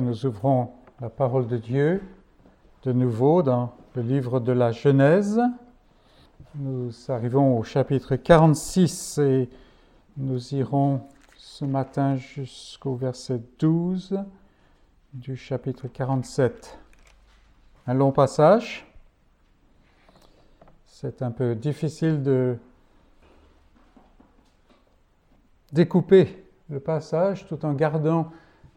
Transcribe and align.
nous 0.00 0.26
ouvrons 0.26 0.72
la 1.00 1.08
parole 1.08 1.46
de 1.46 1.56
Dieu 1.56 2.02
de 2.82 2.92
nouveau 2.92 3.42
dans 3.42 3.74
le 3.94 4.02
livre 4.02 4.40
de 4.40 4.50
la 4.50 4.72
Genèse. 4.72 5.40
Nous 6.56 6.90
arrivons 7.08 7.58
au 7.58 7.62
chapitre 7.62 8.16
46 8.16 9.18
et 9.18 9.48
nous 10.16 10.54
irons 10.54 11.00
ce 11.36 11.64
matin 11.64 12.16
jusqu'au 12.16 12.96
verset 12.96 13.40
12 13.60 14.18
du 15.12 15.36
chapitre 15.36 15.86
47. 15.86 16.78
Un 17.86 17.94
long 17.94 18.10
passage. 18.10 18.86
C'est 20.86 21.22
un 21.22 21.30
peu 21.30 21.54
difficile 21.54 22.22
de 22.22 22.56
découper 25.72 26.44
le 26.68 26.80
passage 26.80 27.46
tout 27.46 27.64
en 27.64 27.74
gardant 27.74 28.32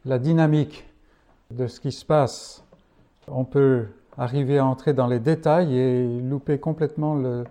la 0.06 0.20
dynamique 0.20 0.87
de 1.52 1.68
ce 1.68 1.80
qui 1.80 1.92
se 1.92 2.06
passe. 2.06 2.64
On 3.28 3.44
peut 3.46 3.88
arriver 4.18 4.58
à 4.58 4.66
entrer 4.66 4.94
dans 4.94 5.08
les 5.08 5.20
détails 5.20 5.78
et 5.78 6.22
louper 6.22 6.60
complètement 6.60 7.16
le, 7.16 7.44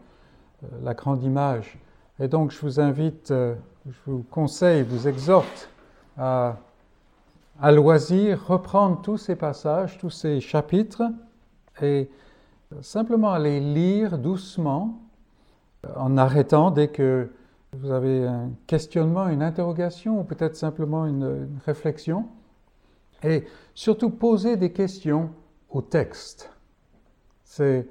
la 0.82 0.94
grande 0.94 1.22
image. 1.22 1.78
Et 2.18 2.28
donc 2.28 2.50
je 2.50 2.60
vous 2.60 2.80
invite, 2.80 3.30
euh, 3.30 3.54
je 3.86 3.98
vous 4.06 4.24
conseille, 4.30 4.82
vous 4.82 5.06
exhorte 5.06 5.68
à, 6.16 6.56
à 7.60 7.72
loisir 7.72 8.46
reprendre 8.46 9.00
tous 9.02 9.18
ces 9.18 9.36
passages, 9.36 9.98
tous 9.98 10.10
ces 10.10 10.40
chapitres 10.40 11.02
et 11.82 12.08
simplement 12.80 13.32
à 13.32 13.38
les 13.38 13.60
lire 13.60 14.18
doucement 14.18 14.98
en 15.94 16.16
arrêtant 16.16 16.70
dès 16.70 16.88
que 16.88 17.30
vous 17.72 17.90
avez 17.90 18.26
un 18.26 18.50
questionnement, 18.66 19.28
une 19.28 19.42
interrogation 19.42 20.20
ou 20.20 20.24
peut-être 20.24 20.56
simplement 20.56 21.06
une 21.06 21.48
réflexion. 21.66 22.26
Et 23.22 23.46
surtout 23.74 24.10
poser 24.10 24.56
des 24.56 24.72
questions 24.72 25.30
au 25.70 25.82
texte. 25.82 26.50
C'est 27.44 27.88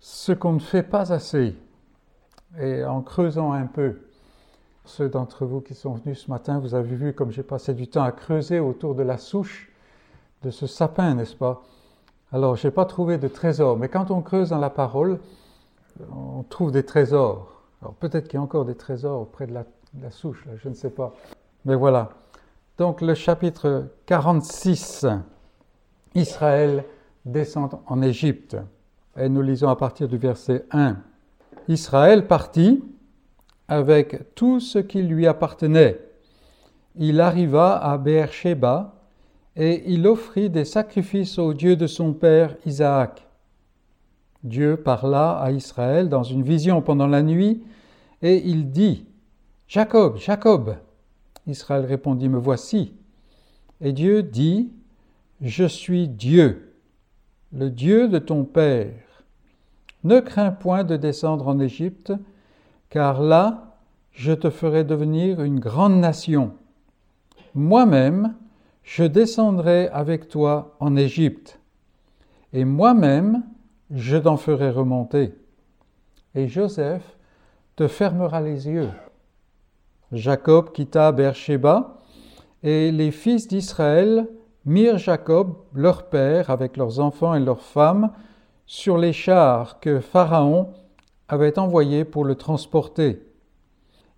ce 0.00 0.32
qu'on 0.32 0.52
ne 0.54 0.60
fait 0.60 0.82
pas 0.82 1.12
assez. 1.12 1.56
Et 2.58 2.84
en 2.84 3.02
creusant 3.02 3.52
un 3.52 3.66
peu, 3.66 3.98
ceux 4.84 5.08
d'entre 5.08 5.46
vous 5.46 5.60
qui 5.60 5.74
sont 5.74 5.94
venus 5.94 6.24
ce 6.24 6.30
matin, 6.30 6.58
vous 6.58 6.74
avez 6.74 6.94
vu 6.94 7.12
comme 7.12 7.30
j'ai 7.30 7.42
passé 7.42 7.72
du 7.72 7.88
temps 7.88 8.02
à 8.02 8.12
creuser 8.12 8.60
autour 8.60 8.94
de 8.94 9.02
la 9.02 9.16
souche 9.16 9.72
de 10.42 10.50
ce 10.50 10.66
sapin, 10.66 11.14
n'est-ce 11.14 11.36
pas? 11.36 11.62
Alors, 12.32 12.56
je 12.56 12.66
n'ai 12.66 12.72
pas 12.72 12.84
trouvé 12.84 13.18
de 13.18 13.28
trésor, 13.28 13.76
mais 13.76 13.88
quand 13.88 14.10
on 14.10 14.22
creuse 14.22 14.50
dans 14.50 14.58
la 14.58 14.70
parole, 14.70 15.20
on 16.10 16.42
trouve 16.42 16.72
des 16.72 16.84
trésors. 16.84 17.62
Alors, 17.80 17.94
peut-être 17.94 18.28
qu'il 18.28 18.38
y 18.38 18.40
a 18.40 18.42
encore 18.42 18.64
des 18.64 18.74
trésors 18.74 19.20
auprès 19.20 19.46
de 19.46 19.52
la, 19.52 19.64
de 19.94 20.02
la 20.02 20.10
souche, 20.10 20.44
là, 20.46 20.52
je 20.56 20.68
ne 20.68 20.74
sais 20.74 20.90
pas. 20.90 21.14
Mais 21.64 21.74
voilà. 21.74 22.10
Donc, 22.78 23.00
le 23.00 23.14
chapitre 23.14 23.88
46, 24.06 25.06
Israël 26.14 26.84
descend 27.24 27.78
en 27.86 28.02
Égypte. 28.02 28.56
Et 29.16 29.28
nous 29.28 29.42
lisons 29.42 29.68
à 29.68 29.76
partir 29.76 30.08
du 30.08 30.16
verset 30.16 30.64
1. 30.70 30.96
Israël 31.68 32.26
partit 32.26 32.82
avec 33.68 34.34
tout 34.34 34.58
ce 34.58 34.78
qui 34.78 35.02
lui 35.02 35.26
appartenait. 35.26 36.00
Il 36.96 37.20
arriva 37.20 37.76
à 37.76 37.98
Beersheba 37.98 38.94
et 39.56 39.92
il 39.92 40.06
offrit 40.06 40.50
des 40.50 40.64
sacrifices 40.64 41.38
au 41.38 41.52
Dieu 41.52 41.76
de 41.76 41.86
son 41.86 42.12
père 42.12 42.56
Isaac. 42.64 43.26
Dieu 44.42 44.76
parla 44.76 45.38
à 45.38 45.52
Israël 45.52 46.08
dans 46.08 46.22
une 46.22 46.42
vision 46.42 46.82
pendant 46.82 47.06
la 47.06 47.22
nuit 47.22 47.62
et 48.22 48.42
il 48.46 48.70
dit 48.70 49.06
Jacob, 49.68 50.16
Jacob. 50.16 50.76
Israël 51.46 51.84
répondit 51.84 52.28
Me 52.28 52.38
voici. 52.38 52.94
Et 53.80 53.92
Dieu 53.92 54.22
dit 54.22 54.70
Je 55.40 55.64
suis 55.64 56.08
Dieu, 56.08 56.74
le 57.52 57.70
Dieu 57.70 58.08
de 58.08 58.18
ton 58.18 58.44
père. 58.44 59.24
Ne 60.04 60.20
crains 60.20 60.52
point 60.52 60.84
de 60.84 60.96
descendre 60.96 61.48
en 61.48 61.58
Égypte, 61.58 62.12
car 62.90 63.22
là 63.22 63.76
je 64.12 64.32
te 64.32 64.50
ferai 64.50 64.84
devenir 64.84 65.42
une 65.42 65.58
grande 65.58 65.98
nation. 65.98 66.52
Moi-même, 67.54 68.34
je 68.82 69.04
descendrai 69.04 69.88
avec 69.88 70.28
toi 70.28 70.76
en 70.80 70.96
Égypte, 70.96 71.60
et 72.52 72.64
moi-même, 72.64 73.42
je 73.90 74.16
t'en 74.16 74.36
ferai 74.36 74.70
remonter. 74.70 75.34
Et 76.34 76.48
Joseph 76.48 77.16
te 77.76 77.88
fermera 77.88 78.40
les 78.40 78.68
yeux. 78.68 78.88
Jacob 80.12 80.72
quitta 80.72 81.10
Beersheba, 81.12 81.98
et 82.62 82.92
les 82.92 83.10
fils 83.10 83.48
d'Israël 83.48 84.28
mirent 84.64 84.98
Jacob, 84.98 85.54
leur 85.74 86.04
père, 86.08 86.50
avec 86.50 86.76
leurs 86.76 87.00
enfants 87.00 87.34
et 87.34 87.40
leurs 87.40 87.62
femmes, 87.62 88.10
sur 88.66 88.98
les 88.98 89.12
chars 89.12 89.80
que 89.80 90.00
Pharaon 90.00 90.68
avait 91.28 91.58
envoyés 91.58 92.04
pour 92.04 92.24
le 92.24 92.34
transporter. 92.34 93.22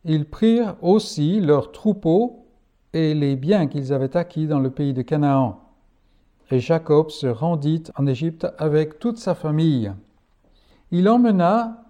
Ils 0.05 0.28
prirent 0.28 0.77
aussi 0.82 1.41
leurs 1.41 1.72
troupeaux 1.72 2.44
et 2.93 3.15
les 3.15 3.37
biens 3.37 3.66
qu'ils 3.66 3.93
avaient 3.93 4.16
acquis 4.16 4.47
dans 4.47 4.61
le 4.61 4.71
pays 4.71 4.93
de 4.93 5.03
Canaan. 5.03 5.61
Et 6.50 6.61
Jacob 6.61 7.11
se 7.11 7.26
rendit 7.26 7.84
en 7.97 8.06
Égypte 8.06 8.47
avec 8.59 8.99
toute 8.99 9.19
sa 9.19 9.34
famille. 9.34 9.93
Il 10.91 11.09
emmena 11.09 11.83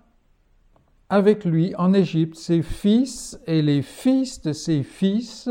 avec 1.09 1.45
lui 1.45 1.75
en 1.77 1.93
Égypte 1.93 2.37
ses 2.37 2.63
fils 2.63 3.39
et 3.47 3.63
les 3.63 3.83
fils 3.83 4.43
de 4.43 4.53
ses 4.53 4.83
fils, 4.83 5.49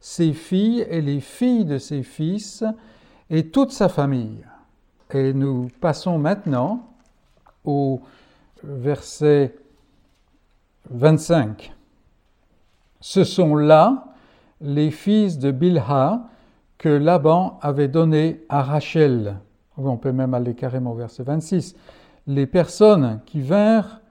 ses 0.00 0.32
filles 0.32 0.86
et 0.88 1.00
les 1.00 1.20
filles 1.20 1.64
de 1.64 1.78
ses 1.78 2.02
fils, 2.02 2.64
et 3.30 3.48
toute 3.48 3.72
sa 3.72 3.88
famille. 3.88 4.44
Et 5.14 5.32
nous 5.32 5.68
passons 5.80 6.18
maintenant 6.18 6.88
au 7.64 8.00
verset 8.62 9.54
25. 10.90 11.72
Ce 13.00 13.24
sont 13.24 13.56
là 13.56 14.04
les 14.60 14.90
fils 14.90 15.38
de 15.38 15.50
Bilha 15.50 16.28
que 16.78 16.88
Laban 16.88 17.58
avait 17.62 17.88
donnés 17.88 18.44
à 18.48 18.62
Rachel. 18.62 19.38
On 19.76 19.96
peut 19.96 20.12
même 20.12 20.34
aller 20.34 20.54
carrément 20.54 20.92
au 20.92 20.96
verset 20.96 21.22
26. 21.22 21.74
Les 22.26 22.46
personnes 22.46 23.20
qui 23.26 23.40
vinrent 23.40 24.01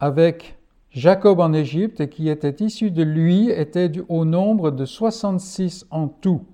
avec 0.00 0.56
Jacob 0.90 1.38
en 1.38 1.52
Égypte 1.52 2.00
et 2.00 2.08
qui 2.08 2.28
étaient 2.28 2.64
issues 2.64 2.90
de 2.90 3.02
lui 3.02 3.50
étaient 3.50 3.92
au 4.08 4.24
nombre 4.24 4.70
de 4.70 4.84
66 4.84 5.86
en 5.90 6.08
tout, 6.08 6.44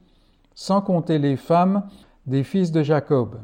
sans 0.54 0.82
compter 0.82 1.18
les 1.18 1.36
femmes 1.36 1.84
des 2.26 2.44
fils 2.44 2.70
de 2.72 2.82
Jacob. 2.82 3.36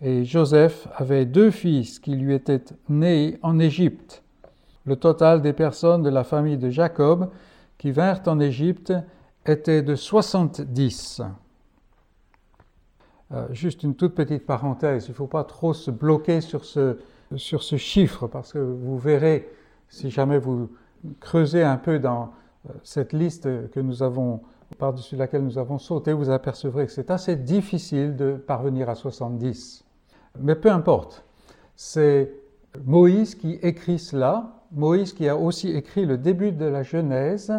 Et 0.00 0.24
Joseph 0.24 0.88
avait 0.96 1.24
deux 1.24 1.50
fils 1.50 2.00
qui 2.00 2.16
lui 2.16 2.34
étaient 2.34 2.64
nés 2.88 3.38
en 3.42 3.58
Égypte. 3.58 4.22
Le 4.84 4.96
total 4.96 5.40
des 5.40 5.52
personnes 5.52 6.02
de 6.02 6.10
la 6.10 6.24
famille 6.24 6.58
de 6.58 6.70
Jacob 6.70 7.30
qui 7.78 7.92
vinrent 7.92 8.22
en 8.26 8.40
Égypte 8.40 8.92
était 9.46 9.82
de 9.82 9.94
70. 9.94 11.22
Euh, 13.32 13.46
juste 13.52 13.84
une 13.84 13.94
toute 13.94 14.14
petite 14.14 14.44
parenthèse, 14.44 15.06
il 15.06 15.12
ne 15.12 15.16
faut 15.16 15.26
pas 15.26 15.44
trop 15.44 15.72
se 15.72 15.90
bloquer 15.90 16.40
sur 16.40 16.64
ce, 16.64 16.98
sur 17.36 17.62
ce 17.62 17.76
chiffre 17.76 18.26
parce 18.26 18.52
que 18.52 18.58
vous 18.58 18.98
verrez, 18.98 19.48
si 19.88 20.10
jamais 20.10 20.38
vous 20.38 20.70
creusez 21.20 21.62
un 21.62 21.76
peu 21.76 21.98
dans 21.98 22.32
euh, 22.68 22.72
cette 22.82 23.12
liste 23.12 23.70
que 23.70 23.80
nous 23.80 24.02
avons, 24.02 24.40
par-dessus 24.78 25.16
laquelle 25.16 25.42
nous 25.42 25.58
avons 25.58 25.78
sauté, 25.78 26.12
vous 26.12 26.30
apercevrez 26.30 26.86
que 26.86 26.92
c'est 26.92 27.10
assez 27.10 27.36
difficile 27.36 28.16
de 28.16 28.34
parvenir 28.34 28.88
à 28.88 28.94
70. 28.94 29.84
Mais 30.40 30.54
peu 30.54 30.70
importe, 30.70 31.24
c'est 31.76 32.32
Moïse 32.84 33.34
qui 33.34 33.52
écrit 33.62 33.98
cela, 33.98 34.62
Moïse 34.72 35.12
qui 35.12 35.28
a 35.28 35.36
aussi 35.36 35.70
écrit 35.70 36.06
le 36.06 36.16
début 36.16 36.52
de 36.52 36.64
la 36.64 36.82
Genèse, 36.82 37.52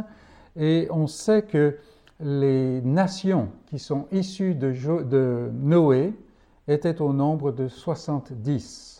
et 0.55 0.87
on 0.91 1.07
sait 1.07 1.43
que 1.43 1.77
les 2.19 2.81
nations 2.81 3.49
qui 3.67 3.79
sont 3.79 4.07
issues 4.11 4.55
de, 4.55 5.49
Noé 5.53 6.13
étaient 6.67 7.01
au 7.01 7.11
nombre 7.11 7.51
de 7.51 7.67
70. 7.67 8.92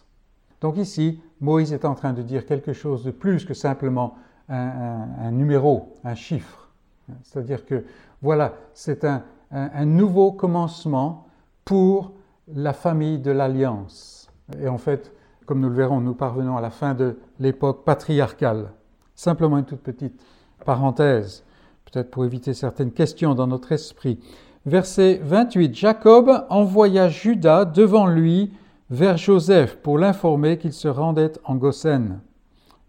Donc 0.64 0.78
ici, 0.78 1.20
Moïse 1.42 1.74
est 1.74 1.84
en 1.84 1.94
train 1.94 2.14
de 2.14 2.22
dire 2.22 2.46
quelque 2.46 2.72
chose 2.72 3.04
de 3.04 3.12
plus 3.12 3.44
que 3.44 3.54
simplement 3.54 4.16
un, 4.48 5.30
numéro, 5.30 5.94
un 6.06 6.16
chiffre. 6.16 6.70
C'est-à-dire 7.22 7.66
que 7.66 7.84
voilà, 8.22 8.54
c'est 8.74 9.04
un 9.04 9.86
nouveau 9.86 10.32
commencement 10.32 11.28
pour 11.66 12.14
la 12.48 12.72
famille 12.72 13.20
de 13.20 13.30
l'Alliance. 13.30 14.30
Et 14.62 14.70
en 14.70 14.78
fait, 14.78 15.12
comme 15.46 15.60
nous 15.60 15.68
le 15.68 15.76
verrons, 15.76 16.00
nous 16.00 16.14
parvenons 16.14 16.56
à 16.56 16.62
la 16.62 16.70
fin 16.70 16.94
de 16.94 17.18
l'époque 17.42 17.84
patriarcale. 17.84 18.72
Simplement 19.16 19.58
une 19.58 19.66
toute 19.66 19.82
petite 19.82 20.18
parenthèse, 20.64 21.44
peut-être 21.92 22.10
pour 22.10 22.24
éviter 22.24 22.54
certaines 22.54 22.94
questions 22.94 23.36
dans 23.36 23.48
notre 23.48 23.74
esprit. 23.74 24.18
Verset 24.66 25.20
28. 25.24 25.76
Jacob 25.76 26.46
envoya 26.50 27.10
Judas 27.10 27.66
devant 27.66 28.08
lui 28.08 28.54
vers 28.94 29.18
Joseph 29.18 29.78
pour 29.78 29.98
l'informer 29.98 30.60
qu'il 30.60 30.72
se 30.72 30.88
rendait 30.88 31.32
en 31.46 31.56
Goshen. 31.56 32.20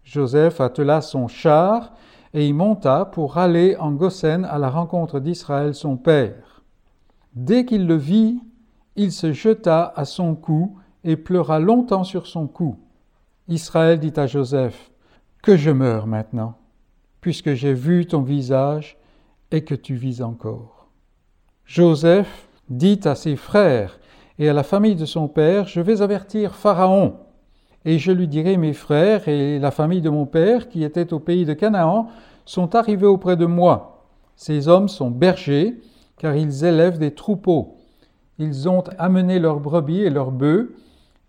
Joseph 0.03 0.61
attela 0.61 1.01
son 1.01 1.27
char 1.27 1.93
et 2.31 2.47
y 2.47 2.53
monta 2.53 3.05
pour 3.05 3.39
aller 3.39 3.75
en 3.77 3.91
Goshen 3.91 4.45
à 4.45 4.59
la 4.59 4.69
rencontre 4.69 5.19
d'Israël 5.19 5.73
son 5.73 5.97
père. 5.97 6.61
Dès 7.33 7.65
qu'il 7.65 7.87
le 7.87 7.95
vit, 7.95 8.39
il 8.95 9.11
se 9.11 9.33
jeta 9.33 9.93
à 9.95 10.05
son 10.05 10.35
cou 10.35 10.77
et 11.03 11.15
pleura 11.15 11.59
longtemps 11.59 12.03
sur 12.03 12.27
son 12.27 12.45
cou. 12.45 12.77
Israël 13.47 13.99
dit 13.99 14.13
à 14.15 14.27
Joseph, 14.27 14.91
Que 15.41 15.57
je 15.57 15.71
meure 15.71 16.05
maintenant, 16.05 16.53
puisque 17.19 17.55
j'ai 17.55 17.73
vu 17.73 18.05
ton 18.05 18.21
visage 18.21 18.99
et 19.49 19.63
que 19.63 19.73
tu 19.73 19.95
vis 19.95 20.21
encore. 20.21 20.87
Joseph 21.65 22.47
dit 22.69 22.99
à 23.05 23.15
ses 23.15 23.35
frères 23.35 23.97
et 24.37 24.49
à 24.49 24.53
la 24.53 24.63
famille 24.63 24.95
de 24.95 25.05
son 25.05 25.27
père, 25.27 25.67
Je 25.67 25.81
vais 25.81 26.01
avertir 26.01 26.55
Pharaon, 26.55 27.15
et 27.85 27.99
je 27.99 28.11
lui 28.11 28.27
dirai, 28.27 28.57
Mes 28.57 28.73
frères 28.73 29.27
et 29.27 29.59
la 29.59 29.71
famille 29.71 30.01
de 30.01 30.09
mon 30.09 30.25
père, 30.25 30.69
qui 30.69 30.83
étaient 30.83 31.13
au 31.13 31.19
pays 31.19 31.45
de 31.45 31.53
Canaan, 31.53 32.07
sont 32.45 32.75
arrivés 32.75 33.05
auprès 33.05 33.37
de 33.37 33.45
moi. 33.45 34.05
Ces 34.35 34.67
hommes 34.67 34.89
sont 34.89 35.09
bergers, 35.09 35.79
car 36.17 36.35
ils 36.35 36.65
élèvent 36.65 36.99
des 36.99 37.11
troupeaux. 37.11 37.75
Ils 38.37 38.67
ont 38.67 38.83
amené 38.97 39.39
leurs 39.39 39.59
brebis 39.59 40.01
et 40.01 40.09
leurs 40.09 40.31
bœufs, 40.31 40.75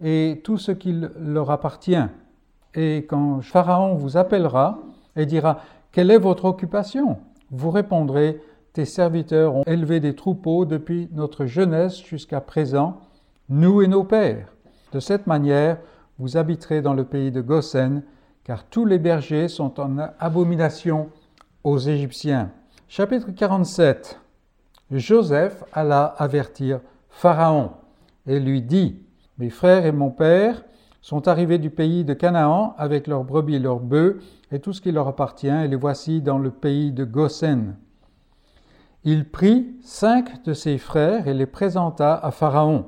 et 0.02 0.40
tout 0.44 0.58
ce 0.58 0.72
qui 0.72 0.94
leur 1.18 1.50
appartient. 1.50 1.96
Et 2.74 3.06
quand 3.08 3.40
Pharaon 3.40 3.94
vous 3.94 4.16
appellera 4.16 4.78
et 5.14 5.24
dira 5.24 5.60
Quelle 5.92 6.10
est 6.10 6.18
votre 6.18 6.44
occupation? 6.44 7.18
Vous 7.50 7.70
répondrez 7.70 8.40
Tes 8.76 8.84
serviteurs 8.84 9.55
ont 9.55 9.62
élevé 9.62 10.00
des 10.00 10.14
troupeaux 10.14 10.67
depuis 10.67 11.08
notre 11.14 11.46
jeunesse 11.46 11.96
jusqu'à 12.05 12.43
présent, 12.43 13.00
nous 13.49 13.81
et 13.81 13.87
nos 13.87 14.05
pères. 14.05 14.52
De 14.93 15.00
cette 15.00 15.26
manière, 15.26 15.78
vous 16.19 16.37
habiterez 16.37 16.82
dans 16.82 16.93
le 16.93 17.05
pays 17.05 17.31
de 17.31 17.40
Goshen, 17.40 18.02
car 18.44 18.67
tous 18.67 18.84
les 18.84 18.99
bergers 18.99 19.49
sont 19.49 19.81
en 19.81 19.96
abomination 20.19 21.08
aux 21.64 21.78
Égyptiens. 21.78 22.50
Chapitre 22.87 23.31
47 23.31 24.20
Joseph 24.90 25.64
alla 25.73 26.05
avertir 26.19 26.81
Pharaon 27.08 27.70
et 28.26 28.38
lui 28.38 28.61
dit 28.61 28.99
Mes 29.38 29.49
frères 29.49 29.87
et 29.87 29.93
mon 29.93 30.11
père 30.11 30.62
sont 31.00 31.28
arrivés 31.28 31.56
du 31.56 31.70
pays 31.70 32.05
de 32.05 32.12
Canaan 32.12 32.75
avec 32.76 33.06
leurs 33.06 33.25
brebis 33.25 33.58
leurs 33.58 33.81
bœufs 33.81 34.20
et 34.52 34.61
tout 34.61 34.75
ce 34.75 34.82
qui 34.82 34.93
leur 34.93 35.08
appartient, 35.08 35.49
et 35.49 35.67
les 35.67 35.76
voici 35.76 36.20
dans 36.20 36.38
le 36.38 36.50
pays 36.50 36.93
de 36.93 37.06
Goshen. 37.06 37.76
Il 39.08 39.24
prit 39.24 39.76
cinq 39.82 40.42
de 40.42 40.52
ses 40.52 40.78
frères 40.78 41.28
et 41.28 41.32
les 41.32 41.46
présenta 41.46 42.12
à 42.12 42.32
Pharaon. 42.32 42.86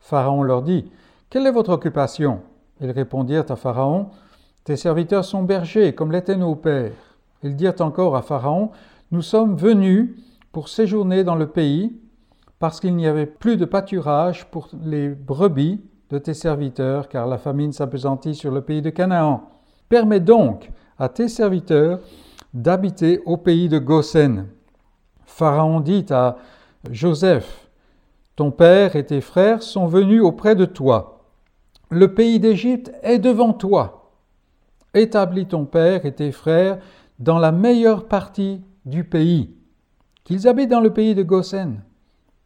Pharaon 0.00 0.42
leur 0.42 0.62
dit 0.62 0.90
Quelle 1.28 1.46
est 1.46 1.52
votre 1.52 1.72
occupation? 1.72 2.40
Ils 2.80 2.90
répondirent 2.90 3.44
à 3.50 3.56
Pharaon 3.56 4.08
Tes 4.64 4.76
serviteurs 4.76 5.26
sont 5.26 5.42
bergers, 5.42 5.94
comme 5.94 6.10
l'étaient 6.10 6.38
nos 6.38 6.54
pères. 6.54 6.92
Ils 7.42 7.54
dirent 7.54 7.74
encore 7.80 8.16
à 8.16 8.22
Pharaon 8.22 8.70
Nous 9.10 9.20
sommes 9.20 9.56
venus 9.56 10.16
pour 10.52 10.70
séjourner 10.70 11.22
dans 11.22 11.34
le 11.34 11.48
pays 11.48 12.00
parce 12.58 12.80
qu'il 12.80 12.96
n'y 12.96 13.06
avait 13.06 13.26
plus 13.26 13.58
de 13.58 13.66
pâturage 13.66 14.46
pour 14.46 14.70
les 14.82 15.10
brebis 15.10 15.82
de 16.08 16.16
tes 16.16 16.32
serviteurs, 16.32 17.10
car 17.10 17.26
la 17.26 17.36
famine 17.36 17.72
s'apesantit 17.72 18.34
sur 18.34 18.52
le 18.52 18.62
pays 18.62 18.80
de 18.80 18.88
Canaan. 18.88 19.50
Permets 19.90 20.20
donc 20.20 20.70
à 20.98 21.10
tes 21.10 21.28
serviteurs 21.28 22.00
d'habiter 22.54 23.20
au 23.26 23.36
pays 23.36 23.68
de 23.68 23.78
Goshen. 23.78 24.46
Pharaon 25.38 25.78
dit 25.78 26.04
à 26.10 26.36
Joseph, 26.90 27.70
Ton 28.34 28.50
père 28.50 28.96
et 28.96 29.06
tes 29.06 29.20
frères 29.20 29.62
sont 29.62 29.86
venus 29.86 30.20
auprès 30.20 30.56
de 30.56 30.64
toi. 30.64 31.28
Le 31.90 32.12
pays 32.12 32.40
d'Égypte 32.40 32.90
est 33.04 33.20
devant 33.20 33.52
toi. 33.52 34.10
Établis 34.94 35.46
ton 35.46 35.64
père 35.64 36.04
et 36.06 36.12
tes 36.12 36.32
frères 36.32 36.80
dans 37.20 37.38
la 37.38 37.52
meilleure 37.52 38.08
partie 38.08 38.62
du 38.84 39.04
pays, 39.04 39.54
qu'ils 40.24 40.48
habitent 40.48 40.70
dans 40.70 40.80
le 40.80 40.92
pays 40.92 41.14
de 41.14 41.22
Goshen. 41.22 41.84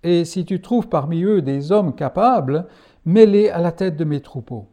Et 0.03 0.27
si 0.27 0.44
tu 0.44 0.61
trouves 0.61 0.89
parmi 0.89 1.23
eux 1.23 1.41
des 1.41 1.73
hommes 1.73 1.94
capables, 1.94 2.67
mets-les 3.06 3.49
à 3.49 3.61
la 3.61 3.73
tête 3.73 3.97
de 3.97 4.05
mes 4.05 4.21
troupeaux. 4.21 4.69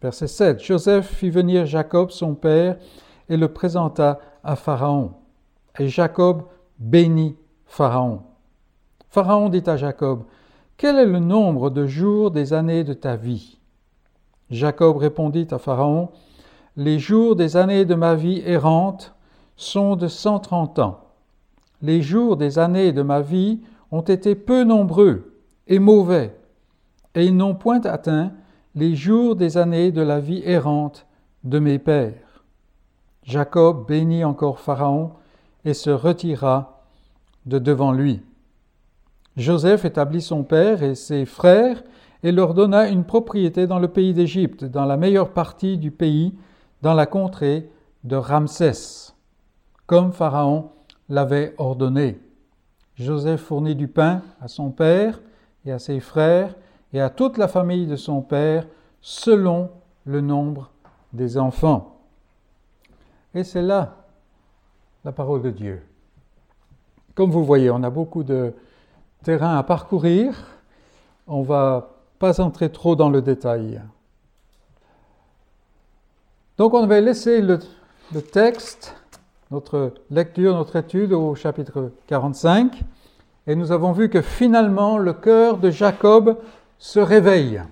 Verset 0.00 0.28
7. 0.28 0.64
Joseph 0.64 1.08
fit 1.08 1.28
venir 1.28 1.66
Jacob, 1.66 2.10
son 2.10 2.34
père, 2.34 2.78
et 3.28 3.36
le 3.36 3.48
présenta 3.52 4.18
à 4.42 4.56
Pharaon. 4.56 5.12
Et 5.78 5.88
Jacob 5.88 6.44
bénit 6.82 7.36
Pharaon. 7.64 8.22
Pharaon 9.08 9.48
dit 9.48 9.62
à 9.66 9.76
Jacob, 9.76 10.24
Quel 10.76 10.96
est 10.96 11.06
le 11.06 11.20
nombre 11.20 11.70
de 11.70 11.86
jours 11.86 12.32
des 12.32 12.52
années 12.52 12.82
de 12.82 12.92
ta 12.92 13.14
vie? 13.14 13.58
Jacob 14.50 14.96
répondit 14.96 15.46
à 15.52 15.58
Pharaon, 15.58 16.08
Les 16.76 16.98
jours 16.98 17.36
des 17.36 17.56
années 17.56 17.84
de 17.84 17.94
ma 17.94 18.16
vie 18.16 18.42
errante 18.44 19.14
sont 19.56 19.94
de 19.94 20.08
cent 20.08 20.40
trente 20.40 20.80
ans. 20.80 20.98
Les 21.82 22.02
jours 22.02 22.36
des 22.36 22.58
années 22.58 22.92
de 22.92 23.02
ma 23.02 23.20
vie 23.20 23.60
ont 23.92 24.00
été 24.00 24.34
peu 24.34 24.64
nombreux 24.64 25.38
et 25.68 25.78
mauvais, 25.78 26.36
et 27.14 27.24
ils 27.24 27.36
n'ont 27.36 27.54
point 27.54 27.80
atteint 27.82 28.32
les 28.74 28.96
jours 28.96 29.36
des 29.36 29.56
années 29.56 29.92
de 29.92 30.02
la 30.02 30.18
vie 30.18 30.42
errante 30.44 31.06
de 31.44 31.60
mes 31.60 31.78
pères. 31.78 32.44
Jacob 33.22 33.86
bénit 33.86 34.24
encore 34.24 34.58
Pharaon 34.58 35.12
et 35.64 35.74
se 35.74 35.90
retira 35.90 36.84
de 37.46 37.58
devant 37.58 37.92
lui. 37.92 38.22
Joseph 39.36 39.84
établit 39.84 40.20
son 40.20 40.42
père 40.42 40.82
et 40.82 40.94
ses 40.94 41.24
frères 41.24 41.82
et 42.22 42.32
leur 42.32 42.54
donna 42.54 42.88
une 42.88 43.04
propriété 43.04 43.66
dans 43.66 43.78
le 43.78 43.88
pays 43.88 44.14
d'Égypte, 44.14 44.64
dans 44.64 44.84
la 44.84 44.96
meilleure 44.96 45.30
partie 45.30 45.78
du 45.78 45.90
pays, 45.90 46.34
dans 46.82 46.94
la 46.94 47.06
contrée 47.06 47.68
de 48.04 48.16
Ramsès, 48.16 49.14
comme 49.86 50.12
Pharaon 50.12 50.70
l'avait 51.08 51.54
ordonné. 51.58 52.20
Joseph 52.96 53.40
fournit 53.40 53.74
du 53.74 53.88
pain 53.88 54.22
à 54.40 54.48
son 54.48 54.70
père 54.70 55.20
et 55.64 55.72
à 55.72 55.78
ses 55.78 56.00
frères 56.00 56.54
et 56.92 57.00
à 57.00 57.10
toute 57.10 57.38
la 57.38 57.48
famille 57.48 57.86
de 57.86 57.96
son 57.96 58.20
père 58.20 58.66
selon 59.00 59.70
le 60.04 60.20
nombre 60.20 60.70
des 61.12 61.38
enfants. 61.38 62.00
Et 63.34 63.44
c'est 63.44 63.62
là 63.62 64.01
la 65.04 65.12
parole 65.12 65.42
de 65.42 65.50
Dieu. 65.50 65.82
Comme 67.14 67.30
vous 67.30 67.44
voyez, 67.44 67.70
on 67.70 67.82
a 67.82 67.90
beaucoup 67.90 68.22
de 68.22 68.54
terrain 69.22 69.56
à 69.56 69.62
parcourir. 69.62 70.46
On 71.26 71.42
va 71.42 71.90
pas 72.18 72.40
entrer 72.40 72.70
trop 72.70 72.96
dans 72.96 73.10
le 73.10 73.20
détail. 73.22 73.80
Donc 76.58 76.74
on 76.74 76.86
va 76.86 77.00
laisser 77.00 77.40
le, 77.40 77.58
le 78.14 78.22
texte 78.22 78.94
notre 79.52 79.92
lecture, 80.10 80.54
notre 80.54 80.76
étude 80.76 81.12
au 81.12 81.34
chapitre 81.34 81.92
45, 82.06 82.82
et 83.46 83.54
nous 83.54 83.70
avons 83.70 83.92
vu 83.92 84.08
que 84.08 84.22
finalement 84.22 84.96
le 84.96 85.12
cœur 85.12 85.58
de 85.58 85.70
Jacob 85.70 86.38
se 86.78 86.98
réveille. 86.98 87.62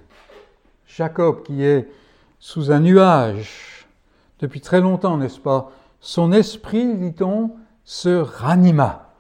Jacob 0.87 1.43
qui 1.43 1.65
est 1.65 1.89
sous 2.39 2.71
un 2.71 2.81
nuage 2.81 3.87
depuis 4.41 4.61
très 4.61 4.81
longtemps, 4.83 5.17
n'est-ce 5.17 5.41
pas? 5.41 5.73
Son 6.01 6.33
esprit, 6.33 6.97
dit-on, 6.97 7.53
se 7.85 8.21
ranima. 8.21 9.11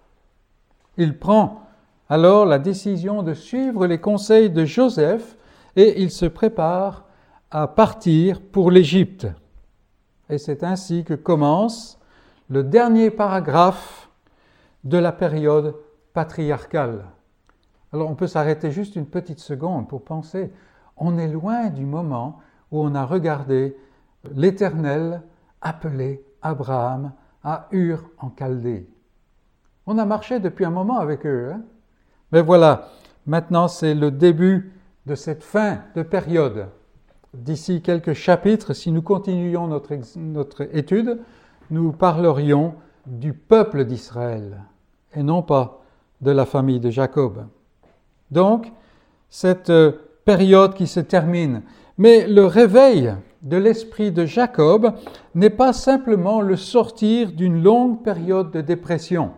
Il 0.96 1.18
prend 1.18 1.62
alors 2.08 2.46
la 2.46 2.58
décision 2.58 3.22
de 3.22 3.34
suivre 3.34 3.86
les 3.86 4.00
conseils 4.00 4.50
de 4.50 4.64
Joseph 4.64 5.36
et 5.76 6.02
il 6.02 6.10
se 6.10 6.26
prépare 6.26 7.04
à 7.50 7.68
partir 7.68 8.40
pour 8.40 8.70
l'Égypte. 8.70 9.26
Et 10.28 10.38
c'est 10.38 10.64
ainsi 10.64 11.04
que 11.04 11.14
commence 11.14 11.98
le 12.48 12.64
dernier 12.64 13.10
paragraphe 13.10 14.10
de 14.84 14.98
la 14.98 15.12
période 15.12 15.76
patriarcale. 16.12 17.04
Alors 17.92 18.10
on 18.10 18.14
peut 18.14 18.26
s'arrêter 18.26 18.70
juste 18.70 18.96
une 18.96 19.06
petite 19.06 19.40
seconde 19.40 19.88
pour 19.88 20.04
penser, 20.04 20.52
on 20.96 21.18
est 21.18 21.28
loin 21.28 21.70
du 21.70 21.84
moment 21.84 22.38
où 22.70 22.80
on 22.80 22.94
a 22.94 23.04
regardé 23.04 23.76
l'Éternel 24.34 25.22
appeler 25.60 26.24
Abraham 26.42 27.12
à 27.42 27.68
Ur 27.72 28.02
en 28.18 28.30
Chaldée. 28.36 28.88
On 29.86 29.98
a 29.98 30.04
marché 30.04 30.40
depuis 30.40 30.64
un 30.64 30.70
moment 30.70 30.98
avec 30.98 31.26
eux. 31.26 31.52
Hein. 31.52 31.62
Mais 32.32 32.42
voilà, 32.42 32.88
maintenant 33.26 33.68
c'est 33.68 33.94
le 33.94 34.10
début 34.10 34.72
de 35.06 35.14
cette 35.14 35.42
fin 35.42 35.80
de 35.96 36.02
période. 36.02 36.68
D'ici 37.32 37.80
quelques 37.82 38.12
chapitres, 38.12 38.72
si 38.72 38.90
nous 38.90 39.02
continuons 39.02 39.68
notre, 39.68 39.94
notre 40.16 40.74
étude, 40.76 41.20
nous 41.70 41.92
parlerions 41.92 42.74
du 43.06 43.32
peuple 43.32 43.84
d'Israël 43.84 44.64
et 45.14 45.22
non 45.22 45.42
pas 45.42 45.82
de 46.20 46.30
la 46.30 46.44
famille 46.44 46.80
de 46.80 46.90
Jacob. 46.90 47.46
Donc, 48.30 48.70
cette 49.28 49.70
euh, 49.70 49.92
période 50.24 50.74
qui 50.74 50.86
se 50.86 51.00
termine, 51.00 51.62
mais 51.98 52.26
le 52.26 52.44
réveil 52.44 53.14
de 53.42 53.56
l'esprit 53.56 54.12
de 54.12 54.24
Jacob 54.26 54.92
n'est 55.34 55.50
pas 55.50 55.72
simplement 55.72 56.40
le 56.40 56.56
sortir 56.56 57.32
d'une 57.32 57.62
longue 57.62 58.02
période 58.02 58.50
de 58.50 58.60
dépression. 58.60 59.32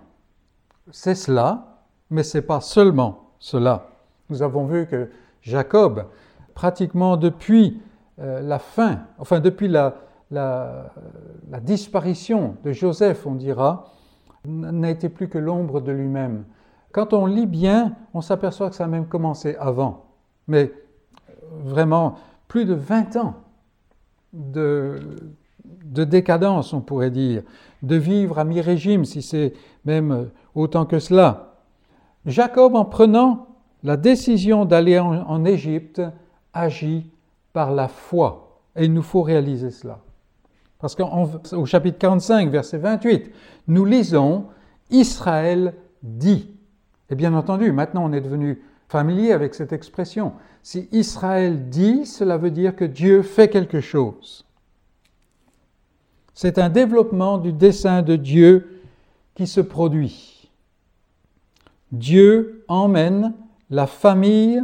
C'est 0.90 1.14
cela, 1.14 1.78
mais 2.10 2.22
ce 2.22 2.38
n'est 2.38 2.42
pas 2.42 2.60
seulement 2.60 3.30
cela. 3.38 3.88
Nous 4.28 4.42
avons 4.42 4.66
vu 4.66 4.86
que 4.86 5.08
Jacob, 5.40 6.06
pratiquement 6.54 7.16
depuis 7.16 7.80
euh, 8.18 8.40
la 8.40 8.58
fin, 8.58 9.00
enfin 9.18 9.40
depuis 9.40 9.68
la, 9.68 9.94
la, 10.30 10.90
disparition 11.60 12.56
de 12.64 12.72
Joseph, 12.72 13.26
on 13.26 13.34
dira, 13.34 13.92
n'a 14.44 14.90
été 14.90 15.08
plus 15.08 15.28
que 15.28 15.38
l'ombre 15.38 15.80
de 15.80 15.92
lui-même. 15.92 16.44
quand 16.90 17.12
on 17.12 17.26
lit 17.26 17.46
bien, 17.46 17.94
on 18.12 18.20
s'aperçoit 18.20 18.70
que 18.70 18.76
ça 18.76 18.84
a 18.84 18.88
même 18.88 19.06
commencé 19.06 19.56
avant. 19.60 20.06
Mais 20.48 20.72
vraiment, 21.64 22.16
plus 22.48 22.64
de 22.64 22.74
20 22.74 23.16
ans 23.16 23.34
de, 24.32 25.00
de 25.84 26.04
décadence, 26.04 26.72
on 26.72 26.80
pourrait 26.80 27.10
dire, 27.10 27.42
de 27.82 27.96
vivre 27.96 28.38
à 28.38 28.44
mi-régime, 28.44 29.04
si 29.04 29.22
c'est 29.22 29.52
même 29.84 30.30
autant 30.54 30.86
que 30.86 30.98
cela. 30.98 31.54
Jacob, 32.26 32.74
en 32.76 32.84
prenant 32.84 33.48
la 33.82 33.96
décision 33.96 34.64
d'aller 34.64 34.98
en, 34.98 35.44
Égypte, 35.44 36.00
agit 36.52 37.10
par 37.52 37.72
la 37.72 37.88
foi. 37.88 38.60
Et 38.76 38.84
il 38.84 38.92
nous 38.92 39.02
faut 39.02 39.22
réaliser 39.22 39.70
cela. 39.70 39.98
Parce 40.78 40.94
qu'au 40.94 41.66
chapitre 41.66 41.98
45, 41.98 42.48
verset 42.50 42.78
28, 42.78 43.30
nous 43.68 43.84
lisons 43.84 44.46
Israël 44.90 45.74
dit. 46.02 46.48
Et 47.10 47.14
bien 47.14 47.34
entendu, 47.34 47.72
maintenant 47.72 48.04
on 48.04 48.12
est 48.12 48.20
devenu 48.20 48.62
familier 48.92 49.32
avec 49.32 49.54
cette 49.54 49.72
expression. 49.72 50.34
Si 50.62 50.86
Israël 50.92 51.70
dit, 51.70 52.04
cela 52.04 52.36
veut 52.36 52.50
dire 52.50 52.76
que 52.76 52.84
Dieu 52.84 53.22
fait 53.22 53.48
quelque 53.48 53.80
chose. 53.80 54.44
C'est 56.34 56.58
un 56.58 56.68
développement 56.68 57.38
du 57.38 57.54
dessein 57.54 58.02
de 58.02 58.16
Dieu 58.16 58.82
qui 59.34 59.46
se 59.46 59.62
produit. 59.62 60.50
Dieu 61.90 62.64
emmène 62.68 63.32
la 63.70 63.86
famille 63.86 64.62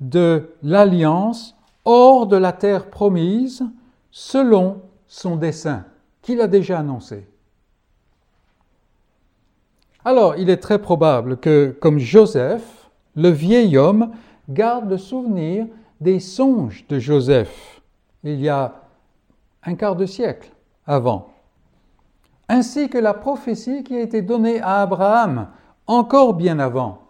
de 0.00 0.50
l'alliance 0.64 1.56
hors 1.84 2.26
de 2.26 2.36
la 2.36 2.52
terre 2.52 2.90
promise 2.90 3.62
selon 4.10 4.82
son 5.06 5.36
dessein 5.36 5.84
qu'il 6.22 6.40
a 6.40 6.48
déjà 6.48 6.80
annoncé. 6.80 7.24
Alors, 10.04 10.34
il 10.36 10.50
est 10.50 10.56
très 10.56 10.80
probable 10.80 11.36
que, 11.36 11.76
comme 11.80 11.98
Joseph, 12.00 12.77
le 13.18 13.30
vieil 13.30 13.76
homme 13.76 14.12
garde 14.48 14.88
le 14.88 14.96
souvenir 14.96 15.66
des 16.00 16.20
songes 16.20 16.86
de 16.88 17.00
Joseph 17.00 17.82
il 18.22 18.40
y 18.40 18.48
a 18.48 18.82
un 19.64 19.74
quart 19.74 19.96
de 19.96 20.06
siècle 20.06 20.52
avant, 20.86 21.28
ainsi 22.48 22.88
que 22.88 22.98
la 22.98 23.14
prophétie 23.14 23.82
qui 23.82 23.96
a 23.96 24.00
été 24.00 24.22
donnée 24.22 24.60
à 24.60 24.82
Abraham 24.82 25.48
encore 25.86 26.34
bien 26.34 26.60
avant, 26.60 27.00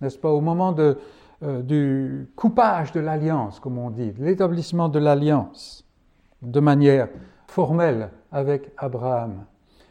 n'est-ce 0.00 0.18
pas, 0.18 0.30
au 0.30 0.40
moment 0.40 0.72
de, 0.72 0.98
euh, 1.42 1.62
du 1.62 2.28
coupage 2.36 2.92
de 2.92 3.00
l'alliance, 3.00 3.58
comme 3.58 3.78
on 3.78 3.90
dit, 3.90 4.12
l'établissement 4.18 4.88
de 4.88 4.98
l'alliance 4.98 5.84
de 6.40 6.60
manière 6.60 7.08
formelle 7.48 8.10
avec 8.30 8.70
Abraham. 8.76 9.44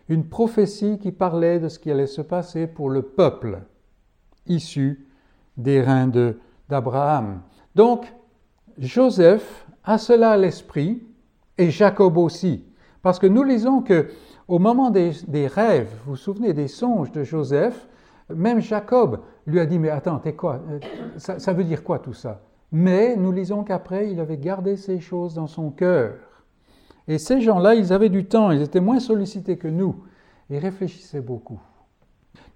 Une 0.07 0.29
prophétie 0.29 0.97
qui 0.97 1.12
parlait 1.12 1.59
de 1.59 1.67
ce 1.67 1.77
qui 1.77 1.91
allait 1.91 2.07
se 2.07 2.21
passer 2.21 2.67
pour 2.67 2.89
le 2.89 3.01
peuple 3.01 3.59
issu 4.45 5.06
des 5.57 5.81
reins 5.81 6.09
d'Abraham. 6.69 7.41
Donc, 7.75 8.13
Joseph 8.77 9.65
a 9.83 9.97
cela 9.97 10.31
à 10.31 10.37
l'esprit, 10.37 11.03
et 11.57 11.71
Jacob 11.71 12.17
aussi. 12.17 12.63
Parce 13.01 13.19
que 13.19 13.27
nous 13.27 13.43
lisons 13.43 13.81
que 13.81 14.09
au 14.47 14.59
moment 14.59 14.91
des, 14.91 15.11
rêves, 15.47 15.91
vous 16.05 16.11
vous 16.11 16.15
souvenez 16.15 16.53
des 16.53 16.67
songes 16.67 17.11
de 17.11 17.23
Joseph, 17.23 17.87
même 18.33 18.61
Jacob 18.61 19.21
lui 19.45 19.59
a 19.59 19.65
dit, 19.65 19.79
mais 19.79 19.89
attends, 19.89 20.19
t'es 20.19 20.33
quoi? 20.33 20.61
Euh, 20.69 20.79
ça, 21.17 21.39
ça, 21.39 21.53
veut 21.53 21.63
dire 21.63 21.83
quoi 21.83 21.99
tout 21.99 22.13
ça? 22.13 22.41
Mais 22.71 23.15
nous 23.15 23.31
lisons 23.31 23.63
qu'après, 23.63 24.11
il 24.11 24.19
avait 24.19 24.37
gardé 24.37 24.75
ces 24.75 24.99
choses 24.99 25.33
dans 25.33 25.47
son 25.47 25.71
cœur. 25.71 26.15
Et 27.07 27.17
ces 27.17 27.39
gens-là, 27.41 27.75
ils 27.75 27.93
avaient 27.93 28.09
du 28.09 28.25
temps, 28.25 28.51
ils 28.51 28.61
étaient 28.61 28.81
moins 28.81 28.99
sollicités 28.99 29.57
que 29.57 29.67
nous, 29.67 30.03
ils 30.49 30.57
réfléchissaient 30.57 31.21
beaucoup. 31.21 31.59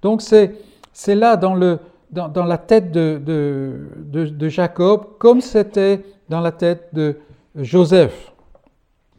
Donc 0.01 0.21
c'est 0.21 1.15
là 1.15 1.37
dans, 1.37 1.55
le, 1.55 1.79
dans, 2.11 2.45
la 2.45 2.57
tête 2.57 2.91
de, 2.91 3.21
de, 3.23 4.27
de 4.27 4.49
Jacob, 4.49 5.17
comme 5.17 5.41
c'était 5.41 6.03
dans 6.29 6.41
la 6.41 6.51
tête 6.51 6.89
de 6.93 7.17
Joseph. 7.55 8.33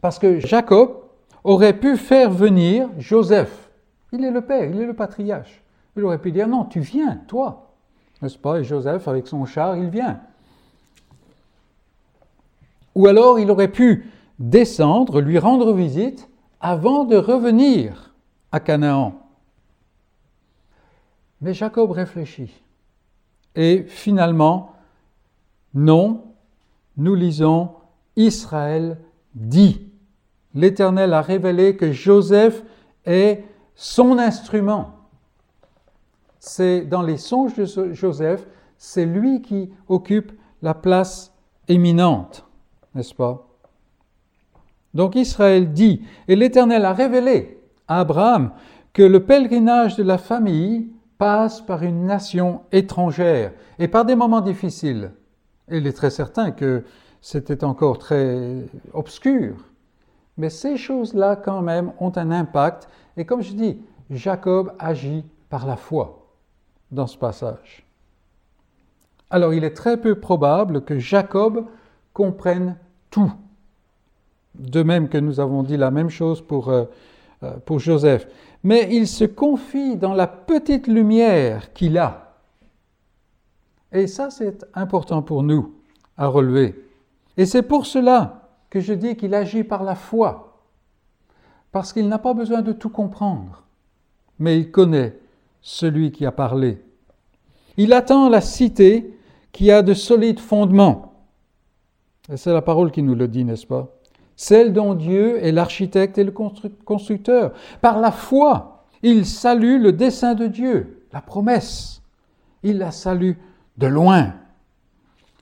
Parce 0.01 0.19
que 0.19 0.39
Jacob, 0.39 1.03
aurait 1.43 1.77
pu 1.77 1.97
faire 1.97 2.31
venir 2.31 2.89
Joseph. 2.97 3.69
Il 4.11 4.23
est 4.23 4.31
le 4.31 4.41
père, 4.41 4.69
il 4.69 4.79
est 4.79 4.85
le 4.85 4.93
patriarche. 4.93 5.61
Il 5.95 6.03
aurait 6.03 6.19
pu 6.19 6.31
dire 6.31 6.47
non, 6.47 6.65
tu 6.65 6.79
viens, 6.79 7.17
toi. 7.27 7.73
N'est-ce 8.21 8.37
pas? 8.37 8.59
Et 8.59 8.63
Joseph, 8.63 9.07
avec 9.07 9.27
son 9.27 9.45
char, 9.45 9.75
il 9.75 9.89
vient. 9.89 10.21
Ou 12.95 13.07
alors 13.07 13.39
il 13.39 13.49
aurait 13.51 13.71
pu 13.71 14.09
descendre, 14.39 15.19
lui 15.19 15.39
rendre 15.39 15.73
visite 15.73 16.29
avant 16.61 17.03
de 17.03 17.17
revenir 17.17 18.13
à 18.51 18.59
Canaan. 18.59 19.15
Mais 21.41 21.53
Jacob 21.53 21.91
réfléchit. 21.91 22.61
Et 23.55 23.83
finalement, 23.87 24.73
non, 25.73 26.23
nous 26.97 27.15
lisons 27.15 27.71
Israël 28.15 28.97
dit 29.35 29.89
l'Éternel 30.53 31.13
a 31.13 31.21
révélé 31.21 31.75
que 31.75 31.91
Joseph 31.91 32.63
est 33.05 33.43
son 33.75 34.19
instrument. 34.19 34.91
C'est 36.39 36.81
dans 36.81 37.01
les 37.01 37.17
songes 37.17 37.55
de 37.55 37.93
Joseph, 37.93 38.45
c'est 38.77 39.05
lui 39.05 39.41
qui 39.41 39.71
occupe 39.87 40.31
la 40.61 40.73
place 40.73 41.33
éminente, 41.67 42.45
n'est-ce 42.93 43.15
pas? 43.15 43.47
Donc 44.93 45.15
Israël 45.15 45.73
dit, 45.73 46.03
et 46.27 46.35
l'Éternel 46.35 46.85
a 46.85 46.93
révélé 46.93 47.59
à 47.87 48.01
Abraham 48.01 48.51
que 48.91 49.01
le 49.01 49.25
pèlerinage 49.25 49.95
de 49.95 50.03
la 50.03 50.19
famille 50.19 50.92
passe 51.17 51.61
par 51.61 51.83
une 51.83 52.05
nation 52.05 52.61
étrangère 52.71 53.51
et 53.79 53.87
par 53.87 54.05
des 54.05 54.15
moments 54.15 54.41
difficiles. 54.41 55.11
il 55.69 55.87
est 55.87 55.93
très 55.93 56.09
certain 56.09 56.51
que 56.51 56.83
c'était 57.21 57.63
encore 57.63 57.97
très 57.97 58.65
obscur 58.93 59.55
mais 60.37 60.49
ces 60.49 60.77
choses-là, 60.77 61.35
quand 61.35 61.61
même, 61.61 61.91
ont 61.99 62.11
un 62.15 62.31
impact. 62.31 62.87
Et 63.17 63.25
comme 63.25 63.41
je 63.41 63.53
dis, 63.53 63.79
Jacob 64.09 64.73
agit 64.79 65.23
par 65.49 65.67
la 65.67 65.75
foi 65.75 66.27
dans 66.91 67.07
ce 67.07 67.17
passage. 67.17 67.85
Alors, 69.29 69.53
il 69.53 69.63
est 69.63 69.73
très 69.73 69.97
peu 69.97 70.19
probable 70.19 70.83
que 70.83 70.99
Jacob 70.99 71.65
comprenne 72.13 72.77
tout. 73.09 73.31
De 74.55 74.83
même 74.83 75.09
que 75.09 75.17
nous 75.17 75.39
avons 75.39 75.63
dit 75.63 75.77
la 75.77 75.91
même 75.91 76.09
chose 76.09 76.41
pour, 76.41 76.69
euh, 76.69 76.85
pour 77.65 77.79
Joseph. 77.79 78.27
Mais 78.63 78.89
il 78.91 79.07
se 79.07 79.25
confie 79.25 79.97
dans 79.97 80.13
la 80.13 80.27
petite 80.27 80.87
lumière 80.87 81.73
qu'il 81.73 81.97
a. 81.97 82.35
Et 83.91 84.07
ça, 84.07 84.29
c'est 84.29 84.65
important 84.73 85.21
pour 85.21 85.43
nous 85.43 85.75
à 86.17 86.27
relever. 86.27 86.75
Et 87.37 87.45
c'est 87.45 87.63
pour 87.63 87.85
cela 87.85 88.49
que 88.69 88.79
je 88.79 88.93
dis 88.93 89.15
qu'il 89.15 89.33
agit 89.35 89.63
par 89.63 89.83
la 89.83 89.95
foi, 89.95 90.59
parce 91.71 91.93
qu'il 91.93 92.07
n'a 92.07 92.19
pas 92.19 92.33
besoin 92.33 92.61
de 92.61 92.71
tout 92.71 92.89
comprendre, 92.89 93.63
mais 94.39 94.59
il 94.59 94.71
connaît 94.71 95.17
celui 95.61 96.11
qui 96.11 96.25
a 96.25 96.31
parlé. 96.31 96.81
Il 97.77 97.93
attend 97.93 98.29
la 98.29 98.41
cité 98.41 99.17
qui 99.51 99.71
a 99.71 99.81
de 99.81 99.93
solides 99.93 100.39
fondements. 100.39 101.13
Et 102.31 102.37
c'est 102.37 102.53
la 102.53 102.61
parole 102.61 102.91
qui 102.91 103.03
nous 103.03 103.15
le 103.15 103.27
dit, 103.27 103.43
n'est-ce 103.45 103.67
pas? 103.67 103.89
Celle 104.35 104.73
dont 104.73 104.93
Dieu 104.95 105.43
est 105.43 105.51
l'architecte 105.51 106.17
et 106.17 106.23
le 106.23 106.31
constructeur. 106.31 107.53
Par 107.81 107.99
la 107.99 108.11
foi, 108.11 108.85
il 109.01 109.25
salue 109.25 109.81
le 109.81 109.91
dessein 109.91 110.33
de 110.33 110.47
Dieu, 110.47 111.05
la 111.11 111.21
promesse. 111.21 112.01
Il 112.63 112.77
la 112.77 112.91
salue 112.91 113.33
de 113.77 113.87
loin. 113.87 114.33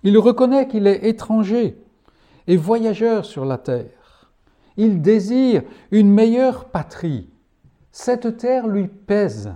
Il 0.04 0.18
reconnaît 0.18 0.68
qu'il 0.68 0.88
est 0.88 1.06
étranger 1.06 1.78
et 2.48 2.58
voyageur 2.58 3.26
sur 3.26 3.46
la 3.46 3.58
terre. 3.58 4.32
Il 4.78 5.02
désire 5.02 5.62
une 5.92 6.12
meilleure 6.12 6.66
patrie. 6.66 7.30
Cette 7.92 8.38
terre 8.38 8.68
lui 8.68 8.88
pèse. 8.88 9.54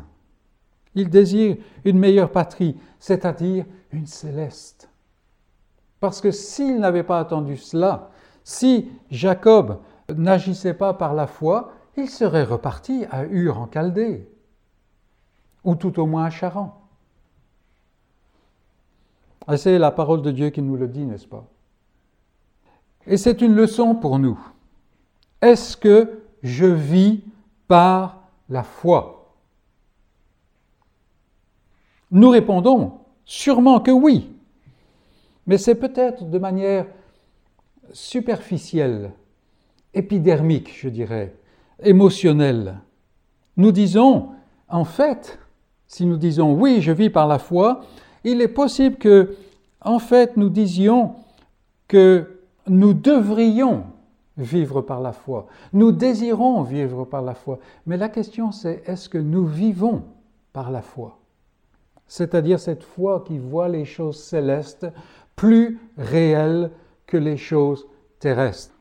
Il 0.94 1.10
désire 1.10 1.58
une 1.84 1.98
meilleure 1.98 2.32
patrie, 2.32 2.78
c'est-à-dire 3.00 3.66
une 3.92 4.06
céleste. 4.06 4.90
Parce 6.00 6.22
que 6.22 6.32
s'il 6.32 6.80
n'avait 6.80 7.04
pas 7.04 7.20
attendu 7.20 7.58
cela, 7.58 8.12
si 8.46 8.92
Jacob 9.10 9.80
n'agissait 10.16 10.76
pas 10.76 10.94
par 10.94 11.16
la 11.16 11.26
foi, 11.26 11.74
il 11.98 12.10
serait 12.10 12.44
reparti 12.44 13.06
à 13.10 13.26
Ur 13.26 13.60
en 13.60 13.70
Chaldée, 13.70 14.30
ou 15.64 15.76
tout 15.76 16.00
au 16.00 16.06
moins 16.06 16.26
à 16.26 16.30
Charan. 16.30 16.80
c'est 19.58 19.80
la 19.80 19.92
parole 19.92 20.22
de 20.22 20.30
Dieu 20.30 20.52
qui 20.52 20.62
nous 20.62 20.78
le 20.78 20.88
dit, 20.88 21.06
n'est-ce 21.06 21.28
pas? 21.28 21.46
Et 23.08 23.18
c'est 23.18 23.42
une 23.42 23.56
leçon 23.56 23.96
pour 23.96 24.20
nous. 24.20 24.40
Est-ce 25.42 25.76
que 25.76 26.22
je 26.44 26.66
vis 26.66 27.24
par 27.68 28.22
la 28.48 28.62
foi? 28.62 29.34
Nous 32.12 32.30
répondons 32.30 33.00
sûrement 33.26 33.80
que 33.80 33.92
oui, 33.92 34.32
mais 35.48 35.58
c'est 35.58 35.76
peut-être 35.76 36.30
de 36.30 36.38
manière 36.38 36.86
superficielle, 37.92 39.12
épidermique, 39.94 40.74
je 40.78 40.90
dirais, 40.90 41.36
émotionnelle. 41.84 42.80
Nous 43.58 43.72
disons, 43.72 44.30
en 44.70 44.86
fait, 44.86 45.40
si 45.88 46.06
nous 46.06 46.18
disons 46.18 46.54
oui, 46.54 46.82
je 46.82 46.92
vis 46.92 47.10
par 47.10 47.28
la 47.28 47.40
foi, 47.40 47.82
il 48.24 48.42
est 48.42 48.48
possible 48.48 48.98
que, 48.98 49.36
en 49.82 50.00
fait, 50.00 50.36
nous 50.38 50.50
disions 50.50 51.16
que 51.88 52.42
nous 52.68 52.94
devrions 52.94 53.84
vivre 54.38 54.82
par 54.82 55.02
la 55.02 55.14
foi. 55.14 55.48
Nous 55.74 55.92
désirons 55.92 56.64
vivre 56.64 57.06
par 57.06 57.22
la 57.22 57.36
foi. 57.36 57.60
Mais 57.86 57.98
la 57.98 58.10
question 58.10 58.52
c'est 58.52 58.84
est-ce 58.86 59.08
que 59.08 59.18
nous 59.18 59.46
vivons 59.46 60.04
par 60.52 60.72
la 60.72 60.82
foi? 60.82 61.20
C'est-à-dire 62.08 62.60
cette 62.60 62.84
foi 62.84 63.24
qui 63.26 63.38
voit 63.38 63.70
les 63.70 63.86
choses 63.86 64.22
célestes 64.22 64.88
plus 65.36 65.80
réelles 65.98 66.72
que 67.08 67.18
les 67.18 67.38
choses 67.38 67.88
terrestres. 68.20 68.74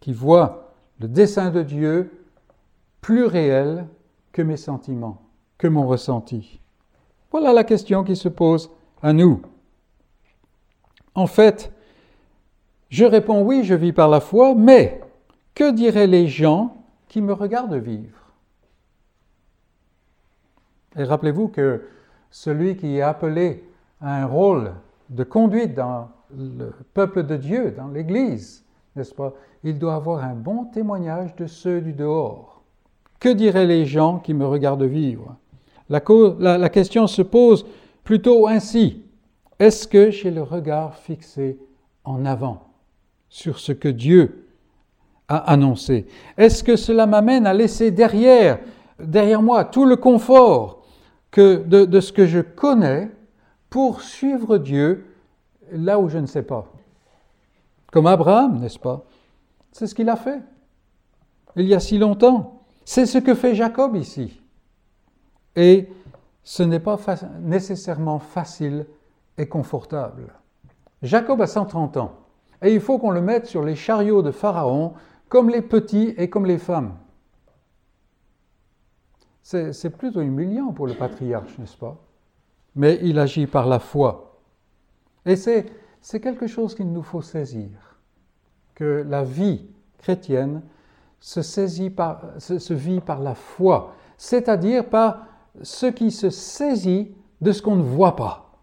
Qui 0.00 0.12
voit 0.12 0.74
le 0.98 1.08
dessein 1.08 1.50
de 1.50 1.62
Dieu 1.62 2.26
plus 3.00 3.24
réel 3.24 3.86
que 4.32 4.42
mes 4.42 4.56
sentiments, 4.56 5.22
que 5.58 5.68
mon 5.68 5.86
ressenti. 5.86 6.60
Voilà 7.30 7.52
la 7.52 7.64
question 7.64 8.04
qui 8.04 8.16
se 8.16 8.28
pose 8.28 8.70
à 9.02 9.12
nous. 9.12 9.42
En 11.14 11.26
fait, 11.26 11.72
je 12.88 13.04
réponds 13.04 13.42
oui, 13.42 13.64
je 13.64 13.74
vis 13.74 13.92
par 13.92 14.08
la 14.08 14.20
foi, 14.20 14.54
mais 14.54 15.00
que 15.54 15.70
diraient 15.72 16.06
les 16.06 16.28
gens 16.28 16.76
qui 17.08 17.20
me 17.20 17.32
regardent 17.32 17.74
vivre? 17.74 18.18
Et 20.96 21.04
rappelez-vous 21.04 21.48
que 21.48 21.88
celui 22.30 22.76
qui 22.76 22.96
est 22.96 23.02
appelé 23.02 23.64
à 24.00 24.22
un 24.22 24.26
rôle 24.26 24.74
de 25.10 25.24
conduite 25.24 25.74
dans 25.74 26.10
le 26.36 26.72
peuple 26.94 27.24
de 27.24 27.36
Dieu, 27.36 27.74
dans 27.76 27.88
l'Église, 27.88 28.64
n'est-ce 28.96 29.14
pas? 29.14 29.34
Il 29.64 29.78
doit 29.78 29.94
avoir 29.94 30.24
un 30.24 30.34
bon 30.34 30.64
témoignage 30.64 31.34
de 31.36 31.46
ceux 31.46 31.80
du 31.80 31.92
dehors. 31.92 32.62
Que 33.20 33.28
diraient 33.28 33.66
les 33.66 33.86
gens 33.86 34.18
qui 34.18 34.34
me 34.34 34.46
regardent 34.46 34.82
vivre? 34.82 35.36
La, 35.88 36.68
question 36.70 37.06
se 37.06 37.22
pose 37.22 37.66
plutôt 38.02 38.46
ainsi. 38.48 39.02
Est-ce 39.58 39.86
que 39.86 40.10
j'ai 40.10 40.30
le 40.30 40.42
regard 40.42 40.96
fixé 40.96 41.58
en 42.04 42.24
avant 42.24 42.62
sur 43.28 43.58
ce 43.58 43.72
que 43.72 43.88
Dieu 43.88 44.48
a 45.28 45.36
annoncé? 45.36 46.06
Est-ce 46.36 46.64
que 46.64 46.76
cela 46.76 47.06
m'amène 47.06 47.46
à 47.46 47.54
laisser 47.54 47.90
derrière, 47.90 48.58
derrière 48.98 49.42
moi 49.42 49.64
tout 49.64 49.84
le 49.84 49.96
confort 49.96 50.82
de 51.36 52.00
ce 52.00 52.12
que 52.12 52.26
je 52.26 52.40
connais 52.40 53.10
pour 53.70 54.00
suivre 54.00 54.58
Dieu 54.58 55.11
là 55.72 55.98
où 55.98 56.08
je 56.08 56.18
ne 56.18 56.26
sais 56.26 56.42
pas 56.42 56.66
Comme 57.90 58.06
Abraham, 58.06 58.58
n'est-ce 58.58 58.78
pas? 58.78 59.04
C'est 59.72 59.86
ce 59.86 59.94
qu'il 59.94 60.08
a 60.08 60.16
fait 60.16 60.42
il 61.56 61.66
y 61.66 61.74
a 61.74 61.80
si 61.80 61.98
longtemps. 61.98 62.62
C'est 62.84 63.06
ce 63.06 63.18
que 63.18 63.34
fait 63.34 63.54
Jacob 63.54 63.96
ici. 63.96 64.40
Et 65.54 65.88
ce 66.42 66.62
n'est 66.62 66.80
pas 66.80 66.98
nécessairement 67.40 68.18
facile 68.18 68.86
et 69.38 69.46
confortable. 69.46 70.34
Jacob 71.02 71.40
a 71.40 71.46
130 71.46 71.96
ans, 71.96 72.12
et 72.62 72.72
il 72.74 72.80
faut 72.80 72.98
qu'on 72.98 73.10
le 73.10 73.20
mette 73.20 73.46
sur 73.46 73.62
les 73.62 73.74
chariots 73.74 74.22
de 74.22 74.30
Pharaon, 74.30 74.94
comme 75.28 75.50
les 75.50 75.62
petits 75.62 76.14
et 76.16 76.30
comme 76.30 76.46
les 76.46 76.58
femmes. 76.58 76.94
C'est 79.42 79.90
plutôt 79.90 80.20
humiliant 80.20 80.72
pour 80.72 80.86
le 80.86 80.94
patriarche, 80.94 81.58
n'est-ce 81.58 81.76
pas? 81.76 81.96
Mais 82.76 82.98
il 83.02 83.18
agit 83.18 83.46
par 83.46 83.66
la 83.66 83.78
foi. 83.78 84.31
Et 85.26 85.36
c'est 85.36 86.20
quelque 86.20 86.46
chose 86.46 86.74
qu'il 86.74 86.92
nous 86.92 87.02
faut 87.02 87.22
saisir, 87.22 87.70
que 88.74 89.04
la 89.08 89.22
vie 89.22 89.66
chrétienne 89.98 90.62
se, 91.20 92.72
vit 92.72 93.00
par 93.00 93.20
la 93.20 93.34
foi, 93.34 93.94
c'est-à-dire 94.16 94.88
par 94.88 95.26
ce 95.62 95.86
qui 95.86 96.10
se 96.10 96.30
saisit 96.30 97.14
de 97.40 97.52
ce 97.52 97.62
qu'on 97.62 97.76
ne 97.76 97.82
voit 97.82 98.16
pas, 98.16 98.58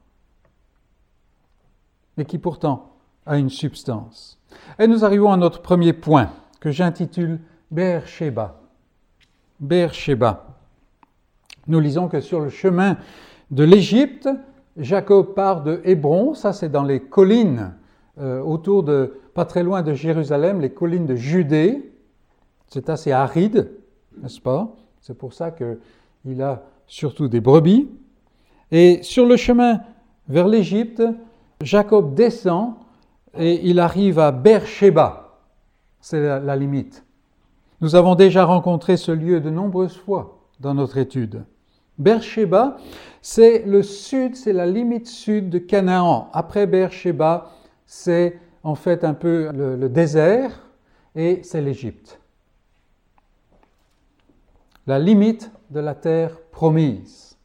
mais 2.17 2.25
qui 2.25 2.37
pourtant 2.37 2.91
a 3.25 3.37
une 3.37 3.49
substance. 3.49 4.39
Et 4.77 4.87
nous 4.87 5.05
arrivons 5.05 5.31
à 5.31 5.37
notre 5.37 5.61
premier 5.61 5.93
point, 5.93 6.31
que 6.59 6.71
j'intitule 6.71 7.39
Beersheba. 7.71 8.59
Beersheba. 9.59 10.57
Nous 11.67 11.79
lisons 11.79 12.07
que 12.07 12.19
sur 12.19 12.41
le 12.41 12.49
chemin 12.49 12.97
de 13.51 13.63
l'Égypte, 13.63 14.27
Jacob 14.79 15.33
part 15.33 15.61
de 15.63 15.81
Hébron, 15.83 16.33
ça 16.33 16.53
c'est 16.53 16.69
dans 16.69 16.83
les 16.83 17.01
collines 17.01 17.73
euh, 18.19 18.41
autour 18.41 18.83
de, 18.83 19.19
pas 19.33 19.45
très 19.45 19.63
loin 19.63 19.81
de 19.81 19.93
Jérusalem, 19.93 20.61
les 20.61 20.71
collines 20.71 21.05
de 21.05 21.15
Judée. 21.15 21.93
C'est 22.67 22.89
assez 22.89 23.11
aride, 23.11 23.71
n'est-ce 24.21 24.39
pas? 24.41 24.75
C'est 25.01 25.17
pour 25.17 25.33
ça 25.33 25.51
qu'il 25.51 26.41
a 26.41 26.63
surtout 26.87 27.27
des 27.27 27.41
brebis. 27.41 27.89
Et 28.71 29.01
sur 29.03 29.25
le 29.25 29.37
chemin 29.37 29.81
vers 30.27 30.47
l'Égypte, 30.47 31.03
Jacob 31.61 32.13
descend 32.13 32.75
et 33.37 33.67
il 33.69 33.79
arrive 33.79 34.19
à 34.19 34.31
Beersheba. 34.31 35.39
C'est 36.01 36.21
la, 36.21 36.55
limite. 36.55 37.03
Nous 37.81 37.95
avons 37.95 38.15
déjà 38.15 38.45
rencontré 38.45 38.97
ce 38.97 39.11
lieu 39.11 39.41
de 39.41 39.49
nombreuses 39.49 39.97
fois 39.97 40.39
dans 40.59 40.73
notre 40.73 40.97
étude. 40.97 41.43
Beersheba, 41.99 42.77
c'est 43.21 43.65
le 43.65 43.83
sud, 43.83 44.35
c'est 44.35 44.53
la 44.53 44.65
limite 44.65 45.07
sud 45.07 45.49
de 45.49 45.59
Canaan. 45.59 46.29
Après 46.33 46.65
Beersheba, 46.65 47.51
c'est 47.85 48.39
en 48.63 48.75
fait 48.75 49.03
un 49.03 49.13
peu 49.13 49.51
le 49.51 49.89
désert 49.89 50.69
et 51.15 51.41
c'est 51.43 51.61
l'Égypte. 51.61 52.19
La 54.87 54.97
limite 54.97 55.51
de 55.69 55.79
la 55.79 55.93
terre 55.93 56.39
promise. 56.51 57.37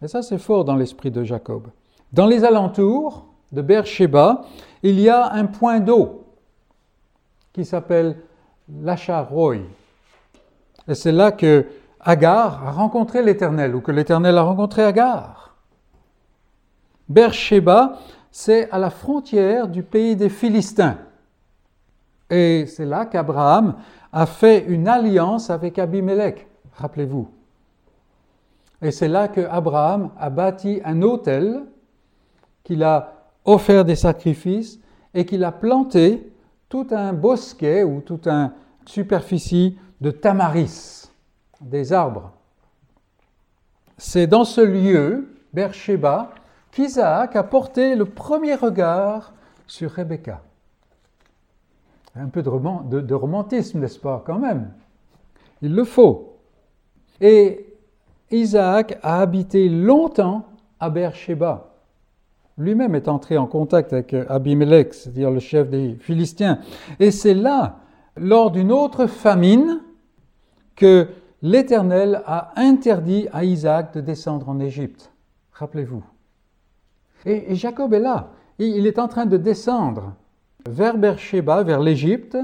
Et 0.00 0.08
ça, 0.08 0.22
c'est 0.22 0.38
fort 0.38 0.64
dans 0.64 0.76
l'esprit 0.76 1.10
de 1.10 1.24
Jacob. 1.24 1.68
Dans 2.12 2.26
les 2.26 2.44
alentours 2.44 3.26
de 3.50 3.62
Beersheba, 3.62 4.42
il 4.82 5.00
y 5.00 5.08
a 5.08 5.32
un 5.32 5.46
point 5.46 5.80
d'eau 5.80 6.24
qui 7.52 7.64
s'appelle 7.64 8.16
l'Acharoy. 8.80 9.58
Et 10.86 10.94
c'est 10.94 11.12
là 11.12 11.32
que 11.32 11.66
Agar 12.00 12.66
a 12.66 12.70
rencontré 12.70 13.22
l'Éternel, 13.22 13.74
ou 13.74 13.80
que 13.80 13.92
l'Éternel 13.92 14.38
a 14.38 14.42
rencontré 14.42 14.82
Agar. 14.82 15.56
Beersheba, 17.08 17.98
c'est 18.30 18.70
à 18.70 18.78
la 18.78 18.90
frontière 18.90 19.68
du 19.68 19.82
pays 19.82 20.14
des 20.14 20.28
Philistins. 20.28 20.98
Et 22.30 22.66
c'est 22.66 22.84
là 22.84 23.06
qu'Abraham 23.06 23.76
a 24.12 24.26
fait 24.26 24.64
une 24.66 24.88
alliance 24.88 25.50
avec 25.50 25.78
Abimelech, 25.78 26.46
rappelez-vous. 26.74 27.28
Et 28.80 28.90
c'est 28.90 29.08
là 29.08 29.28
que 29.28 29.40
Abraham 29.40 30.10
a 30.18 30.30
bâti 30.30 30.80
un 30.84 31.02
autel, 31.02 31.62
qu'il 32.62 32.84
a 32.84 33.14
offert 33.44 33.84
des 33.84 33.96
sacrifices 33.96 34.78
et 35.14 35.24
qu'il 35.24 35.42
a 35.42 35.52
planté 35.52 36.32
tout 36.68 36.86
un 36.90 37.12
bosquet 37.12 37.82
ou 37.82 38.00
toute 38.00 38.28
une 38.28 38.52
superficie 38.84 39.78
de 40.00 40.10
tamaris, 40.10 40.97
des 41.60 41.92
arbres. 41.92 42.32
C'est 43.96 44.26
dans 44.26 44.44
ce 44.44 44.60
lieu, 44.60 45.34
Beersheba, 45.52 46.30
qu'Isaac 46.70 47.34
a 47.36 47.42
porté 47.42 47.96
le 47.96 48.04
premier 48.04 48.54
regard 48.54 49.32
sur 49.66 49.90
Rebecca. 49.90 50.42
Un 52.14 52.28
peu 52.28 52.42
de, 52.42 53.14
romantisme, 53.14 53.80
n'est-ce 53.80 53.98
pas, 53.98 54.22
quand 54.26 54.38
même? 54.38 54.72
Il 55.62 55.74
le 55.74 55.84
faut. 55.84 56.36
Et 57.20 57.66
Isaac 58.30 58.98
a 59.02 59.20
habité 59.20 59.68
longtemps 59.68 60.46
à 60.80 60.90
Beersheba. 60.90 61.74
Lui-même 62.56 62.94
est 62.94 63.08
entré 63.08 63.38
en 63.38 63.46
contact 63.46 63.92
avec 63.92 64.14
Abimelech, 64.14 64.94
c'est-à-dire 64.94 65.30
le 65.30 65.38
chef 65.38 65.70
des 65.70 65.94
Philistins. 66.00 66.58
Et 66.98 67.12
c'est 67.12 67.34
là, 67.34 67.78
lors 68.16 68.50
d'une 68.50 68.72
autre 68.72 69.06
famine, 69.06 69.80
que 70.74 71.08
l'Éternel 71.42 72.22
a 72.26 72.52
interdit 72.56 73.28
à 73.32 73.44
Isaac 73.44 73.94
de 73.94 74.00
descendre 74.00 74.48
en 74.48 74.58
Égypte. 74.60 75.10
Rappelez-vous. 75.52 76.02
Et, 77.24 77.54
Jacob 77.54 77.92
est 77.94 78.00
là. 78.00 78.30
Il 78.58 78.86
est 78.86 78.98
en 78.98 79.08
train 79.08 79.26
de 79.26 79.36
descendre 79.36 80.14
vers 80.68 80.96
Beersheba, 80.96 81.62
vers 81.62 81.80
l'Égypte. 81.80 82.36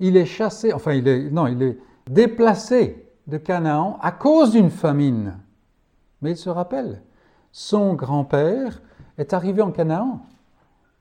Il 0.00 0.16
est 0.16 0.26
chassé, 0.26 0.72
enfin, 0.72 0.92
il 0.92 1.08
est, 1.08 1.30
non, 1.30 1.46
il 1.46 1.62
est 1.62 1.78
déplacé 2.08 3.06
de 3.26 3.36
Canaan 3.36 3.98
à 4.00 4.12
cause 4.12 4.52
d'une 4.52 4.70
famine. 4.70 5.38
Mais 6.22 6.32
il 6.32 6.36
se 6.36 6.50
rappelle, 6.50 7.02
son 7.52 7.94
grand-père 7.94 8.80
est 9.16 9.32
arrivé 9.32 9.62
en 9.62 9.70
Canaan. 9.70 10.20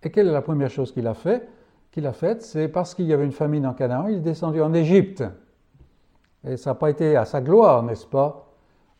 Et 0.03 0.11
quelle 0.11 0.27
est 0.27 0.31
la 0.31 0.41
première 0.41 0.69
chose 0.69 0.91
qu'il 0.91 1.07
a 1.07 1.13
fait 1.13 1.47
Qu'il 1.91 2.05
a 2.05 2.13
faite, 2.13 2.41
c'est 2.41 2.67
parce 2.67 2.93
qu'il 2.93 3.05
y 3.05 3.13
avait 3.13 3.25
une 3.25 3.31
famine 3.31 3.65
en 3.65 3.73
Canaan, 3.73 4.07
il 4.07 4.17
est 4.17 4.21
descendu 4.21 4.61
en 4.61 4.73
Égypte. 4.73 5.23
Et 6.45 6.57
ça 6.57 6.71
n'a 6.71 6.75
pas 6.75 6.89
été 6.89 7.15
à 7.15 7.25
sa 7.25 7.41
gloire, 7.41 7.83
n'est-ce 7.83 8.05
pas? 8.05 8.47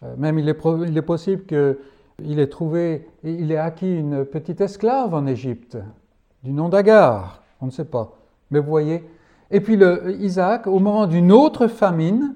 Euh, 0.04 0.16
Même 0.18 0.40
il 0.40 0.50
est, 0.50 0.54
possible 1.02 1.46
qu'il 1.46 2.40
ait 2.40 2.48
trouvé, 2.48 3.08
il 3.24 3.52
ait 3.52 3.58
acquis 3.58 3.98
une 3.98 4.26
petite 4.26 4.62
esclave 4.62 5.14
en 5.14 5.26
Égypte, 5.26 5.78
du 6.44 6.52
nom 6.52 6.70
d'Agar, 6.70 7.44
on 7.62 7.68
ne 7.68 7.72
sait 7.72 7.86
pas. 7.86 8.14
Mais 8.52 8.60
vous 8.60 8.70
voyez. 8.70 9.04
Et 9.52 9.62
puis 9.62 9.80
Isaac, 10.20 10.68
au 10.68 10.80
moment 10.80 11.08
d'une 11.08 11.32
autre 11.32 11.68
famine, 11.68 12.36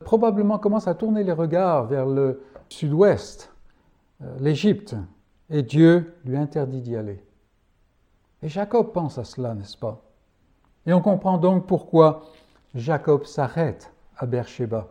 probablement 0.00 0.58
commence 0.58 0.88
à 0.88 0.94
tourner 0.94 1.24
les 1.24 1.32
regards 1.32 1.86
vers 1.86 2.06
le 2.06 2.42
sud-ouest, 2.68 3.52
euh, 4.22 4.36
l'Égypte, 4.40 4.94
et 5.50 5.62
Dieu 5.62 6.14
lui 6.24 6.36
interdit 6.36 6.80
d'y 6.80 6.96
aller. 6.96 7.22
Et 8.42 8.48
Jacob 8.48 8.92
pense 8.92 9.18
à 9.18 9.24
cela, 9.24 9.54
n'est-ce 9.54 9.76
pas? 9.76 10.02
Et 10.86 10.92
on 10.92 11.00
comprend 11.00 11.38
donc 11.38 11.66
pourquoi 11.66 12.22
Jacob 12.74 13.24
s'arrête 13.24 13.92
à 14.18 14.26
Beersheba, 14.26 14.88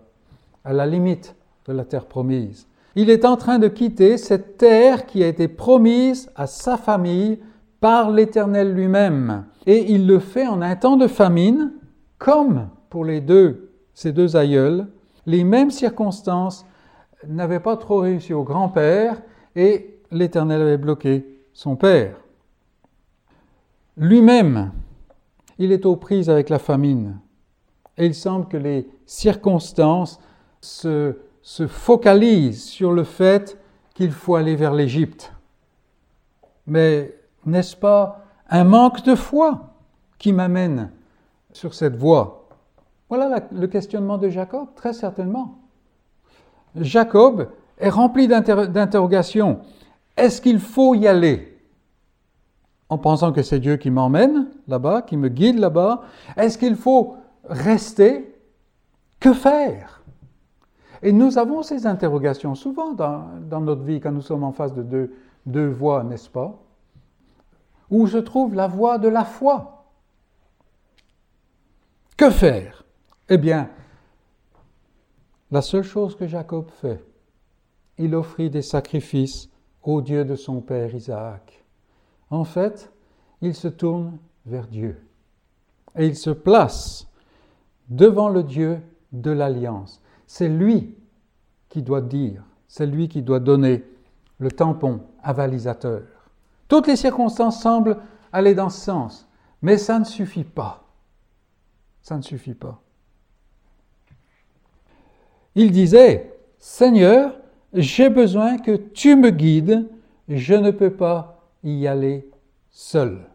à 0.63 0.73
la 0.73 0.85
limite 0.85 1.35
de 1.67 1.73
la 1.73 1.85
terre 1.85 2.05
promise. 2.05 2.67
Il 2.95 3.09
est 3.09 3.25
en 3.25 3.35
train 3.35 3.59
de 3.59 3.67
quitter 3.67 4.17
cette 4.17 4.57
terre 4.57 5.05
qui 5.05 5.23
a 5.23 5.27
été 5.27 5.47
promise 5.47 6.31
à 6.35 6.47
sa 6.47 6.77
famille 6.77 7.39
par 7.81 8.09
l'Éternel 8.09 8.73
lui-même. 8.73 9.45
Et 9.65 9.91
il 9.91 10.07
le 10.07 10.19
fait 10.19 10.47
en 10.47 10.61
un 10.61 10.75
temps 10.75 10.97
de 10.97 11.07
famine, 11.07 11.73
comme 12.17 12.69
pour 12.89 13.03
les 13.03 13.19
deux, 13.19 13.71
ces 13.93 14.13
deux 14.13 14.37
aïeuls. 14.37 14.87
Les 15.25 15.43
mêmes 15.43 15.71
circonstances 15.71 16.65
n'avaient 17.27 17.59
pas 17.59 17.75
trop 17.75 17.99
réussi 17.99 18.33
au 18.33 18.43
grand-père 18.43 19.21
et 19.55 19.99
l'Éternel 20.11 20.61
avait 20.61 20.77
bloqué 20.77 21.25
son 21.53 21.75
père. 21.75 22.15
Lui-même, 23.97 24.71
il 25.57 25.71
est 25.71 25.85
aux 25.85 25.95
prises 25.95 26.29
avec 26.29 26.49
la 26.49 26.59
famine. 26.59 27.19
Et 27.97 28.05
il 28.05 28.13
semble 28.13 28.47
que 28.47 28.57
les 28.57 28.87
circonstances 29.05 30.19
se, 30.61 31.17
se 31.41 31.67
focalisent 31.67 32.63
sur 32.63 32.91
le 32.91 33.03
fait 33.03 33.57
qu'il 33.93 34.11
faut 34.11 34.35
aller 34.35 34.55
vers 34.55 34.73
l'Égypte. 34.73 35.33
Mais 36.67 37.15
n'est-ce 37.45 37.75
pas 37.75 38.25
un 38.49 38.63
manque 38.63 39.03
de 39.03 39.15
foi 39.15 39.75
qui 40.17 40.33
m'amène 40.33 40.91
sur 41.53 41.73
cette 41.73 41.95
voie? 41.95 42.49
Voilà 43.09 43.47
le 43.51 43.67
questionnement 43.67 44.17
de 44.17 44.29
Jacob, 44.29 44.67
très 44.75 44.93
certainement. 44.93 45.59
Jacob 46.75 47.49
est 47.77 47.89
rempli 47.89 48.27
d'interrogations. 48.27 49.59
Est-ce 50.17 50.41
qu'il 50.41 50.59
faut 50.59 50.95
y 50.95 51.07
aller? 51.07 51.59
En 52.89 52.97
pensant 52.97 53.31
que 53.31 53.41
c'est 53.41 53.59
Dieu 53.59 53.77
qui 53.77 53.89
m'emmène 53.89 54.47
là-bas, 54.67 55.01
qui 55.01 55.17
me 55.17 55.29
guide 55.29 55.59
là-bas 55.59 56.01
Est-ce 56.37 56.57
qu'il 56.57 56.75
faut 56.75 57.15
rester 57.49 58.34
Que 59.19 59.33
faire? 59.33 60.03
Et 61.01 61.11
nous 61.11 61.37
avons 61.37 61.61
ces 61.61 61.85
interrogations 61.85 62.55
souvent 62.55 62.93
dans, 62.93 63.61
notre 63.61 63.83
vie 63.83 63.99
quand 63.99 64.11
nous 64.11 64.21
sommes 64.21 64.43
en 64.43 64.51
face 64.51 64.73
de 64.73 64.83
deux, 64.83 65.13
deux 65.45 65.67
voies, 65.67 66.03
n'est-ce 66.03 66.29
pas? 66.29 66.61
Où 67.89 68.07
se 68.07 68.17
trouve 68.17 68.55
la 68.55 68.67
voie 68.67 68.97
de 68.97 69.07
la 69.07 69.23
foi? 69.23 69.85
Que 72.17 72.29
faire? 72.29 72.85
Eh 73.29 73.37
bien, 73.37 73.69
la 75.51 75.61
seule 75.61 75.83
chose 75.83 76.15
que 76.15 76.27
Jacob 76.27 76.69
fait, 76.69 77.03
il 77.97 78.15
offrit 78.15 78.49
des 78.49 78.61
sacrifices 78.61 79.49
au 79.83 80.01
Dieu 80.01 80.25
de 80.25 80.35
son 80.35 80.61
père 80.61 80.93
Isaac. 80.95 81.63
En 82.29 82.43
fait, 82.43 82.91
il 83.41 83.53
se 83.53 83.67
tourne 83.67 84.17
vers 84.45 84.67
Dieu 84.67 85.01
et 85.95 86.07
il 86.07 86.15
se 86.15 86.29
place 86.29 87.07
devant 87.89 88.29
le 88.29 88.43
Dieu 88.43 88.81
de 89.21 89.31
l'alliance. 89.31 90.01
C'est 90.27 90.49
lui 90.49 90.95
qui 91.69 91.81
doit 91.81 92.01
dire, 92.01 92.43
c'est 92.67 92.85
lui 92.85 93.07
qui 93.07 93.21
doit 93.21 93.39
donner 93.39 93.83
le 94.39 94.51
tampon 94.51 95.01
avalisateur. 95.23 96.03
Toutes 96.67 96.87
les 96.87 96.95
circonstances 96.95 97.61
semblent 97.61 97.97
aller 98.31 98.55
dans 98.55 98.69
ce 98.69 98.81
sens, 98.81 99.27
mais 99.61 99.77
ça 99.77 99.99
ne 99.99 100.05
suffit 100.05 100.43
pas. 100.43 100.83
Ça 102.01 102.17
ne 102.17 102.21
suffit 102.21 102.53
pas. 102.53 102.81
Il 105.55 105.71
disait, 105.71 106.37
Seigneur, 106.57 107.35
j'ai 107.73 108.09
besoin 108.09 108.57
que 108.57 108.75
tu 108.75 109.15
me 109.15 109.31
guides, 109.31 109.89
je 110.27 110.53
ne 110.53 110.71
peux 110.71 110.91
pas 110.91 111.49
y 111.63 111.87
aller 111.87 112.29
seul. 112.71 113.25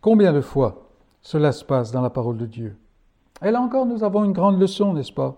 Combien 0.00 0.32
de 0.32 0.40
fois 0.40 0.90
cela 1.22 1.52
se 1.52 1.64
passe 1.64 1.92
dans 1.92 2.02
la 2.02 2.10
parole 2.10 2.36
de 2.36 2.46
Dieu? 2.46 2.76
Et 3.44 3.50
là 3.50 3.60
encore, 3.60 3.86
nous 3.86 4.04
avons 4.04 4.24
une 4.24 4.32
grande 4.32 4.60
leçon, 4.60 4.92
n'est-ce 4.92 5.12
pas? 5.12 5.36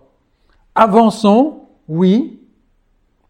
Avançons, 0.75 1.61
oui. 1.87 2.39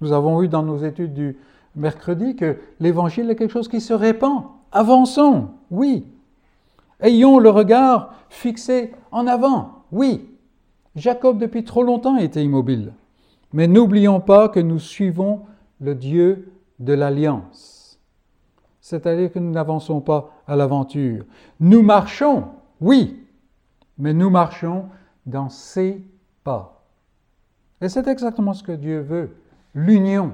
Nous 0.02 0.12
avons 0.12 0.40
vu 0.40 0.48
dans 0.48 0.64
nos 0.64 0.78
études 0.78 1.14
du 1.14 1.38
mercredi 1.76 2.36
que 2.36 2.58
l'évangile 2.80 3.30
est 3.30 3.36
quelque 3.36 3.52
chose 3.52 3.68
qui 3.68 3.82
se 3.82 3.94
répand. 3.94 4.44
Avançons, 4.72 5.50
oui. 5.72 6.06
Ayons 7.00 7.40
le 7.40 7.50
regard 7.50 8.14
fixé 8.30 8.94
en 9.12 9.28
avant, 9.28 9.84
oui. 9.92 10.30
Jacob, 10.96 11.38
depuis 11.38 11.64
trop 11.64 11.84
longtemps, 11.84 12.18
était 12.18 12.44
immobile. 12.44 12.94
Mais 13.54 13.68
n'oublions 13.68 14.20
pas 14.20 14.50
que 14.50 14.60
nous 14.60 14.80
suivons 14.80 15.42
le 15.80 15.96
Dieu 15.96 16.52
de 16.80 16.94
l'alliance. 16.94 18.00
C'est-à-dire 18.82 19.32
que 19.32 19.40
nous 19.40 19.52
n'avançons 19.52 20.02
pas 20.02 20.30
à 20.48 20.56
l'aventure. 20.56 21.26
Nous 21.60 21.82
marchons, 21.82 22.46
oui, 22.82 23.25
mais 23.98 24.14
nous 24.14 24.30
marchons 24.30 24.90
dans 25.26 25.50
ses 25.50 26.04
pas. 26.44 26.84
Et 27.82 27.90
c'est 27.90 28.08
exactement 28.08 28.54
ce 28.54 28.64
que 28.64 28.72
Dieu 28.72 29.00
veut, 29.00 29.36
l'union 29.74 30.34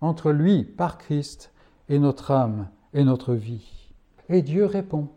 entre 0.00 0.32
lui, 0.32 0.64
par 0.64 0.98
Christ, 0.98 1.52
et 1.88 1.98
notre 1.98 2.30
âme 2.30 2.68
et 2.92 3.04
notre 3.04 3.34
vie. 3.34 3.90
Et 4.28 4.42
Dieu 4.42 4.64
répond. 4.64 5.08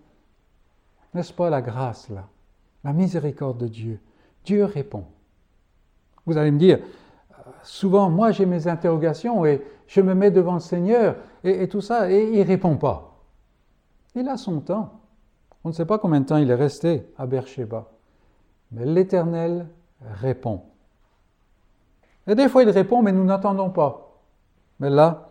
N'est-ce 1.13 1.33
pas 1.33 1.49
la 1.49 1.61
grâce 1.61 2.09
là? 2.09 2.27
La 2.83 2.93
miséricorde 2.93 3.57
de 3.57 3.67
Dieu. 3.67 3.99
Dieu 4.45 4.65
répond. 4.65 5.05
Vous 6.25 6.37
allez 6.37 6.51
me 6.51 6.59
dire, 6.59 6.79
souvent, 7.63 8.09
moi 8.09 8.31
j'ai 8.31 8.45
mes 8.45 8.67
interrogations 8.67 9.45
et 9.45 9.61
je 9.87 10.01
me 10.01 10.13
mets 10.13 10.31
devant 10.31 10.55
le 10.55 10.59
Seigneur 10.59 11.15
et, 11.43 11.67
tout 11.69 11.81
ça, 11.81 12.11
et 12.11 12.39
il 12.39 12.41
répond 12.43 12.75
pas. 12.75 13.23
Il 14.15 14.27
a 14.27 14.37
son 14.37 14.59
temps. 14.59 14.99
On 15.63 15.69
ne 15.69 15.73
sait 15.73 15.85
pas 15.85 15.97
combien 15.97 16.21
de 16.21 16.25
temps 16.25 16.37
il 16.37 16.49
est 16.49 16.55
resté 16.55 17.05
à 17.17 17.25
Beersheba. 17.25 17.85
Mais 18.71 18.85
l'Éternel 18.85 19.67
répond. 20.01 20.61
Et 22.27 22.35
des 22.35 22.49
fois 22.49 22.63
il 22.63 22.69
répond, 22.69 23.01
mais 23.01 23.11
nous 23.11 23.23
n'attendons 23.23 23.69
pas. 23.69 24.19
Mais 24.79 24.89
là, 24.89 25.29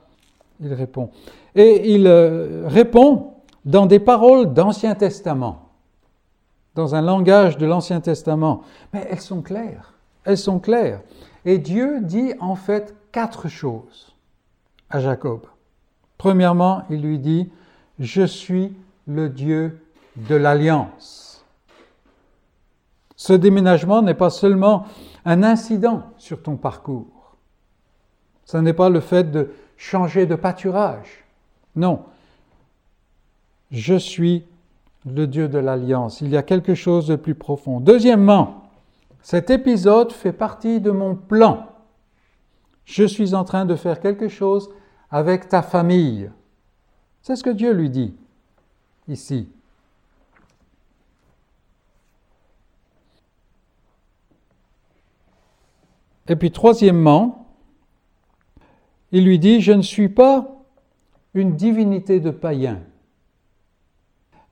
il 0.60 0.72
répond. 0.72 1.10
Et 1.54 1.94
il 1.94 2.06
euh, 2.06 2.64
répond 2.66 3.34
dans 3.64 3.86
des 3.86 4.00
paroles 4.00 4.52
d'Ancien 4.52 4.94
Testament, 4.94 5.70
dans 6.74 6.94
un 6.94 7.02
langage 7.02 7.58
de 7.58 7.66
l'Ancien 7.66 8.00
Testament. 8.00 8.62
Mais 8.92 9.06
elles 9.10 9.20
sont 9.20 9.42
claires. 9.42 9.94
Elles 10.24 10.38
sont 10.38 10.58
claires. 10.58 11.00
Et 11.44 11.58
Dieu 11.58 12.00
dit 12.02 12.32
en 12.40 12.56
fait 12.56 12.94
quatre 13.12 13.48
choses 13.48 14.14
à 14.90 15.00
Jacob. 15.00 15.42
Premièrement, 16.18 16.82
il 16.90 17.02
lui 17.02 17.18
dit, 17.18 17.50
je 17.98 18.22
suis 18.22 18.76
le 19.06 19.28
Dieu 19.28 19.80
de 20.16 20.34
l'alliance. 20.34 21.44
Ce 23.16 23.32
déménagement 23.32 24.02
n'est 24.02 24.14
pas 24.14 24.30
seulement 24.30 24.86
un 25.24 25.42
incident 25.42 26.04
sur 26.18 26.42
ton 26.42 26.56
parcours. 26.56 27.36
Ce 28.44 28.56
n'est 28.56 28.72
pas 28.72 28.90
le 28.90 29.00
fait 29.00 29.30
de 29.30 29.50
changer 29.76 30.26
de 30.26 30.36
pâturage. 30.36 31.24
Non. 31.74 32.04
Je 33.70 33.94
suis 33.94 34.44
le 35.04 35.26
Dieu 35.26 35.48
de 35.48 35.58
l'alliance. 35.58 36.20
Il 36.20 36.28
y 36.28 36.36
a 36.36 36.42
quelque 36.42 36.74
chose 36.74 37.08
de 37.08 37.16
plus 37.16 37.34
profond. 37.34 37.80
Deuxièmement, 37.80 38.62
cet 39.22 39.50
épisode 39.50 40.12
fait 40.12 40.32
partie 40.32 40.80
de 40.80 40.90
mon 40.90 41.16
plan. 41.16 41.66
Je 42.84 43.04
suis 43.04 43.34
en 43.34 43.44
train 43.44 43.64
de 43.64 43.74
faire 43.74 43.98
quelque 43.98 44.28
chose 44.28 44.70
avec 45.10 45.48
ta 45.48 45.62
famille. 45.62 46.30
C'est 47.22 47.34
ce 47.34 47.42
que 47.42 47.50
Dieu 47.50 47.72
lui 47.72 47.90
dit 47.90 48.14
ici. 49.08 49.48
Et 56.28 56.36
puis 56.36 56.50
troisièmement, 56.50 57.46
il 59.12 59.24
lui 59.24 59.38
dit, 59.38 59.60
je 59.60 59.72
ne 59.72 59.82
suis 59.82 60.08
pas 60.08 60.64
une 61.34 61.54
divinité 61.54 62.20
de 62.20 62.30
païen. 62.30 62.80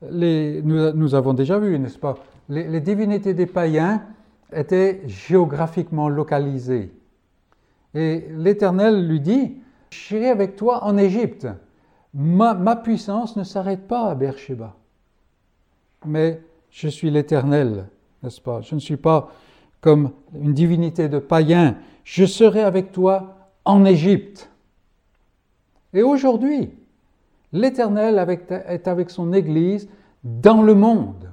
nous, 0.01 1.15
avons 1.15 1.33
déjà 1.33 1.59
vu, 1.59 1.77
n'est-ce 1.79 1.99
pas, 1.99 2.15
les 2.49 2.81
divinités 2.81 3.33
des 3.33 3.47
païens 3.47 4.03
était 4.53 5.01
géographiquement 5.07 6.09
localisé. 6.09 6.91
Et 7.93 8.27
l'Éternel 8.31 9.07
lui 9.07 9.19
dit, 9.19 9.55
j'irai 9.89 10.29
avec 10.29 10.55
toi 10.55 10.83
en 10.83 10.97
Égypte. 10.97 11.47
Ma, 12.13 12.75
puissance 12.75 13.35
ne 13.35 13.43
s'arrête 13.43 13.87
pas 13.87 14.09
à 14.09 14.15
Beersheba. 14.15 14.75
Mais 16.05 16.41
je 16.69 16.87
suis 16.87 17.09
l'Éternel, 17.09 17.87
n'est-ce 18.21 18.41
pas? 18.41 18.61
Je 18.61 18.75
ne 18.75 18.79
suis 18.79 18.97
pas 18.97 19.31
comme 19.85 20.09
une 20.33 20.55
divinité 20.55 21.09
de 21.09 21.19
païen. 21.19 21.75
Je 22.03 22.25
serai 22.25 22.61
avec 22.61 22.91
toi 22.91 23.51
en 23.65 23.85
Égypte. 23.85 24.49
Et 25.93 26.01
aujourd'hui, 26.01 26.71
l'Éternel 27.53 28.17
est 28.67 28.87
avec 28.87 29.11
son 29.11 29.31
Église 29.31 29.87
dans 30.23 30.63
le 30.63 30.73
monde. 30.73 31.29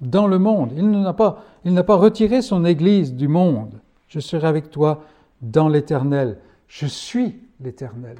dans 0.00 0.26
le 0.26 0.38
monde. 0.38 0.72
Il 0.74 0.90
n'a 0.90 1.12
pas, 1.12 1.44
pas 1.86 1.96
retiré 1.96 2.40
son 2.40 2.64
Église 2.64 3.12
du 3.12 3.28
monde. 3.28 3.78
Je 4.08 4.20
serai 4.20 4.46
avec 4.46 4.70
toi 4.70 5.04
dans 5.42 5.68
l'Éternel. 5.68 6.38
Je 6.66 6.86
suis 6.86 7.42
l'Éternel. 7.60 8.16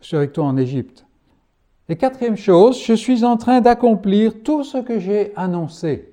Je 0.00 0.06
suis 0.06 0.16
avec 0.16 0.32
toi 0.32 0.44
en 0.44 0.56
Égypte. 0.56 1.04
Et 1.88 1.96
quatrième 1.96 2.36
chose, 2.36 2.80
je 2.80 2.92
suis 2.92 3.24
en 3.24 3.36
train 3.36 3.60
d'accomplir 3.60 4.44
tout 4.44 4.62
ce 4.62 4.78
que 4.78 5.00
j'ai 5.00 5.32
annoncé. 5.34 6.11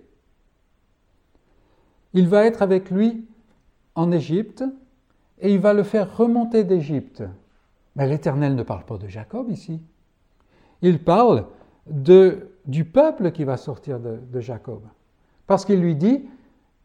Il 2.14 2.28
va 2.28 2.46
être 2.46 2.62
avec 2.62 2.90
lui 2.90 3.26
en 3.96 4.12
Égypte 4.12 4.64
et 5.40 5.54
il 5.54 5.60
va 5.60 5.74
le 5.74 5.84
faire 5.84 6.18
remonter 6.18 6.64
d'Égypte. 6.64 7.24
Mais 7.96 8.08
l'Éternel 8.08 8.56
ne 8.56 8.64
parle 8.64 8.86
pas 8.86 8.98
de 8.98 9.08
Jacob 9.08 9.50
ici. 9.50 9.82
Il 10.82 11.04
parle 11.04 11.46
du 11.86 12.86
peuple 12.86 13.32
qui 13.32 13.44
va 13.44 13.58
sortir 13.58 14.00
de 14.00 14.40
Jacob. 14.40 14.82
Parce 15.48 15.66
qu'il 15.66 15.80
lui 15.80 15.96
dit, 15.96 16.28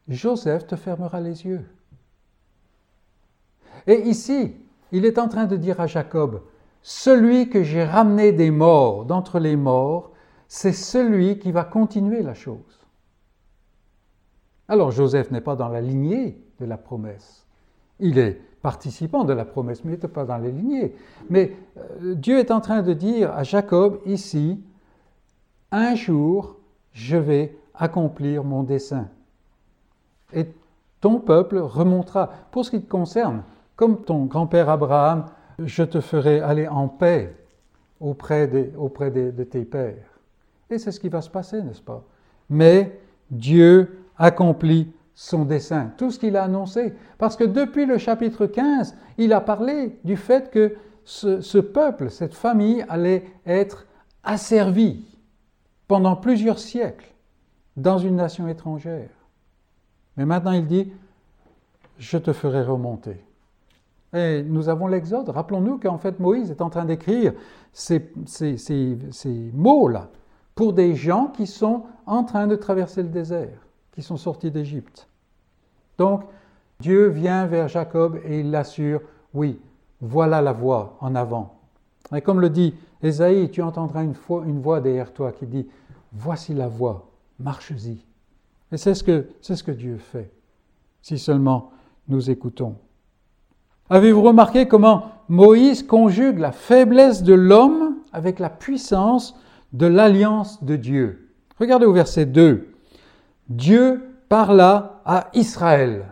Joseph 0.07 0.67
te 0.67 0.75
fermera 0.75 1.21
les 1.21 1.45
yeux. 1.45 1.65
Et 3.87 4.01
ici, 4.07 4.55
il 4.91 5.05
est 5.05 5.19
en 5.19 5.27
train 5.27 5.45
de 5.45 5.55
dire 5.55 5.79
à 5.79 5.87
Jacob, 5.87 6.41
celui 6.81 7.49
que 7.49 7.63
j'ai 7.63 7.83
ramené 7.83 8.31
des 8.31 8.51
morts, 8.51 9.05
d'entre 9.05 9.39
les 9.39 9.55
morts, 9.55 10.11
c'est 10.47 10.73
celui 10.73 11.39
qui 11.39 11.51
va 11.51 11.63
continuer 11.63 12.21
la 12.21 12.33
chose. 12.33 12.74
Alors 14.67 14.91
Joseph 14.91 15.31
n'est 15.31 15.41
pas 15.41 15.55
dans 15.55 15.69
la 15.69 15.81
lignée 15.81 16.37
de 16.59 16.65
la 16.65 16.77
promesse. 16.77 17.45
Il 17.99 18.17
est 18.17 18.39
participant 18.61 19.23
de 19.23 19.33
la 19.33 19.45
promesse, 19.45 19.83
mais 19.83 19.91
il 19.91 19.95
n'était 19.95 20.07
pas 20.07 20.25
dans 20.25 20.37
les 20.37 20.51
lignées. 20.51 20.95
Mais 21.29 21.55
euh, 21.77 22.15
Dieu 22.15 22.39
est 22.39 22.51
en 22.51 22.61
train 22.61 22.81
de 22.81 22.93
dire 22.93 23.31
à 23.31 23.43
Jacob 23.43 23.99
ici, 24.05 24.59
un 25.71 25.95
jour, 25.95 26.57
je 26.91 27.17
vais 27.17 27.57
accomplir 27.75 28.43
mon 28.43 28.63
dessein. 28.63 29.07
Et 30.33 30.47
ton 30.99 31.19
peuple 31.19 31.57
remontera. 31.57 32.31
Pour 32.51 32.65
ce 32.65 32.71
qui 32.71 32.81
te 32.81 32.89
concerne, 32.89 33.43
comme 33.75 34.03
ton 34.03 34.25
grand-père 34.25 34.69
Abraham, 34.69 35.25
je 35.59 35.83
te 35.83 36.01
ferai 36.01 36.39
aller 36.39 36.67
en 36.67 36.87
paix 36.87 37.35
auprès, 37.99 38.71
auprès 38.77 39.11
de 39.11 39.43
tes 39.43 39.63
pères. 39.63 40.19
Et 40.69 40.79
c'est 40.79 40.91
ce 40.91 40.99
qui 40.99 41.09
va 41.09 41.21
se 41.21 41.29
passer, 41.29 41.61
n'est-ce 41.61 41.81
pas? 41.81 42.03
Mais 42.49 42.99
Dieu 43.29 44.04
accomplit 44.17 44.91
son 45.15 45.45
dessein, 45.45 45.91
tout 45.97 46.11
ce 46.11 46.19
qu'il 46.19 46.35
a 46.35 46.43
annoncé. 46.43 46.93
Parce 47.17 47.37
que 47.37 47.45
depuis 47.45 47.85
le 47.85 47.97
chapitre 47.97 48.45
15, 48.45 48.95
il 49.17 49.33
a 49.33 49.41
parlé 49.41 49.97
du 50.03 50.17
fait 50.17 50.51
que 50.51 50.75
ce, 51.05 51.57
peuple, 51.59 52.09
cette 52.09 52.33
famille 52.33 52.83
allait 52.89 53.23
être 53.45 53.87
asservie 54.23 55.05
pendant 55.87 56.15
plusieurs 56.15 56.59
siècles 56.59 57.13
dans 57.77 57.97
une 57.97 58.15
nation 58.15 58.47
étrangère. 58.47 59.09
Mais 60.17 60.25
maintenant 60.25 60.51
il 60.51 60.67
dit, 60.67 60.91
je 61.97 62.17
te 62.17 62.33
ferai 62.33 62.63
remonter. 62.63 63.23
Et 64.13 64.43
nous 64.43 64.69
avons 64.69 64.87
l'Exode. 64.87 65.29
Rappelons-nous 65.29 65.77
qu'en 65.77 65.97
fait 65.97 66.19
Moïse 66.19 66.49
est 66.49 66.61
en 66.61 66.69
train 66.69 66.85
d'écrire 66.85 67.33
ces, 67.71 68.11
ces 68.25 69.51
mots-là 69.53 70.09
pour 70.55 70.73
des 70.73 70.95
gens 70.95 71.27
qui 71.27 71.47
sont 71.47 71.83
en 72.05 72.23
train 72.23 72.47
de 72.47 72.55
traverser 72.55 73.03
le 73.03 73.09
désert 73.09 73.64
qui 73.95 74.03
sont 74.03 74.17
sortis 74.17 74.51
d'Égypte. 74.51 75.07
Donc, 75.97 76.23
Dieu 76.81 77.07
vient 77.07 77.47
vers 77.47 77.69
Jacob 77.69 78.19
et 78.25 78.41
il 78.41 78.51
l'assure, 78.51 79.01
oui, 79.33 79.59
voilà 80.01 80.41
la 80.41 80.51
voie 80.51 80.97
en 80.99 81.15
avant. 81.15 81.59
Et 82.13 82.21
comme 82.21 82.41
le 82.41 82.49
dit 82.49 82.75
Ésaïe, 83.01 83.49
tu 83.49 83.61
entendras 83.61 84.03
une, 84.03 84.13
une 84.45 84.61
voix 84.61 84.81
derrière 84.81 85.13
toi 85.13 85.31
qui 85.31 85.47
dit, 85.47 85.67
voici 86.11 86.53
la 86.53 86.67
voie, 86.67 87.09
marche-y. 87.39 88.03
Et 88.71 88.77
c'est 88.77 88.93
ce, 88.93 89.03
que, 89.03 89.27
c'est 89.41 89.55
ce 89.55 89.63
que 89.63 89.71
Dieu 89.71 89.97
fait, 89.97 90.31
si 91.01 91.17
seulement 91.17 91.71
nous 92.09 92.29
écoutons. 92.29 92.75
Avez-vous 93.89 94.21
remarqué 94.21 94.67
comment 94.67 95.11
Moïse 95.29 95.83
conjugue 95.83 96.39
la 96.39 96.51
faiblesse 96.51 97.23
de 97.23 97.33
l'homme 97.33 97.97
avec 98.11 98.39
la 98.39 98.49
puissance 98.49 99.39
de 99.71 99.85
l'alliance 99.85 100.63
de 100.63 100.75
Dieu? 100.75 101.29
Regardez 101.59 101.85
au 101.85 101.93
verset 101.93 102.25
2. 102.25 102.74
Dieu 103.49 104.15
parla 104.29 105.01
à 105.05 105.29
Israël. 105.33 106.05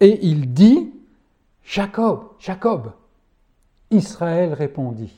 Et 0.00 0.26
il 0.26 0.52
dit, 0.52 0.92
Jacob, 1.62 2.24
Jacob. 2.38 2.92
Israël 3.90 4.52
répondit. 4.52 5.14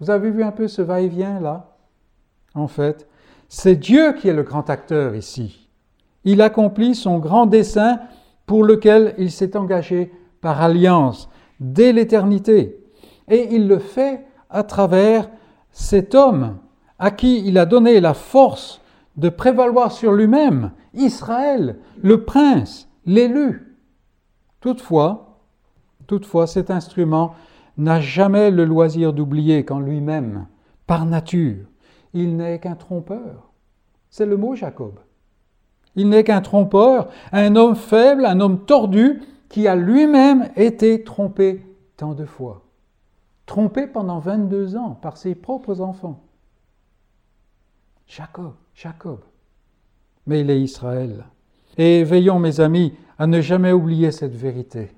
Vous 0.00 0.10
avez 0.10 0.30
vu 0.30 0.42
un 0.42 0.52
peu 0.52 0.68
ce 0.68 0.82
va-et-vient 0.82 1.40
là 1.40 1.76
En 2.54 2.68
fait, 2.68 3.08
c'est 3.48 3.76
Dieu 3.76 4.12
qui 4.12 4.28
est 4.28 4.34
le 4.34 4.42
grand 4.42 4.70
acteur 4.70 5.14
ici. 5.14 5.68
Il 6.24 6.40
accomplit 6.42 6.94
son 6.94 7.18
grand 7.18 7.46
dessein 7.46 8.00
pour 8.46 8.64
lequel 8.64 9.14
il 9.18 9.30
s'est 9.30 9.56
engagé 9.56 10.12
par 10.40 10.62
alliance 10.62 11.28
dès 11.60 11.92
l'éternité. 11.92 12.78
Et 13.28 13.54
il 13.54 13.68
le 13.68 13.78
fait 13.78 14.24
à 14.48 14.62
travers 14.62 15.28
cet 15.72 16.14
homme 16.14 16.58
à 16.98 17.10
qui 17.10 17.46
il 17.46 17.58
a 17.58 17.66
donné 17.66 18.00
la 18.00 18.14
force 18.14 18.80
de 19.18 19.28
prévaloir 19.28 19.92
sur 19.92 20.12
lui-même, 20.12 20.70
Israël, 20.94 21.78
le 22.00 22.24
prince, 22.24 22.88
l'élu. 23.04 23.76
Toutefois, 24.60 25.40
toutefois, 26.06 26.46
cet 26.46 26.70
instrument 26.70 27.34
n'a 27.76 28.00
jamais 28.00 28.50
le 28.50 28.64
loisir 28.64 29.12
d'oublier 29.12 29.64
qu'en 29.64 29.80
lui-même, 29.80 30.46
par 30.86 31.04
nature, 31.04 31.66
il 32.14 32.36
n'est 32.36 32.60
qu'un 32.60 32.76
trompeur. 32.76 33.50
C'est 34.08 34.26
le 34.26 34.36
mot 34.36 34.54
Jacob. 34.54 34.98
Il 35.96 36.08
n'est 36.08 36.24
qu'un 36.24 36.40
trompeur, 36.40 37.08
un 37.32 37.56
homme 37.56 37.76
faible, 37.76 38.24
un 38.24 38.40
homme 38.40 38.64
tordu, 38.64 39.20
qui 39.48 39.66
a 39.66 39.74
lui-même 39.74 40.50
été 40.56 41.02
trompé 41.02 41.66
tant 41.96 42.14
de 42.14 42.24
fois. 42.24 42.62
Trompé 43.46 43.86
pendant 43.86 44.20
22 44.20 44.76
ans 44.76 44.98
par 45.00 45.16
ses 45.16 45.34
propres 45.34 45.80
enfants. 45.80 46.22
Jacob. 48.06 48.54
Jacob. 48.80 49.18
Mais 50.26 50.42
il 50.42 50.50
est 50.50 50.60
Israël. 50.60 51.24
Et 51.76 52.04
veillons, 52.04 52.38
mes 52.38 52.60
amis, 52.60 52.94
à 53.18 53.26
ne 53.26 53.40
jamais 53.40 53.72
oublier 53.72 54.12
cette 54.12 54.36
vérité. 54.36 54.94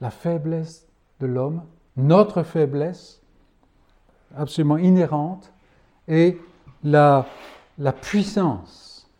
La 0.00 0.10
faiblesse 0.10 0.86
de 1.20 1.26
l'homme, 1.26 1.62
notre 1.98 2.42
faiblesse, 2.42 3.20
absolument 4.34 4.78
inhérente, 4.78 5.52
et 6.08 6.38
la, 6.84 7.26
la 7.78 7.92
puissance 7.92 9.10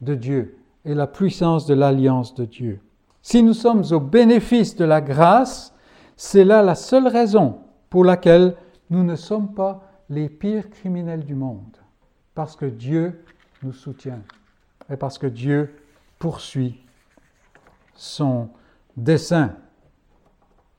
de 0.00 0.14
Dieu 0.16 0.56
et 0.84 0.94
la 0.94 1.06
puissance 1.06 1.66
de 1.66 1.74
l'alliance 1.74 2.34
de 2.34 2.46
Dieu. 2.46 2.80
Si 3.22 3.42
nous 3.42 3.54
sommes 3.54 3.84
au 3.92 4.00
bénéfice 4.00 4.74
de 4.74 4.84
la 4.84 5.00
grâce, 5.00 5.72
c'est 6.16 6.44
là 6.44 6.62
la 6.62 6.74
seule 6.74 7.06
raison 7.06 7.60
pour 7.90 8.04
laquelle 8.04 8.56
nous 8.88 9.04
ne 9.04 9.14
sommes 9.14 9.54
pas 9.54 9.82
les 10.08 10.28
pires 10.28 10.70
criminels 10.70 11.24
du 11.24 11.34
monde 11.34 11.79
parce 12.34 12.56
que 12.56 12.66
Dieu 12.66 13.24
nous 13.62 13.72
soutient 13.72 14.20
et 14.90 14.96
parce 14.96 15.18
que 15.18 15.26
Dieu 15.26 15.74
poursuit 16.18 16.80
son 17.94 18.48
dessein. 18.96 19.54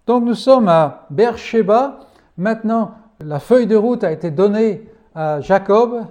Donc 0.07 0.23
nous 0.23 0.35
sommes 0.35 0.67
à 0.67 1.05
Beersheba. 1.09 1.99
Maintenant, 2.37 2.95
la 3.19 3.39
feuille 3.39 3.67
de 3.67 3.75
route 3.75 4.03
a 4.03 4.11
été 4.11 4.31
donnée 4.31 4.89
à 5.13 5.39
Jacob 5.41 6.05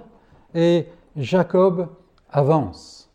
et 0.53 0.87
Jacob 1.15 1.89
avance. 2.31 3.09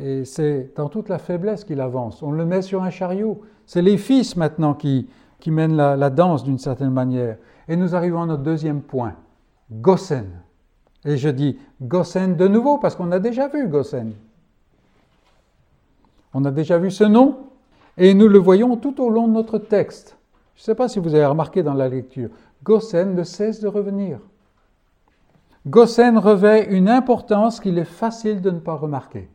Et 0.00 0.24
c'est 0.24 0.72
dans 0.76 0.88
toute 0.88 1.08
la 1.08 1.18
faiblesse 1.18 1.64
qu'il 1.64 1.80
avance. 1.80 2.22
On 2.22 2.32
le 2.32 2.44
met 2.44 2.62
sur 2.62 2.82
un 2.82 2.90
chariot. 2.90 3.42
C'est 3.66 3.82
les 3.82 3.98
fils 3.98 4.36
maintenant 4.36 4.74
qui, 4.74 5.08
mènent 5.46 5.76
la, 5.76 5.96
la 5.96 6.10
danse 6.10 6.42
d'une 6.42 6.58
certaine 6.58 6.90
manière. 6.90 7.36
Et 7.68 7.76
nous 7.76 7.94
arrivons 7.94 8.22
à 8.22 8.26
notre 8.26 8.42
deuxième 8.42 8.82
point, 8.82 9.14
Gossen. 9.70 10.26
Et 11.06 11.16
je 11.16 11.28
dis 11.28 11.58
Gossen 11.80 12.36
de 12.36 12.48
nouveau 12.48 12.78
parce 12.78 12.96
qu'on 12.96 13.12
a 13.12 13.20
déjà 13.20 13.46
vu 13.48 13.68
Gossen. 13.68 14.12
On 16.34 16.44
a 16.44 16.50
déjà 16.50 16.76
vu 16.78 16.90
ce 16.90 17.04
nom 17.04 17.38
et 17.96 18.12
nous 18.12 18.28
le 18.28 18.38
voyons 18.38 18.76
tout 18.76 19.00
au 19.00 19.08
long 19.08 19.28
de 19.28 19.32
notre 19.32 19.58
texte. 19.58 20.18
Je 20.56 20.62
ne 20.62 20.64
sais 20.64 20.74
pas 20.74 20.88
si 20.88 20.98
vous 20.98 21.14
avez 21.14 21.24
remarqué 21.24 21.62
dans 21.62 21.74
la 21.74 21.88
lecture. 21.88 22.28
Gossen 22.64 23.14
ne 23.14 23.22
cesse 23.22 23.60
de 23.60 23.68
revenir. 23.68 24.18
Gossen 25.66 26.18
revêt 26.18 26.66
une 26.70 26.88
importance 26.88 27.60
qu'il 27.60 27.78
est 27.78 27.84
facile 27.84 28.40
de 28.40 28.50
ne 28.50 28.58
pas 28.58 28.74
remarquer. 28.74 29.28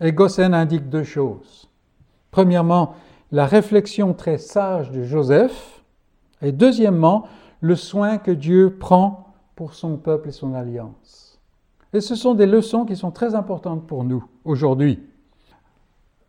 Et 0.00 0.12
Gossen 0.12 0.54
indique 0.54 0.88
deux 0.88 1.04
choses. 1.04 1.68
Premièrement, 2.30 2.94
la 3.32 3.46
réflexion 3.46 4.14
très 4.14 4.38
sage 4.38 4.90
de 4.90 5.02
Joseph, 5.02 5.82
et 6.42 6.52
deuxièmement, 6.52 7.26
le 7.60 7.74
soin 7.74 8.18
que 8.18 8.30
Dieu 8.30 8.76
prend 8.78 9.25
pour 9.56 9.74
son 9.74 9.96
peuple 9.96 10.28
et 10.28 10.32
son 10.32 10.54
alliance. 10.54 11.40
Et 11.92 12.00
ce 12.00 12.14
sont 12.14 12.34
des 12.34 12.46
leçons 12.46 12.84
qui 12.84 12.94
sont 12.94 13.10
très 13.10 13.34
importantes 13.34 13.86
pour 13.86 14.04
nous 14.04 14.24
aujourd'hui. 14.44 15.02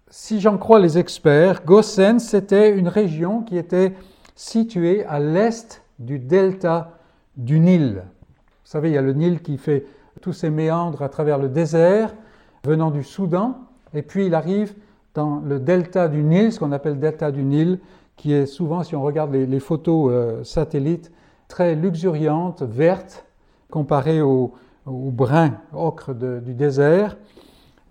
Si 0.10 0.40
j'en 0.40 0.58
crois 0.58 0.80
les 0.80 0.98
experts, 0.98 1.66
Gossen, 1.66 2.20
c'était 2.20 2.76
une 2.76 2.88
région 2.88 3.42
qui 3.44 3.58
était 3.58 3.94
située 4.36 5.04
à 5.06 5.20
l'est 5.20 5.84
du 6.00 6.20
delta 6.20 6.98
du 7.36 7.60
Nil. 7.60 8.04
Vous 8.06 8.72
savez, 8.72 8.90
il 8.90 8.94
y 8.94 8.98
a 8.98 9.02
le 9.02 9.14
Nil 9.14 9.42
qui 9.42 9.58
fait 9.58 9.86
tous 10.22 10.34
ses 10.34 10.50
méandres 10.50 11.02
à 11.02 11.10
travers 11.10 11.38
le 11.38 11.50
désert, 11.50 12.16
venant 12.64 12.90
du 12.90 13.04
Soudan, 13.04 13.60
et 13.94 14.02
puis 14.02 14.28
il 14.28 14.36
arrive 14.36 14.74
dans 15.14 15.42
le 15.46 15.60
delta 15.60 16.08
du 16.08 16.24
Nil, 16.24 16.54
ce 16.54 16.60
qu'on 16.60 16.72
appelle 16.72 16.94
le 16.94 17.00
delta 17.00 17.32
du 17.32 17.44
Nil, 17.44 17.80
qui 18.16 18.32
est 18.32 18.46
souvent, 18.46 18.84
si 18.84 18.96
on 18.96 19.02
regarde 19.02 19.34
les, 19.34 19.60
photos 19.60 20.12
euh, 20.12 20.44
satellites, 20.44 21.12
très 21.48 21.76
luxuriante, 21.76 22.62
verte, 22.62 23.26
comparée 23.70 24.22
au, 24.22 24.54
brun 24.86 25.60
ocre 25.74 26.14
du 26.14 26.54
désert. 26.54 27.18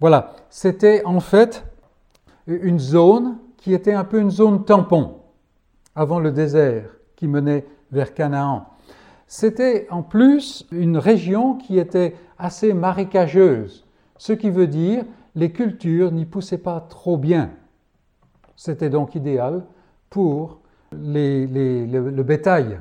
Voilà, 0.00 0.32
c'était 0.48 1.04
en 1.04 1.20
fait 1.20 1.64
une 2.46 2.78
zone 2.78 3.36
qui 3.58 3.74
était 3.74 3.92
un 3.92 4.04
peu 4.04 4.18
une 4.18 4.30
zone 4.30 4.64
tampon 4.64 5.16
avant 5.94 6.20
le 6.20 6.30
désert 6.32 6.88
qui 7.16 7.28
menait 7.28 7.66
vers 7.92 8.14
Canaan. 8.14 8.66
C'était 9.26 9.86
en 9.90 10.02
plus 10.02 10.66
une 10.70 10.98
région 10.98 11.54
qui 11.54 11.78
était 11.78 12.14
assez 12.38 12.72
marécageuse, 12.72 13.84
ce 14.16 14.32
qui 14.32 14.50
veut 14.50 14.68
dire 14.68 15.04
les 15.34 15.52
cultures 15.52 16.12
n'y 16.12 16.24
poussaient 16.24 16.58
pas 16.58 16.80
trop 16.80 17.18
bien. 17.18 17.50
C'était 18.56 18.88
donc 18.88 19.14
idéal 19.14 19.64
pour 20.08 20.60
le 20.92 22.22
bétail, 22.22 22.78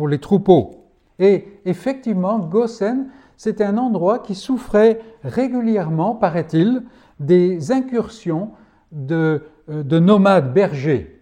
pour 0.00 0.08
les 0.08 0.18
troupeaux. 0.18 0.86
Et 1.18 1.44
effectivement, 1.66 2.38
Gosen, 2.38 3.08
c'était 3.36 3.64
un 3.64 3.76
endroit 3.76 4.20
qui 4.20 4.34
souffrait 4.34 4.98
régulièrement, 5.22 6.14
paraît-il, 6.14 6.84
des 7.18 7.70
incursions 7.70 8.52
de, 8.92 9.42
euh, 9.68 9.82
de 9.82 9.98
nomades 9.98 10.54
bergers 10.54 11.20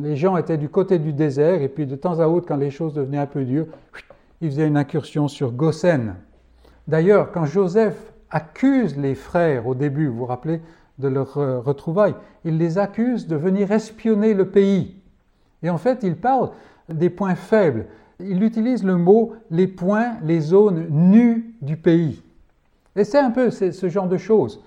les 0.00 0.16
gens 0.16 0.36
étaient 0.36 0.58
du 0.58 0.68
côté 0.68 0.98
du 0.98 1.14
désert 1.14 1.62
et 1.62 1.68
puis 1.68 1.86
de 1.86 1.96
temps 1.96 2.20
à 2.20 2.26
autre, 2.26 2.46
quand 2.46 2.56
les 2.56 2.70
choses 2.70 2.92
devenaient 2.92 3.18
un 3.18 3.26
peu 3.26 3.44
dures, 3.44 3.66
ils 4.42 4.50
faisaient 4.50 4.66
une 4.66 4.76
incursion 4.76 5.28
sur 5.28 5.52
Gosen. 5.52 6.16
D'ailleurs, 6.88 7.32
quand 7.32 7.46
Joseph 7.46 8.12
accuse 8.30 8.98
les 8.98 9.14
frères 9.14 9.66
au 9.66 9.74
début, 9.74 10.08
vous 10.08 10.18
vous 10.18 10.26
rappelez 10.26 10.60
de 10.98 11.08
leur 11.08 11.38
euh, 11.38 11.60
retrouvaille, 11.60 12.14
il 12.44 12.58
les 12.58 12.76
accuse 12.76 13.26
de 13.26 13.36
venir 13.36 13.72
espionner 13.72 14.34
le 14.34 14.50
pays. 14.50 14.96
Et 15.62 15.70
en 15.70 15.78
fait, 15.78 16.00
il 16.02 16.16
parle 16.16 16.50
des 16.88 17.10
points 17.10 17.34
faibles. 17.34 17.86
Il 18.20 18.42
utilise 18.42 18.84
le 18.84 18.96
mot 18.96 19.34
les 19.50 19.66
points, 19.66 20.16
les 20.24 20.40
zones 20.40 20.86
nues 20.90 21.54
du 21.60 21.76
pays. 21.76 22.22
Et 22.94 23.04
c'est 23.04 23.18
un 23.18 23.30
peu 23.30 23.50
ce 23.50 23.88
genre 23.88 24.08
de 24.08 24.18
choses 24.18 24.60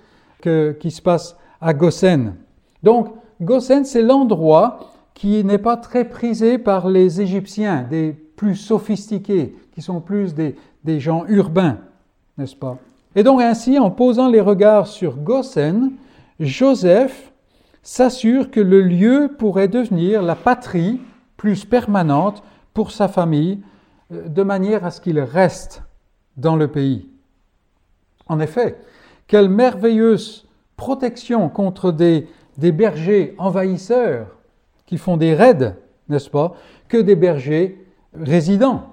qui 0.80 0.92
se 0.92 1.02
passe 1.02 1.38
à 1.62 1.74
Gosen. 1.74 2.36
Donc, 2.84 3.14
Gosen, 3.42 3.86
c'est 3.86 4.02
l'endroit 4.02 4.92
qui 5.14 5.44
n'est 5.44 5.58
pas 5.58 5.78
très 5.78 6.06
prisé 6.06 6.58
par 6.58 6.90
les 6.90 7.22
Égyptiens, 7.22 7.88
des 7.90 8.12
plus 8.12 8.56
sophistiqués, 8.56 9.56
qui 9.74 9.82
sont 9.82 10.02
plus 10.02 10.36
des, 10.36 10.56
gens 11.00 11.26
urbains, 11.28 11.78
n'est-ce 12.38 12.56
pas? 12.56 12.78
Et 13.16 13.24
donc 13.24 13.42
ainsi, 13.42 13.80
en 13.80 13.92
posant 13.92 14.28
les 14.28 14.42
regards 14.42 14.88
sur 14.88 15.16
Gosen, 15.18 15.94
Joseph 16.40 17.32
s'assure 17.82 18.52
que 18.52 18.60
le 18.60 18.82
lieu 18.82 19.32
pourrait 19.38 19.70
devenir 19.70 20.22
la 20.22 20.36
patrie 20.36 21.00
plus 21.46 21.64
permanente 21.64 22.42
pour 22.74 22.90
sa 22.90 23.08
famille, 23.08 23.60
euh, 24.12 24.28
de 24.28 24.42
manière 24.42 24.84
à 24.84 24.90
ce 24.90 25.00
qu'il 25.00 25.20
reste 25.20 25.84
dans 26.38 26.56
le 26.56 26.68
pays. 26.68 27.08
En 28.26 28.40
effet, 28.40 28.80
quelle 29.28 29.48
merveilleuse 29.48 30.48
protection 30.76 31.48
contre 31.50 31.92
des 31.92 32.28
bergers 32.72 33.36
envahisseurs 33.38 34.40
qui 34.88 34.98
font 34.98 35.18
des 35.18 35.36
raids, 35.36 35.76
n'est-ce 36.10 36.32
pas, 36.32 36.56
que 36.88 36.98
des 36.98 37.16
bergers 37.16 37.80
résidents. 38.16 38.90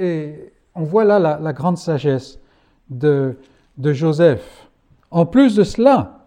Et 0.00 0.52
on 0.74 0.82
voit 0.82 1.04
là 1.04 1.20
la, 1.20 1.52
grande 1.52 1.78
sagesse 1.78 2.40
de, 2.88 3.38
de, 3.78 3.92
Joseph. 3.92 4.68
En 5.12 5.26
plus 5.26 5.54
de 5.54 5.62
cela, 5.62 6.26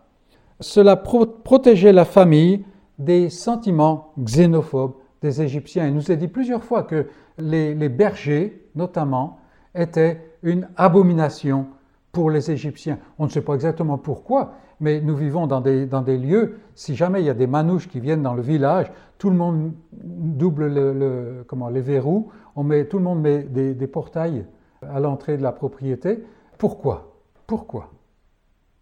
cela 0.62 0.96
protégeait 0.96 1.92
la 1.92 2.06
famille 2.06 2.64
des 3.04 3.30
sentiments 3.30 4.14
xénophobes 4.20 4.94
des 5.22 5.42
Égyptiens. 5.42 5.88
Il 5.88 5.96
nous 5.96 6.12
a 6.12 6.16
dit 6.16 6.28
plusieurs 6.28 6.64
fois 6.64 6.84
que 6.84 7.08
les, 7.38 7.90
bergers, 7.90 8.68
notamment, 8.76 9.40
étaient 9.74 10.22
une 10.44 10.68
abomination 10.76 11.68
pour 12.12 12.30
les 12.30 12.52
Égyptiens. 12.52 13.00
On 13.18 13.26
ne 13.26 13.30
sait 13.30 13.42
pas 13.42 13.56
exactement 13.56 13.98
pourquoi, 13.98 14.54
mais 14.80 15.02
nous 15.02 15.16
vivons 15.16 15.48
dans 15.48 15.62
des, 15.62 15.86
dans 15.86 16.02
des 16.02 16.18
lieux, 16.18 16.60
si 16.76 16.96
jamais 16.96 17.22
il 17.22 17.26
y 17.26 17.30
a 17.30 17.34
des 17.34 17.48
manouches 17.48 17.88
qui 17.88 18.00
viennent 18.00 18.22
dans 18.22 18.34
le 18.34 18.42
village, 18.42 18.92
tout 19.18 19.30
le 19.30 19.36
monde 19.36 19.72
double 19.94 20.68
le, 20.68 21.46
comment, 21.48 21.70
les 21.70 21.82
verrous, 21.82 22.30
on 22.56 22.64
met, 22.64 22.86
tout 22.86 22.98
le 22.98 23.04
monde 23.04 23.22
met 23.22 23.44
des, 23.44 23.74
des 23.74 23.88
portails 23.88 24.46
à 24.82 25.00
l'entrée 25.00 25.38
de 25.38 25.44
la 25.44 25.54
propriété. 25.54 26.24
Pourquoi? 26.58 27.16
Pourquoi? 27.48 27.92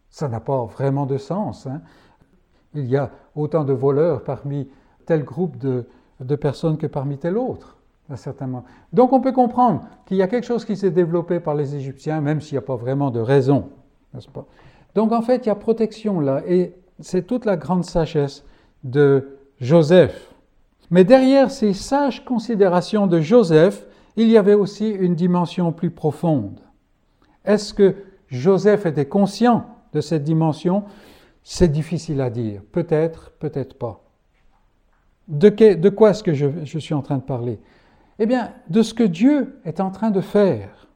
Ça 0.10 0.28
n'a 0.28 0.40
pas 0.40 0.66
vraiment 0.66 1.06
de 1.06 1.18
sens. 1.18 1.68
Hein. 1.68 1.82
Il 2.74 2.86
y 2.88 2.98
a 2.98 3.12
autant 3.36 3.64
de 3.64 3.74
voleurs 3.74 4.24
parmi 4.24 4.68
tel 5.06 5.24
groupe 5.24 5.58
de, 5.58 5.86
de 6.20 6.36
personnes 6.36 6.78
que 6.78 6.88
parmi 6.88 7.18
tel 7.18 7.38
autre. 7.38 7.78
Certainement. 8.16 8.66
Donc 8.92 9.14
on 9.14 9.22
peut 9.22 9.32
comprendre 9.32 9.84
qu'il 10.06 10.18
y 10.18 10.22
a 10.22 10.28
quelque 10.28 10.44
chose 10.44 10.66
qui 10.66 10.76
s'est 10.76 10.92
développé 10.92 11.40
par 11.40 11.56
les 11.56 11.76
Égyptiens, 11.76 12.20
même 12.20 12.42
s'il 12.42 12.56
n'y 12.56 12.58
a 12.58 12.62
pas 12.62 12.76
vraiment 12.76 13.10
de 13.10 13.22
raison, 13.22 13.70
n'est-ce 14.14 14.28
pas? 14.28 14.46
Donc 14.96 15.14
en 15.14 15.22
fait, 15.22 15.46
il 15.46 15.48
y 15.48 15.50
a 15.50 15.56
protection 15.56 16.20
là, 16.20 16.42
et 16.46 16.76
c'est 17.00 17.26
toute 17.26 17.46
la 17.46 17.56
grande 17.56 17.86
sagesse 17.86 18.44
de 18.84 19.38
Joseph. 19.62 20.34
Mais 20.90 21.06
derrière 21.06 21.52
ces 21.52 21.74
sages 21.74 22.26
considérations 22.26 23.08
de 23.08 23.22
Joseph, 23.22 23.86
il 24.18 24.28
y 24.28 24.38
avait 24.38 24.56
aussi 24.56 24.90
une 24.90 25.16
dimension 25.16 25.72
plus 25.72 25.92
profonde. 25.92 26.60
Est-ce 27.46 27.74
que 27.74 27.96
Joseph 28.28 28.86
était 28.86 29.08
conscient 29.08 29.66
de 29.94 30.02
cette 30.02 30.26
dimension? 30.26 30.84
C'est 31.44 31.72
difficile 31.72 32.22
à 32.22 32.30
dire. 32.30 32.62
Peut-être, 32.72 33.32
peut-être 33.40 33.78
pas. 33.78 34.04
De, 35.28 35.50
de 35.50 35.90
quoi 35.90 36.12
est-ce 36.12 36.24
que 36.24 36.34
je, 36.34 36.48
je 36.64 36.80
suis 36.80 36.94
en 36.94 37.02
train 37.02 37.18
de 37.18 37.24
parler? 37.24 37.60
Eh 38.20 38.26
bien, 38.26 38.54
de 38.70 38.82
ce 38.82 38.94
que 38.94 39.04
Dieu 39.04 39.60
est 39.66 39.80
en 39.80 39.90
train 39.90 40.12
de 40.12 40.22
faire. 40.22 40.88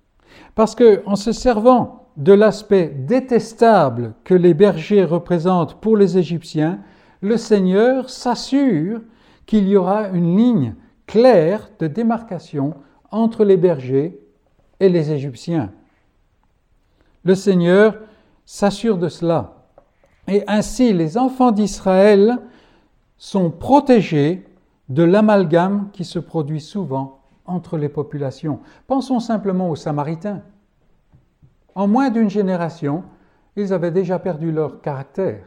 Parce 0.53 0.75
que 0.75 1.01
en 1.05 1.15
se 1.15 1.31
servant 1.31 2.09
de 2.17 2.33
l'aspect 2.33 2.87
détestable 2.87 4.13
que 4.23 4.33
les 4.33 4.53
bergers 4.53 5.03
représentent 5.03 5.79
pour 5.81 5.97
les 5.97 6.17
Égyptiens, 6.17 6.79
le 7.21 7.37
Seigneur 7.37 8.09
s'assure 8.09 9.01
qu'il 9.45 9.67
y 9.67 9.75
aura 9.75 10.09
une 10.09 10.37
ligne 10.37 10.75
claire 11.07 11.69
de 11.79 11.87
démarcation 11.87 12.75
entre 13.11 13.43
les 13.43 13.57
bergers 13.57 14.19
et 14.79 14.89
les 14.89 15.11
Égyptiens. 15.11 15.71
Le 17.23 17.35
Seigneur 17.35 17.97
s'assure 18.45 18.97
de 18.97 19.09
cela. 19.09 19.54
Et 20.27 20.43
ainsi, 20.47 20.93
les 20.93 21.17
enfants 21.17 21.51
d'Israël 21.51 22.39
sont 23.17 23.51
protégés 23.51 24.45
de 24.89 25.03
l'amalgame 25.03 25.89
qui 25.93 26.03
se 26.03 26.19
produit 26.19 26.61
souvent 26.61 27.19
entre 27.45 27.77
les 27.77 27.89
populations. 27.89 28.59
Pensons 28.87 29.19
simplement 29.19 29.69
aux 29.69 29.75
Samaritains. 29.75 30.41
En 31.75 31.87
moins 31.87 32.09
d'une 32.09 32.29
génération, 32.29 33.03
ils 33.55 33.73
avaient 33.73 33.91
déjà 33.91 34.19
perdu 34.19 34.51
leur 34.51 34.81
caractère, 34.81 35.43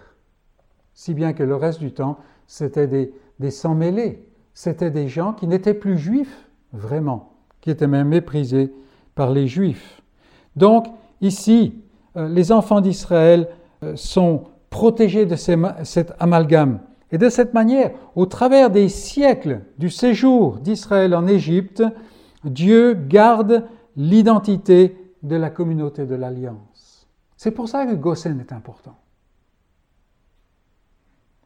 si 0.94 1.14
bien 1.14 1.32
que 1.32 1.42
le 1.42 1.56
reste 1.56 1.80
du 1.80 1.92
temps, 1.92 2.18
c'était 2.46 2.86
des, 2.86 3.12
des 3.38 3.50
sans-mêlés, 3.50 4.26
c'était 4.54 4.90
des 4.90 5.08
gens 5.08 5.32
qui 5.32 5.46
n'étaient 5.46 5.74
plus 5.74 5.98
juifs, 5.98 6.48
vraiment, 6.72 7.32
qui 7.60 7.70
étaient 7.70 7.86
même 7.86 8.08
méprisés 8.08 8.72
par 9.14 9.30
les 9.30 9.46
juifs. 9.46 10.02
Donc, 10.56 10.86
ici, 11.20 11.82
euh, 12.16 12.28
les 12.28 12.52
enfants 12.52 12.80
d'Israël 12.80 13.48
euh, 13.82 13.94
sont 13.96 14.44
protégés 14.70 15.26
de 15.26 15.36
cet 15.36 16.12
amalgame. 16.18 16.80
Et 17.10 17.18
de 17.18 17.28
cette 17.28 17.54
manière, 17.54 17.92
au 18.14 18.26
travers 18.26 18.70
des 18.70 18.88
siècles 18.88 19.62
du 19.78 19.88
séjour 19.88 20.58
d'Israël 20.58 21.14
en 21.14 21.26
Égypte, 21.26 21.82
Dieu 22.44 22.94
garde 22.94 23.64
l'identité 23.96 24.96
de 25.22 25.36
la 25.36 25.50
communauté 25.50 26.06
de 26.06 26.14
l'Alliance. 26.14 27.08
C'est 27.36 27.50
pour 27.50 27.68
ça 27.68 27.86
que 27.86 27.94
Gosen 27.94 28.40
est 28.40 28.52
important. 28.52 28.96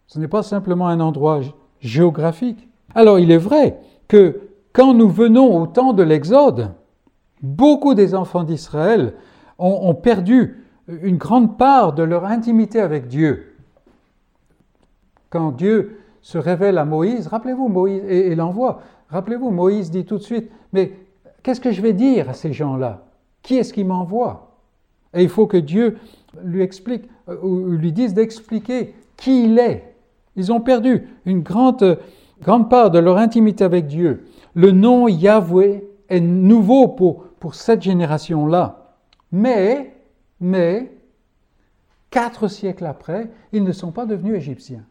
Ce 0.07 0.19
n'est 0.19 0.29
pas 0.29 0.43
simplement 0.43 0.89
un 0.89 1.01
endroit 1.01 1.41
géographique. 1.81 2.69
Alors 2.95 3.19
il 3.19 3.31
est 3.31 3.39
vrai 3.39 3.79
que 4.09 4.41
quand 4.73 4.95
nous 4.95 5.09
venons 5.09 5.61
au 5.61 5.67
temps 5.67 5.93
de 5.93 6.03
l'Exode, 6.03 6.73
beaucoup 7.43 7.95
des 7.95 8.15
enfants 8.15 8.45
d'Israël 8.45 9.15
ont, 9.59 9.95
perdu 9.95 10.62
une 10.89 11.17
grande 11.17 11.57
part 11.59 11.93
de 11.93 12.03
leur 12.03 12.25
intimité 12.25 12.81
avec 12.81 13.09
Dieu. 13.09 13.57
Quand 15.31 15.53
Dieu 15.53 15.99
se 16.21 16.39
révèle 16.39 16.79
à 16.79 16.85
Moïse, 16.85 17.27
rappelez-vous 17.27 17.69
Moïse 17.69 18.03
et 18.05 18.35
l'envoie, 18.35 18.83
rappelez-vous 19.09 19.51
Moïse 19.51 19.91
dit 19.91 20.05
tout 20.05 20.19
de 20.19 20.23
suite, 20.23 20.51
mais 20.73 20.93
qu'est-ce 21.43 21.61
que 21.61 21.73
je 21.73 21.83
vais 21.83 21.93
dire 21.93 22.31
à 22.31 22.35
ces 22.35 22.53
gens-là? 22.53 23.05
Qui 23.43 23.57
est-ce 23.57 23.73
qui 23.73 23.85
m'envoie 23.85 24.57
Et 25.15 25.23
il 25.23 25.29
faut 25.29 25.47
que 25.47 25.57
Dieu 25.57 25.99
lui 26.45 26.63
explique, 26.63 27.09
euh, 27.29 27.37
ou 27.43 27.71
lui 27.71 27.93
dise 27.93 28.15
d'expliquer 28.15 28.95
qui 29.17 29.45
il 29.45 29.59
est. 29.59 29.95
Ils 30.37 30.53
ont 30.53 30.61
perdu 30.61 31.09
une 31.27 31.43
grande, 31.43 31.99
grande 32.41 32.71
part 32.71 32.91
de 32.91 32.99
leur 32.99 33.19
intimité 33.19 33.65
avec 33.65 33.87
Dieu. 33.87 34.25
Le 34.55 34.71
nom 34.71 35.09
Yahweh 35.09 35.85
est 36.09 36.21
nouveau 36.21 36.89
pour, 36.89 37.25
pour 37.41 37.55
cette 37.55 37.83
génération-là. 37.83 38.95
Mais, 39.31 39.92
mais, 40.43 40.93
quatre 42.11 42.49
siècles 42.49 42.87
après, 42.87 43.31
ils 43.53 43.65
ne 43.65 43.73
sont 43.73 43.93
pas 43.93 44.05
devenus 44.07 44.37
égyptiens. 44.37 44.85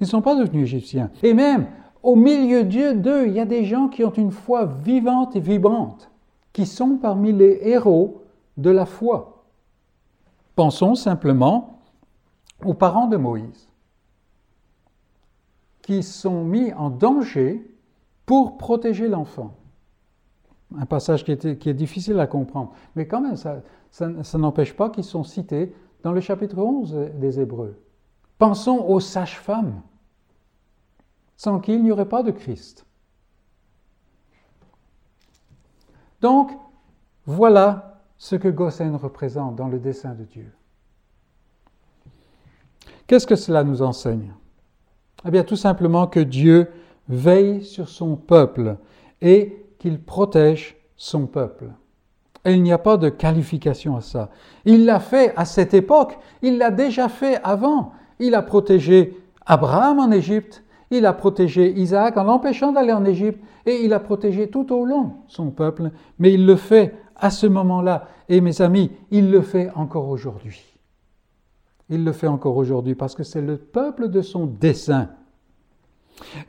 Ils 0.00 0.04
ne 0.04 0.08
sont 0.08 0.22
pas 0.22 0.34
devenus 0.34 0.64
égyptiens. 0.64 1.10
Et 1.22 1.32
même, 1.32 1.66
au 2.02 2.16
milieu 2.16 2.64
d'eux, 2.64 3.26
il 3.26 3.32
y 3.32 3.40
a 3.40 3.44
des 3.44 3.64
gens 3.64 3.88
qui 3.88 4.04
ont 4.04 4.12
une 4.12 4.32
foi 4.32 4.66
vivante 4.66 5.36
et 5.36 5.40
vibrante, 5.40 6.10
qui 6.52 6.66
sont 6.66 6.96
parmi 6.96 7.32
les 7.32 7.60
héros 7.62 8.24
de 8.56 8.70
la 8.70 8.86
foi. 8.86 9.44
Pensons 10.56 10.94
simplement 10.94 11.80
aux 12.64 12.74
parents 12.74 13.06
de 13.06 13.16
Moïse, 13.16 13.68
qui 15.80 16.02
sont 16.02 16.44
mis 16.44 16.72
en 16.72 16.90
danger 16.90 17.72
pour 18.26 18.58
protéger 18.58 19.08
l'enfant. 19.08 19.54
Un 20.78 20.86
passage 20.86 21.24
qui, 21.24 21.32
est 21.32 21.74
difficile 21.74 22.18
à 22.18 22.26
comprendre. 22.26 22.72
Mais 22.96 23.06
quand 23.06 23.20
même, 23.20 23.36
ça, 23.36 23.62
ça 23.92 24.38
n'empêche 24.38 24.74
pas 24.74 24.90
qu'ils 24.90 25.04
sont 25.04 25.22
cités 25.22 25.74
dans 26.02 26.12
le 26.12 26.20
chapitre 26.20 26.58
11 26.58 27.10
des 27.14 27.38
Hébreux. 27.38 27.80
Pensons 28.38 28.84
aux 28.86 29.00
sages-femmes, 29.00 29.82
sans 31.36 31.60
qui 31.60 31.74
il 31.74 31.84
n'y 31.84 31.92
aurait 31.92 32.08
pas 32.08 32.22
de 32.22 32.30
Christ. 32.30 32.86
Donc, 36.20 36.50
voilà 37.26 38.00
ce 38.16 38.34
que 38.36 38.48
Gossen 38.48 38.96
représente 38.96 39.56
dans 39.56 39.68
le 39.68 39.78
dessein 39.78 40.14
de 40.14 40.24
Dieu. 40.24 40.52
Qu'est-ce 43.06 43.26
que 43.26 43.36
cela 43.36 43.62
nous 43.62 43.82
enseigne? 43.82 44.32
Eh 45.24 45.30
bien, 45.30 45.44
tout 45.44 45.56
simplement 45.56 46.06
que 46.06 46.20
Dieu 46.20 46.70
veille 47.08 47.62
sur 47.64 47.88
son 47.88 48.16
peuple 48.16 48.78
et 49.20 49.66
qu'il 49.78 50.02
protège 50.02 50.76
son 50.96 51.26
peuple. 51.26 51.70
Et 52.44 52.54
il 52.54 52.62
n'y 52.62 52.72
a 52.72 52.78
pas 52.78 52.96
de 52.96 53.08
qualification 53.08 53.96
à 53.96 54.00
ça. 54.00 54.30
Il 54.64 54.84
l'a 54.84 55.00
fait 55.00 55.32
à 55.36 55.44
cette 55.44 55.74
époque, 55.74 56.18
il 56.42 56.58
l'a 56.58 56.70
déjà 56.70 57.08
fait 57.08 57.40
avant. 57.44 57.92
Il 58.18 58.34
a 58.34 58.42
protégé 58.42 59.16
Abraham 59.46 60.00
en 60.00 60.10
Égypte, 60.10 60.64
il 60.90 61.06
a 61.06 61.12
protégé 61.12 61.72
Isaac 61.72 62.16
en 62.16 62.24
l'empêchant 62.24 62.72
d'aller 62.72 62.92
en 62.92 63.04
Égypte, 63.04 63.42
et 63.64 63.84
il 63.84 63.92
a 63.92 64.00
protégé 64.00 64.48
tout 64.48 64.72
au 64.72 64.84
long 64.84 65.12
son 65.28 65.50
peuple, 65.50 65.90
mais 66.18 66.32
il 66.32 66.46
le 66.46 66.56
fait 66.56 66.94
à 67.16 67.30
ce 67.30 67.46
moment-là. 67.46 68.08
Et 68.28 68.40
mes 68.40 68.60
amis, 68.60 68.90
il 69.10 69.30
le 69.30 69.40
fait 69.40 69.70
encore 69.74 70.08
aujourd'hui. 70.08 70.62
Il 71.88 72.04
le 72.04 72.12
fait 72.12 72.26
encore 72.26 72.56
aujourd'hui 72.56 72.94
parce 72.94 73.14
que 73.14 73.22
c'est 73.22 73.40
le 73.40 73.56
peuple 73.56 74.08
de 74.08 74.22
son 74.22 74.46
dessein. 74.46 75.10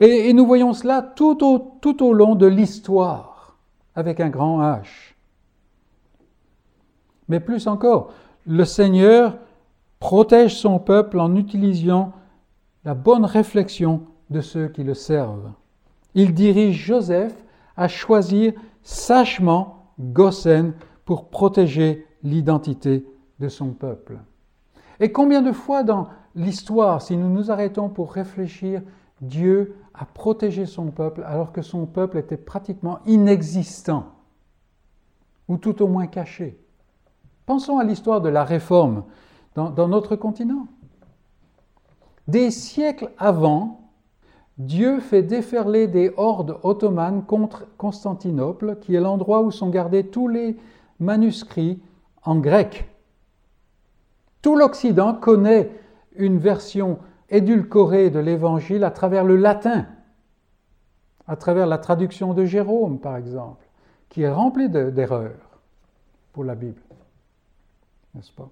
Et, 0.00 0.32
nous 0.32 0.46
voyons 0.46 0.72
cela 0.72 1.02
tout 1.02 1.44
au, 1.44 1.78
tout 1.80 2.02
au 2.02 2.12
long 2.12 2.34
de 2.34 2.46
l'histoire, 2.46 3.56
avec 3.94 4.20
un 4.20 4.28
grand 4.28 4.60
H. 4.60 5.13
Mais 7.28 7.40
plus 7.40 7.66
encore, 7.66 8.12
le 8.46 8.64
Seigneur 8.64 9.38
protège 9.98 10.56
son 10.56 10.78
peuple 10.78 11.18
en 11.18 11.34
utilisant 11.34 12.12
la 12.84 12.94
bonne 12.94 13.24
réflexion 13.24 14.02
de 14.30 14.40
ceux 14.40 14.68
qui 14.68 14.84
le 14.84 14.94
servent. 14.94 15.52
Il 16.14 16.34
dirige 16.34 16.76
Joseph 16.76 17.34
à 17.76 17.88
choisir 17.88 18.52
sagement 18.82 19.92
Gossen 19.98 20.74
pour 21.04 21.28
protéger 21.28 22.06
l'identité 22.22 23.06
de 23.40 23.48
son 23.48 23.70
peuple. 23.70 24.18
Et 25.00 25.10
combien 25.12 25.42
de 25.42 25.52
fois 25.52 25.82
dans 25.82 26.08
l'histoire, 26.34 27.02
si 27.02 27.16
nous 27.16 27.28
nous 27.28 27.50
arrêtons 27.50 27.88
pour 27.88 28.12
réfléchir, 28.12 28.82
Dieu 29.20 29.76
a 29.94 30.04
protégé 30.04 30.66
son 30.66 30.90
peuple 30.90 31.22
alors 31.26 31.52
que 31.52 31.62
son 31.62 31.86
peuple 31.86 32.18
était 32.18 32.36
pratiquement 32.36 32.98
inexistant, 33.06 34.12
ou 35.48 35.56
tout 35.56 35.82
au 35.82 35.88
moins 35.88 36.06
caché? 36.06 36.58
Pensons 37.46 37.78
à 37.78 37.84
l'histoire 37.84 38.20
de 38.20 38.28
la 38.28 38.44
réforme 38.44 39.04
dans, 39.54 39.88
notre 39.88 40.16
continent. 40.16 40.66
Des 42.26 42.50
siècles 42.50 43.10
avant, 43.18 43.90
Dieu 44.58 45.00
fait 45.00 45.22
déferler 45.22 45.86
des 45.86 46.12
hordes 46.16 46.58
ottomanes 46.62 47.24
contre 47.24 47.66
Constantinople, 47.76 48.78
qui 48.80 48.94
est 48.94 49.00
l'endroit 49.00 49.42
où 49.42 49.50
sont 49.50 49.68
gardés 49.68 50.06
tous 50.06 50.28
les 50.28 50.56
manuscrits 51.00 51.80
en 52.22 52.36
grec. 52.36 52.88
Tout 54.42 54.56
l'Occident 54.56 55.14
connaît 55.14 55.70
une 56.16 56.38
version 56.38 56.98
édulcorée 57.28 58.10
de 58.10 58.20
l'Évangile 58.20 58.84
à 58.84 58.90
travers 58.90 59.24
le 59.24 59.36
latin, 59.36 59.86
à 61.26 61.36
travers 61.36 61.66
la 61.66 61.78
traduction 61.78 62.32
de 62.32 62.44
Jérôme, 62.44 62.98
par 62.98 63.16
exemple, 63.16 63.66
qui 64.08 64.22
est 64.22 64.30
remplie 64.30 64.68
d'erreurs 64.68 65.60
pour 66.32 66.44
la 66.44 66.54
Bible 66.54 66.83
n'est-ce 68.14 68.32
pas? 68.32 68.48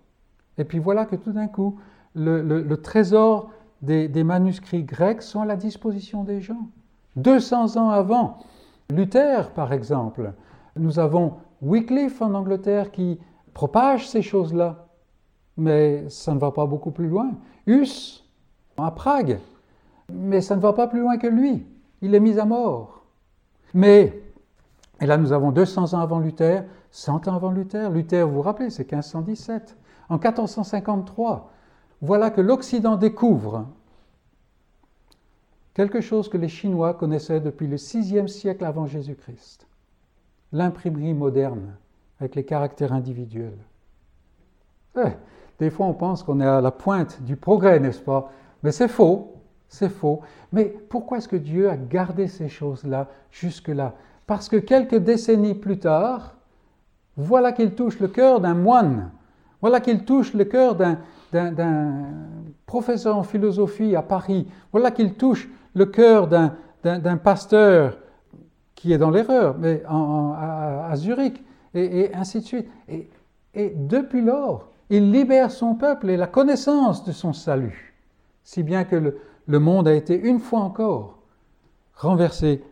Et 0.58 0.64
puis 0.64 0.78
voilà 0.78 1.06
que 1.06 1.16
tout 1.16 1.32
d'un 1.32 1.48
coup, 1.48 1.78
le, 2.14 2.74
trésor 2.76 3.50
des, 3.80 4.24
manuscrits 4.24 4.84
grecs 4.84 5.22
sont 5.22 5.40
à 5.40 5.46
la 5.46 5.56
disposition 5.56 6.24
des 6.24 6.40
gens. 6.40 6.68
200 7.16 7.76
ans 7.76 7.90
avant, 7.90 8.38
Luther, 8.90 9.50
par 9.50 9.72
exemple, 9.72 10.32
nous 10.76 10.98
avons 10.98 11.34
Wycliffe 11.60 12.22
en 12.22 12.34
Angleterre 12.34 12.90
qui 12.90 13.18
propage 13.54 14.08
ces 14.08 14.22
choses-là, 14.22 14.86
mais 15.56 16.08
ça 16.08 16.34
ne 16.34 16.38
va 16.38 16.50
pas 16.50 16.66
beaucoup 16.66 16.90
plus 16.90 17.08
loin. 17.08 17.32
Hus, 17.66 18.24
à 18.78 18.90
Prague, 18.90 19.38
mais 20.12 20.40
ça 20.40 20.56
ne 20.56 20.60
va 20.60 20.72
pas 20.72 20.86
plus 20.86 21.00
loin 21.00 21.18
que 21.18 21.26
lui. 21.26 21.66
Il 22.00 22.14
est 22.14 22.20
mis 22.20 22.38
à 22.38 22.44
mort. 22.44 23.04
Mais, 23.74 24.21
et 25.02 25.06
là 25.06 25.18
nous 25.18 25.32
avons 25.32 25.50
200 25.50 25.94
ans 25.94 26.00
avant 26.00 26.20
Luther, 26.20 26.62
100 26.92 27.26
ans 27.26 27.34
avant 27.34 27.50
Luther. 27.50 27.90
Luther, 27.90 28.26
vous 28.26 28.36
vous 28.36 28.42
rappelez, 28.42 28.70
c'est 28.70 28.90
1517. 28.90 29.76
En 30.08 30.14
1453, 30.14 31.50
voilà 32.00 32.30
que 32.30 32.40
l'Occident 32.40 32.96
découvre 32.96 33.66
quelque 35.74 36.00
chose 36.00 36.28
que 36.28 36.36
les 36.36 36.48
Chinois 36.48 36.94
connaissaient 36.94 37.40
depuis 37.40 37.66
le 37.66 37.76
VIe 37.76 38.28
siècle 38.28 38.64
avant 38.64 38.86
Jésus-Christ. 38.86 39.66
L'imprimerie 40.52 41.14
moderne, 41.14 41.74
avec 42.20 42.36
les 42.36 42.44
caractères 42.44 42.92
individuels. 42.92 43.58
Eh, 44.96 45.12
des 45.58 45.70
fois, 45.70 45.86
on 45.86 45.94
pense 45.94 46.22
qu'on 46.22 46.40
est 46.40 46.46
à 46.46 46.60
la 46.60 46.70
pointe 46.70 47.22
du 47.22 47.34
progrès, 47.34 47.80
n'est-ce 47.80 48.02
pas? 48.02 48.30
Mais 48.62 48.70
c'est 48.70 48.88
faux, 48.88 49.34
c'est 49.66 49.88
faux. 49.88 50.20
Mais 50.52 50.66
pourquoi 50.66 51.18
est-ce 51.18 51.28
que 51.28 51.36
Dieu 51.36 51.70
a 51.70 51.76
gardé 51.76 52.28
ces 52.28 52.48
choses-là 52.48 53.08
jusque-là? 53.32 53.94
Parce 54.26 54.48
que 54.48 54.56
quelques 54.56 54.96
décennies 54.96 55.54
plus 55.54 55.78
tard, 55.78 56.36
voilà 57.16 57.52
qu'il 57.52 57.74
touche 57.74 58.00
le 58.00 58.08
cœur 58.08 58.40
d'un 58.40 58.54
moine. 58.54 59.10
Voilà 59.60 59.80
qu'il 59.80 60.04
touche 60.04 60.34
le 60.34 60.44
cœur 60.44 60.76
d'un 60.76 61.92
professeur 62.66 63.16
en 63.16 63.22
philosophie 63.22 63.94
à 63.94 64.02
Paris. 64.02 64.48
Voilà 64.72 64.90
qu'il 64.90 65.14
touche 65.14 65.48
le 65.74 65.86
cœur 65.86 66.28
d'un 66.28 67.16
pasteur 67.16 67.98
qui 68.74 68.92
est 68.92 68.98
dans 68.98 69.10
l'erreur, 69.10 69.56
mais 69.58 69.82
à, 69.86 70.92
Zurich, 70.96 71.42
et, 71.74 72.10
ainsi 72.14 72.40
de 72.40 72.44
suite. 72.44 72.68
Et, 73.54 73.72
depuis 73.76 74.22
lors, 74.22 74.70
il 74.90 75.12
libère 75.12 75.50
son 75.50 75.74
peuple 75.74 76.10
et 76.10 76.16
la 76.16 76.26
connaissance 76.26 77.04
de 77.04 77.12
son 77.12 77.32
salut, 77.32 77.94
si 78.42 78.62
bien 78.62 78.84
que 78.84 79.16
le 79.46 79.58
monde 79.58 79.86
a 79.86 79.94
été 79.94 80.18
une 80.18 80.40
fois 80.40 80.60
encore 80.60 81.18
renversé 81.94 82.62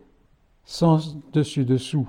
sans 0.65 1.15
dessus-dessous. 1.33 2.07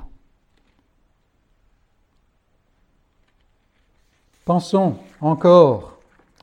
Pensons 4.45 4.97
encore, 5.21 5.99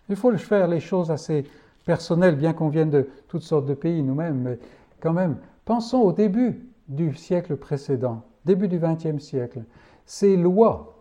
il 0.08 0.16
faut 0.16 0.36
faire 0.38 0.68
les 0.68 0.80
choses 0.80 1.12
assez 1.12 1.46
personnelles, 1.86 2.36
bien 2.36 2.54
qu'on 2.54 2.70
vienne 2.70 2.90
de 2.90 3.10
toutes 3.28 3.44
sortes 3.44 3.66
de 3.66 3.74
pays 3.74 4.02
nous-mêmes, 4.02 4.42
mais 4.42 4.60
quand 5.02 5.14
même, 5.14 5.38
pensons 5.66 6.00
au 6.00 6.14
début 6.14 6.66
du 6.88 7.14
siècle 7.14 7.56
précédent, 7.58 8.24
début 8.46 8.68
du 8.68 8.80
XXe 8.80 9.22
siècle, 9.24 9.64
ces 10.06 10.38
lois 10.38 10.96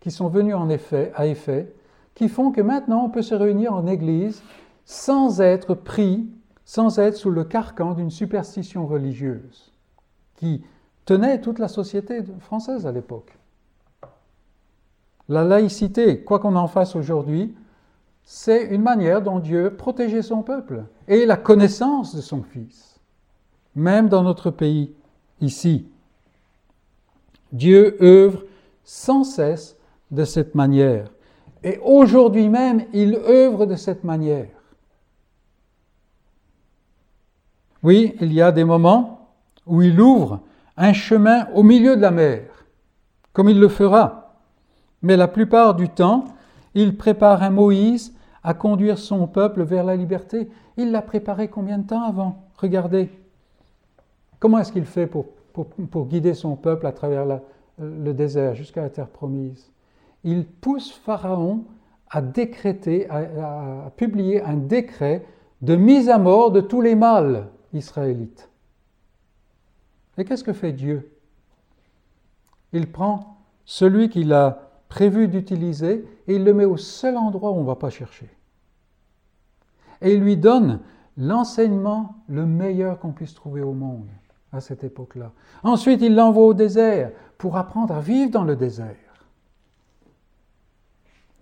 qui 0.00 0.10
sont 0.10 0.28
venues 0.28 0.54
en 0.54 0.68
effet, 0.68 1.12
à 1.16 1.26
effet, 1.26 1.72
qui 2.14 2.28
font 2.28 2.52
que 2.52 2.60
maintenant 2.60 3.04
on 3.04 3.10
peut 3.10 3.22
se 3.22 3.34
réunir 3.34 3.72
en 3.74 3.86
Église 3.86 4.42
sans 4.84 5.40
être 5.40 5.74
pris, 5.74 6.26
sans 6.64 6.98
être 6.98 7.16
sous 7.16 7.30
le 7.30 7.44
carcan 7.44 7.94
d'une 7.94 8.10
superstition 8.10 8.86
religieuse 8.86 9.72
qui 10.38 10.62
tenait 11.04 11.40
toute 11.40 11.58
la 11.58 11.68
société 11.68 12.22
française 12.40 12.86
à 12.86 12.92
l'époque. 12.92 13.36
La 15.28 15.44
laïcité, 15.44 16.22
quoi 16.22 16.38
qu'on 16.38 16.56
en 16.56 16.68
fasse 16.68 16.96
aujourd'hui, 16.96 17.54
c'est 18.22 18.66
une 18.66 18.82
manière 18.82 19.20
dont 19.20 19.40
Dieu 19.40 19.74
protégeait 19.74 20.22
son 20.22 20.42
peuple 20.42 20.84
et 21.06 21.26
la 21.26 21.36
connaissance 21.36 22.14
de 22.14 22.20
son 22.20 22.42
Fils, 22.42 23.00
même 23.74 24.08
dans 24.08 24.22
notre 24.22 24.50
pays, 24.50 24.94
ici. 25.40 25.86
Dieu 27.52 27.96
œuvre 28.00 28.44
sans 28.84 29.24
cesse 29.24 29.76
de 30.10 30.24
cette 30.24 30.54
manière. 30.54 31.10
Et 31.64 31.78
aujourd'hui 31.82 32.48
même, 32.48 32.84
il 32.92 33.16
œuvre 33.16 33.66
de 33.66 33.76
cette 33.76 34.04
manière. 34.04 34.48
Oui, 37.82 38.14
il 38.20 38.32
y 38.32 38.40
a 38.40 38.52
des 38.52 38.64
moments 38.64 39.17
où 39.68 39.82
il 39.82 40.00
ouvre 40.00 40.40
un 40.76 40.92
chemin 40.92 41.48
au 41.54 41.62
milieu 41.62 41.96
de 41.96 42.00
la 42.00 42.10
mer, 42.10 42.42
comme 43.32 43.48
il 43.48 43.60
le 43.60 43.68
fera. 43.68 44.38
Mais 45.02 45.16
la 45.16 45.28
plupart 45.28 45.74
du 45.74 45.88
temps, 45.88 46.24
il 46.74 46.96
prépare 46.96 47.42
un 47.42 47.50
Moïse 47.50 48.14
à 48.42 48.54
conduire 48.54 48.98
son 48.98 49.26
peuple 49.26 49.62
vers 49.62 49.84
la 49.84 49.96
liberté. 49.96 50.48
Il 50.76 50.90
l'a 50.90 51.02
préparé 51.02 51.48
combien 51.48 51.78
de 51.78 51.86
temps 51.86 52.02
avant? 52.02 52.48
Regardez. 52.56 53.10
Comment 54.38 54.58
est-ce 54.58 54.72
qu'il 54.72 54.84
fait 54.84 55.06
pour, 55.06 55.26
pour, 55.52 56.06
guider 56.06 56.34
son 56.34 56.54
peuple 56.54 56.86
à 56.86 56.92
travers 56.92 57.26
le 57.78 58.14
désert 58.14 58.54
jusqu'à 58.54 58.82
la 58.82 58.90
terre 58.90 59.08
promise? 59.08 59.70
Il 60.24 60.44
pousse 60.46 60.92
Pharaon 60.92 61.64
à 62.10 62.22
décréter, 62.22 63.08
à 63.10 63.92
publier 63.96 64.42
un 64.42 64.54
décret 64.54 65.24
de 65.60 65.74
mise 65.74 66.08
à 66.08 66.18
mort 66.18 66.52
de 66.52 66.60
tous 66.60 66.80
les 66.80 66.94
mâles 66.94 67.48
israélites. 67.72 68.48
Et 70.18 70.24
qu'est-ce 70.24 70.44
que 70.44 70.52
fait 70.52 70.72
Dieu? 70.72 71.12
Il 72.72 72.90
prend 72.90 73.38
celui 73.64 74.10
qu'il 74.10 74.32
a 74.32 74.70
prévu 74.88 75.28
d'utiliser 75.28 76.04
et 76.26 76.34
il 76.34 76.44
le 76.44 76.52
met 76.52 76.64
au 76.64 76.76
seul 76.76 77.16
endroit 77.16 77.52
où 77.52 77.54
on 77.54 77.62
ne 77.62 77.66
va 77.66 77.76
pas 77.76 77.90
chercher. 77.90 78.28
Et 80.00 80.14
il 80.14 80.20
lui 80.20 80.36
donne 80.36 80.80
l'enseignement 81.16 82.16
le 82.28 82.46
meilleur 82.46 82.98
qu'on 82.98 83.12
puisse 83.12 83.34
trouver 83.34 83.62
au 83.62 83.72
monde 83.72 84.08
à 84.52 84.60
cette 84.60 84.84
époque-là. 84.84 85.32
Ensuite, 85.62 86.02
il 86.02 86.14
l'envoie 86.14 86.44
au 86.44 86.54
désert 86.54 87.10
pour 87.36 87.56
apprendre 87.56 87.94
à 87.94 88.00
vivre 88.00 88.30
dans 88.30 88.44
le 88.44 88.56
désert. 88.56 88.96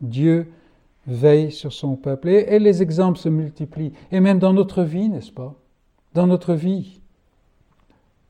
Dieu 0.00 0.52
veille 1.06 1.52
sur 1.52 1.72
son 1.72 1.96
peuple. 1.96 2.28
Et, 2.28 2.58
les 2.58 2.82
exemples 2.82 3.18
se 3.18 3.28
multiplient. 3.28 3.92
Et 4.10 4.20
même 4.20 4.38
dans 4.38 4.52
notre 4.52 4.82
vie, 4.82 5.08
n'est-ce 5.08 5.32
pas? 5.32 5.54
Dans 6.14 6.26
notre 6.26 6.54
vie. 6.54 7.00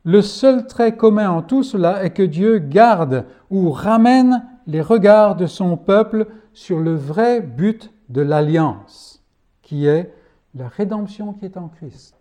Le 0.07 0.23
seul 0.23 0.69
trait 0.69 0.97
commun 0.97 1.29
en 1.31 1.43
tout 1.43 1.65
cela 1.65 2.05
est 2.05 2.13
que 2.13 2.23
Dieu 2.23 2.59
garde 2.59 3.27
ou 3.51 3.73
ramène 3.73 4.47
les 4.69 4.81
regards 4.81 5.35
de 5.35 5.47
son 5.47 5.77
peuple 5.77 6.29
sur 6.53 6.79
le 6.79 6.95
vrai 6.95 7.41
but 7.41 7.93
de 8.09 8.23
l'alliance, 8.23 9.21
qui 9.63 9.89
est 9.89 10.15
la 10.55 10.69
rédemption 10.69 11.33
qui 11.33 11.45
est 11.45 11.57
en 11.57 11.67
Christ. 11.67 12.15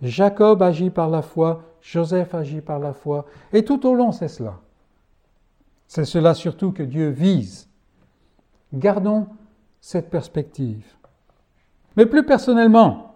Jacob 0.00 0.62
agit 0.62 0.88
par 0.88 1.10
la 1.10 1.20
foi, 1.20 1.62
Joseph 1.82 2.34
agit 2.34 2.62
par 2.62 2.78
la 2.78 2.94
foi, 2.94 3.26
et 3.52 3.66
tout 3.66 3.86
au 3.86 3.94
long 3.94 4.12
c'est 4.12 4.28
cela. 4.28 4.60
C'est 5.88 6.06
cela 6.06 6.32
surtout 6.32 6.72
que 6.72 6.82
Dieu 6.82 7.10
vise. 7.10 7.68
Gardons 8.72 9.26
cette 9.82 10.08
perspective. 10.08 10.86
Mais 11.98 12.06
plus 12.06 12.24
personnellement, 12.24 13.09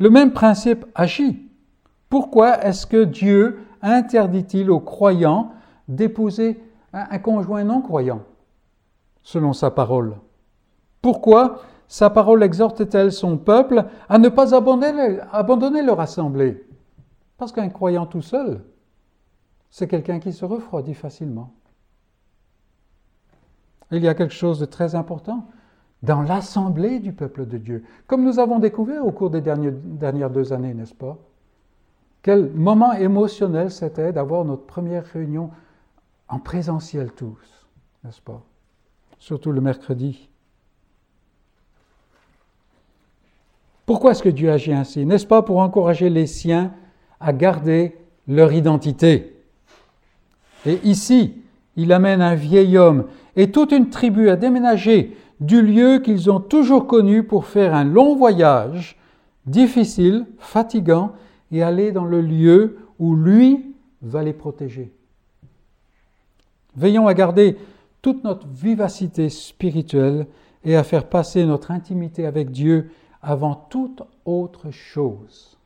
le 0.00 0.10
même 0.10 0.32
principe 0.32 0.86
agit. 0.96 1.46
Pourquoi 2.08 2.64
est-ce 2.64 2.86
que 2.86 3.04
Dieu 3.04 3.60
interdit-il 3.82 4.70
aux 4.70 4.80
croyants 4.80 5.52
d'épouser 5.86 6.60
un 6.92 7.18
conjoint 7.18 7.62
non 7.62 7.82
croyant, 7.82 8.22
selon 9.22 9.52
sa 9.52 9.70
parole? 9.70 10.16
Pourquoi 11.02 11.62
sa 11.86 12.10
parole 12.10 12.42
exhorte-t-elle 12.42 13.12
son 13.12 13.36
peuple 13.36 13.84
à 14.08 14.18
ne 14.18 14.28
pas 14.28 14.54
abandonner, 14.54 15.20
abandonner 15.32 15.82
leur 15.82 16.00
assemblée? 16.00 16.66
Parce 17.36 17.52
qu'un 17.52 17.68
croyant 17.68 18.06
tout 18.06 18.22
seul, 18.22 18.64
c'est 19.70 19.86
quelqu'un 19.86 20.18
qui 20.18 20.32
se 20.32 20.44
refroidit 20.44 20.94
facilement. 20.94 21.52
Il 23.92 24.02
y 24.02 24.08
a 24.08 24.14
quelque 24.14 24.34
chose 24.34 24.58
de 24.58 24.66
très 24.66 24.94
important 24.94 25.46
dans 26.02 26.22
l'assemblée 26.22 26.98
du 26.98 27.12
peuple 27.12 27.46
de 27.46 27.58
Dieu, 27.58 27.84
comme 28.06 28.24
nous 28.24 28.38
avons 28.38 28.58
découvert 28.58 29.04
au 29.06 29.12
cours 29.12 29.30
des 29.30 29.42
dernières 29.42 30.30
deux 30.30 30.52
années, 30.52 30.74
n'est-ce 30.74 30.94
pas? 30.94 31.18
Quel 32.22 32.50
moment 32.50 32.92
émotionnel 32.92 33.70
c'était 33.70 34.12
d'avoir 34.12 34.44
notre 34.44 34.64
première 34.64 35.04
réunion 35.04 35.50
en 36.28 36.38
présentiel 36.38 37.10
tous, 37.12 37.66
n'est-ce 38.04 38.20
pas? 38.20 38.42
Surtout 39.18 39.52
le 39.52 39.60
mercredi. 39.60 40.28
Pourquoi 43.84 44.12
est-ce 44.12 44.22
que 44.22 44.28
Dieu 44.28 44.50
agit 44.50 44.72
ainsi? 44.72 45.04
N'est-ce 45.04 45.26
pas 45.26 45.42
pour 45.42 45.58
encourager 45.58 46.08
les 46.08 46.26
siens 46.26 46.72
à 47.18 47.32
garder 47.32 47.96
leur 48.28 48.52
identité? 48.52 49.36
Et 50.64 50.78
ici, 50.84 51.42
il 51.76 51.92
amène 51.92 52.22
un 52.22 52.34
vieil 52.34 52.78
homme 52.78 53.06
et 53.34 53.50
toute 53.50 53.72
une 53.72 53.90
tribu 53.90 54.28
à 54.28 54.36
déménager 54.36 55.16
du 55.40 55.62
lieu 55.62 55.98
qu'ils 55.98 56.30
ont 56.30 56.40
toujours 56.40 56.86
connu 56.86 57.24
pour 57.24 57.46
faire 57.46 57.74
un 57.74 57.84
long 57.84 58.14
voyage, 58.14 58.98
difficile, 59.46 60.26
fatigant, 60.38 61.12
et 61.50 61.62
aller 61.62 61.92
dans 61.92 62.04
le 62.04 62.20
lieu 62.20 62.78
où 62.98 63.16
lui 63.16 63.74
va 64.02 64.22
les 64.22 64.32
protéger. 64.32 64.92
Veillons 66.76 67.08
à 67.08 67.14
garder 67.14 67.56
toute 68.02 68.22
notre 68.24 68.46
vivacité 68.46 69.28
spirituelle 69.28 70.26
et 70.64 70.76
à 70.76 70.84
faire 70.84 71.08
passer 71.08 71.44
notre 71.44 71.70
intimité 71.70 72.26
avec 72.26 72.50
Dieu 72.50 72.90
avant 73.22 73.54
toute 73.54 74.02
autre 74.24 74.70
chose. 74.70 75.58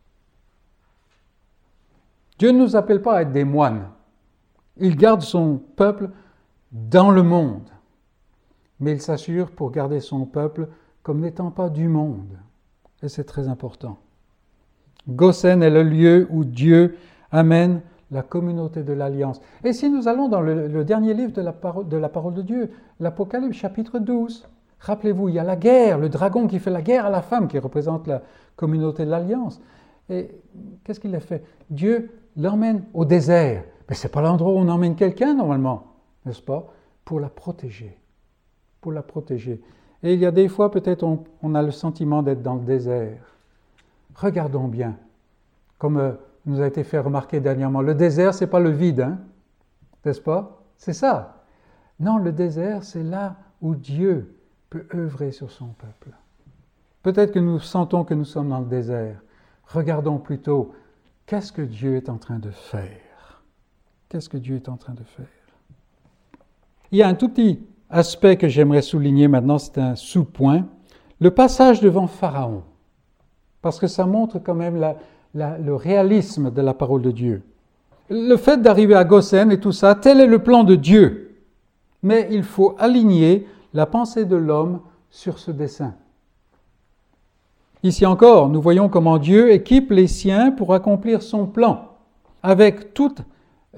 Dieu 2.39 2.51
ne 2.51 2.59
nous 2.59 2.77
appelle 2.77 3.03
pas 3.03 3.16
à 3.16 3.22
être 3.22 3.33
des 3.33 3.45
moines. 3.45 3.91
Il 4.79 4.97
garde 4.97 5.22
son 5.22 5.59
peuple 5.77 6.11
dans 6.72 7.11
le 7.11 7.22
monde, 7.22 7.68
mais 8.81 8.93
il 8.93 9.01
s'assure 9.01 9.51
pour 9.51 9.70
garder 9.70 10.01
son 10.01 10.27
peuple 10.27 10.68
comme 11.03 11.20
n'étant 11.20 11.51
pas 11.51 11.68
du 11.68 11.89
monde. 11.89 12.39
Et 13.03 13.09
c'est 13.09 13.25
très 13.25 13.49
important. 13.49 13.99
Gosen 15.09 15.62
est 15.62 15.70
le 15.70 15.83
lieu 15.83 16.27
où 16.31 16.45
Dieu 16.45 16.97
amène 17.31 17.83
la 18.11 18.22
communauté 18.22 18.83
de 18.83 18.93
l'Alliance. 18.93 19.41
Et 19.64 19.72
si 19.72 19.91
nous 19.91 20.09
allons 20.09 20.29
dans 20.29 20.41
le, 20.41 20.85
dernier 20.85 21.14
livre 21.14 21.33
de 21.33 21.43
la, 21.43 21.53
parole, 21.53 21.89
de 21.89 21.97
la 21.97 22.09
parole 22.09 22.35
de 22.35 22.43
Dieu, 22.43 22.70
l'Apocalypse 23.01 23.57
chapitre 23.57 23.99
12, 23.99 24.49
rappelez-vous, 24.81 25.29
il 25.29 25.35
y 25.35 25.39
a 25.39 25.45
la 25.45 25.57
guerre, 25.57 25.99
le 25.99 26.09
dragon 26.09 26.47
qui 26.47 26.59
fait 26.59 26.70
la 26.70 26.83
guerre 26.83 27.07
à 27.07 27.11
la 27.11 27.22
femme, 27.22 27.49
qui 27.49 27.59
représente 27.59 28.07
la 28.07 28.22
communauté 28.57 29.05
de 29.05 29.11
l'Alliance. 29.11 29.61
Et 30.09 30.31
qu'est-ce 30.85 31.01
qu'il 31.01 31.14
a 31.14 31.20
fait? 31.20 31.45
Dieu 31.70 32.11
l'emmène 32.37 32.85
au 32.95 33.05
désert. 33.05 33.64
Mais 33.89 33.95
ce 33.95 34.07
n'est 34.07 34.12
pas 34.12 34.22
l'endroit 34.22 34.53
où 34.53 34.57
on 34.57 34.68
emmène 34.68 34.95
quelqu'un 34.95 35.35
normalement 35.35 35.95
n'est-ce 36.25 36.43
pas, 36.43 36.66
pour 37.05 37.20
la 37.20 37.29
protéger. 37.29 37.99
Pour 38.85 38.93
la 38.93 39.01
protéger. 39.03 39.62
Et 40.03 40.12
il 40.12 40.20
y 40.20 40.26
a 40.26 40.30
des 40.30 40.47
fois, 40.47 40.70
peut-être, 40.70 41.05
on, 41.43 41.55
a 41.55 41.62
le 41.62 41.70
sentiment 41.70 42.22
d'être 42.22 42.43
dans 42.43 42.57
le 42.57 42.66
désert. 42.66 43.35
Regardons 44.14 44.68
bien, 44.68 44.99
comme 45.78 45.97
euh, 45.97 46.12
nous 46.45 46.61
a 46.61 46.66
été 46.66 46.85
fait 46.85 46.99
remarquer 46.99 47.41
dernièrement, 47.41 47.80
le 47.80 47.95
désert, 47.95 48.35
c'est 48.35 48.47
pas 48.47 48.61
le 48.61 48.68
vide, 48.68 49.01
hein, 49.01 49.20
n'est-ce 50.05 50.20
pas? 50.20 50.62
C'est 50.76 50.93
ça. 50.93 51.47
Non, 51.99 52.18
le 52.18 52.30
désert, 52.30 52.85
c'est 52.85 53.03
là 53.03 53.37
où 53.62 53.74
Dieu 53.74 54.37
peut 54.68 54.85
œuvrer 54.95 55.32
sur 55.32 55.51
son 55.51 55.68
peuple. 55.68 56.11
Peut-être 57.03 57.32
que 57.32 57.39
nous 57.39 57.61
sentons 57.61 58.05
que 58.05 58.12
nous 58.12 58.26
sommes 58.26 58.51
dans 58.51 58.61
le 58.61 58.66
désert. 58.66 59.22
Regardons 59.68 60.18
plutôt, 60.18 60.74
qu'est-ce 61.24 61.53
que 61.53 61.62
Dieu 61.62 61.97
est 61.97 62.11
en 62.11 62.18
train 62.18 62.39
de 62.39 62.51
faire? 62.51 63.43
Qu'est-ce 64.11 64.28
que 64.28 64.37
Dieu 64.37 64.57
est 64.57 64.68
en 64.68 64.76
train 64.76 64.93
de 64.93 65.05
faire? 65.05 65.24
Il 66.93 66.99
y 66.99 67.03
a 67.03 67.09
un 67.09 67.14
tout 67.14 67.30
petit 67.30 67.66
aspect 67.91 68.37
que 68.37 68.49
j'aimerais 68.49 68.82
souligner 68.82 69.28
maintenant, 69.28 69.59
c'est 69.59 69.78
un 69.78 69.95
sous-point. 69.95 70.66
Le 71.20 71.30
passage 71.30 71.80
devant 71.80 72.07
Pharaon, 72.07 72.62
parce 73.62 73.78
que 73.78 73.87
ça 73.87 74.07
montre 74.07 74.39
quand 74.39 74.55
même 74.55 74.95
le 75.35 75.74
réalisme 75.74 76.51
de 76.51 76.61
la 76.61 76.74
parole 76.74 77.03
de 77.03 77.11
Dieu. 77.11 77.43
Le 78.11 78.37
fait 78.37 78.61
d'arriver 78.61 78.95
à 78.95 79.05
Goshen 79.05 79.51
et 79.51 79.61
tout 79.61 79.72
ça, 79.72 79.95
tel 79.95 80.20
est 80.20 80.26
le 80.26 80.41
plan 80.41 80.64
de 80.64 80.74
Dieu. 80.74 81.37
Mais 82.03 82.28
il 82.30 82.43
faut 82.43 82.76
aligner 82.78 83.47
la 83.72 83.87
pensée 83.87 84.26
de 84.26 84.37
l'homme 84.37 84.80
sur 85.11 85.39
ce 85.39 85.51
dessin. 85.51 85.95
Ici 87.82 88.05
encore, 88.05 88.49
nous 88.49 88.61
voyons 88.61 88.89
comment 88.89 89.18
Dieu 89.18 89.53
équipe 89.53 89.91
les 89.91 90.07
siens 90.07 90.51
pour 90.51 90.74
accomplir 90.74 91.22
son 91.22 91.47
plan. 91.47 91.93
Avec 92.43 92.93
toute 92.93 93.22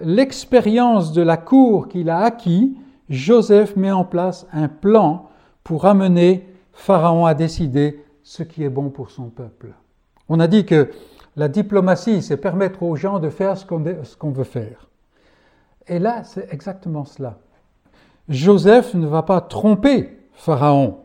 l'expérience 0.00 1.12
de 1.12 1.22
la 1.22 1.36
cour 1.36 1.88
qu'il 1.88 2.10
a 2.10 2.18
acquis, 2.20 2.76
Joseph 3.08 3.76
met 3.76 3.92
en 3.92 4.04
place 4.04 4.46
un 4.52 4.68
plan 4.68 5.28
pour 5.62 5.84
amener 5.84 6.46
Pharaon 6.72 7.26
à 7.26 7.34
décider 7.34 8.04
ce 8.22 8.42
qui 8.42 8.64
est 8.64 8.68
bon 8.68 8.90
pour 8.90 9.10
son 9.10 9.30
peuple. 9.30 9.74
On 10.28 10.40
a 10.40 10.48
dit 10.48 10.66
que 10.66 10.90
la 11.36 11.48
diplomatie, 11.48 12.22
c'est 12.22 12.36
permettre 12.36 12.82
aux 12.82 12.96
gens 12.96 13.18
de 13.18 13.30
faire 13.30 13.56
ce 13.56 13.64
qu'on 13.64 14.30
veut 14.30 14.44
faire. 14.44 14.88
Et 15.86 15.98
là, 15.98 16.24
c'est 16.24 16.52
exactement 16.52 17.04
cela. 17.04 17.38
Joseph 18.28 18.94
ne 18.94 19.06
va 19.06 19.22
pas 19.22 19.40
tromper 19.40 20.18
Pharaon. 20.32 20.98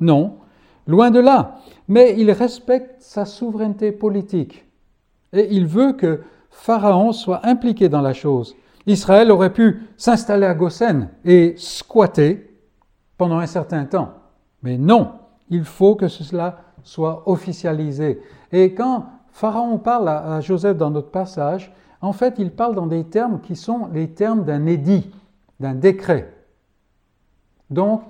Non, 0.00 0.38
loin 0.86 1.10
de 1.10 1.20
là. 1.20 1.56
Mais 1.88 2.14
il 2.16 2.30
respecte 2.30 3.02
sa 3.02 3.26
souveraineté 3.26 3.92
politique. 3.92 4.64
Et 5.32 5.48
il 5.50 5.66
veut 5.66 5.92
que 5.92 6.22
Pharaon 6.50 7.12
soit 7.12 7.44
impliqué 7.44 7.88
dans 7.88 8.00
la 8.00 8.14
chose. 8.14 8.56
Israël 8.86 9.30
aurait 9.30 9.52
pu 9.52 9.82
s'installer 9.96 10.46
à 10.46 10.54
Goshen 10.54 11.08
et 11.24 11.54
squatter 11.56 12.58
pendant 13.16 13.38
un 13.38 13.46
certain 13.46 13.84
temps. 13.84 14.12
Mais 14.62 14.76
non, 14.76 15.12
il 15.48 15.64
faut 15.64 15.94
que 15.94 16.08
cela 16.08 16.58
soit 16.82 17.28
officialisé. 17.28 18.20
Et 18.52 18.74
quand 18.74 19.06
Pharaon 19.32 19.78
parle 19.78 20.08
à, 20.08 20.40
Joseph 20.40 20.76
dans 20.76 20.90
notre 20.90 21.10
passage, 21.10 21.72
en 22.00 22.12
fait, 22.12 22.34
il 22.38 22.50
parle 22.50 22.74
dans 22.74 22.86
des 22.86 23.04
termes 23.04 23.40
qui 23.40 23.56
sont 23.56 23.88
les 23.92 24.10
termes 24.10 24.44
d'un 24.44 24.66
édit, 24.66 25.10
d'un 25.60 25.74
décret. 25.74 26.32
Donc, 27.70 28.02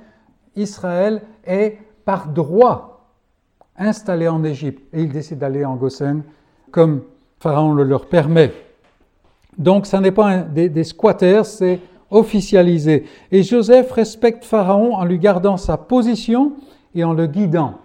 Israël 0.56 1.22
est 1.44 1.78
par 2.04 2.28
droit 2.28 3.08
installé 3.76 4.28
en 4.28 4.42
Égypte 4.44 4.82
et 4.92 5.02
il 5.02 5.12
décide 5.12 5.38
d'aller 5.38 5.64
en 5.64 5.76
Goshen 5.76 6.22
comme 6.70 7.02
Pharaon 7.38 7.72
le 7.74 7.84
leur 7.84 8.06
permet. 8.06 8.52
Donc, 9.58 9.86
ce 9.86 9.96
n'est 9.96 10.12
pas 10.12 10.38
des, 10.38 10.68
des 10.68 10.84
squatters, 10.84 11.46
c'est 11.46 11.80
officialisé. 12.10 13.06
Et 13.30 13.42
Joseph 13.42 13.90
respecte 13.92 14.44
Pharaon 14.44 14.94
en 14.94 15.04
lui 15.04 15.18
gardant 15.18 15.56
sa 15.56 15.76
position 15.76 16.52
et 16.94 17.04
en 17.04 17.12
le 17.12 17.26
guidant. 17.26 17.78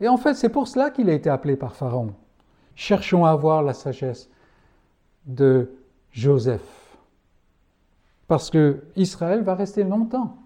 Et 0.00 0.08
en 0.08 0.16
fait, 0.16 0.34
c'est 0.34 0.48
pour 0.48 0.68
cela 0.68 0.90
qu'il 0.90 1.08
a 1.10 1.12
été 1.12 1.30
appelé 1.30 1.56
par 1.56 1.74
Pharaon. 1.74 2.12
Cherchons 2.74 3.24
à 3.24 3.30
avoir 3.30 3.62
la 3.62 3.74
sagesse 3.74 4.28
de 5.26 5.70
Joseph. 6.10 6.60
Parce 8.28 8.50
que 8.50 8.82
Israël 8.96 9.42
va 9.42 9.54
rester 9.54 9.84
longtemps 9.84 10.36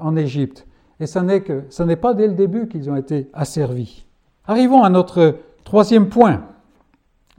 en 0.00 0.16
Égypte. 0.16 0.66
Et 1.00 1.06
ce 1.06 1.82
n'est 1.82 1.96
pas 1.96 2.14
dès 2.14 2.26
le 2.26 2.34
début 2.34 2.68
qu'ils 2.68 2.90
ont 2.90 2.96
été 2.96 3.28
asservis. 3.32 4.04
Arrivons 4.46 4.82
à 4.82 4.90
notre 4.90 5.36
troisième 5.64 6.08
point. 6.08 6.42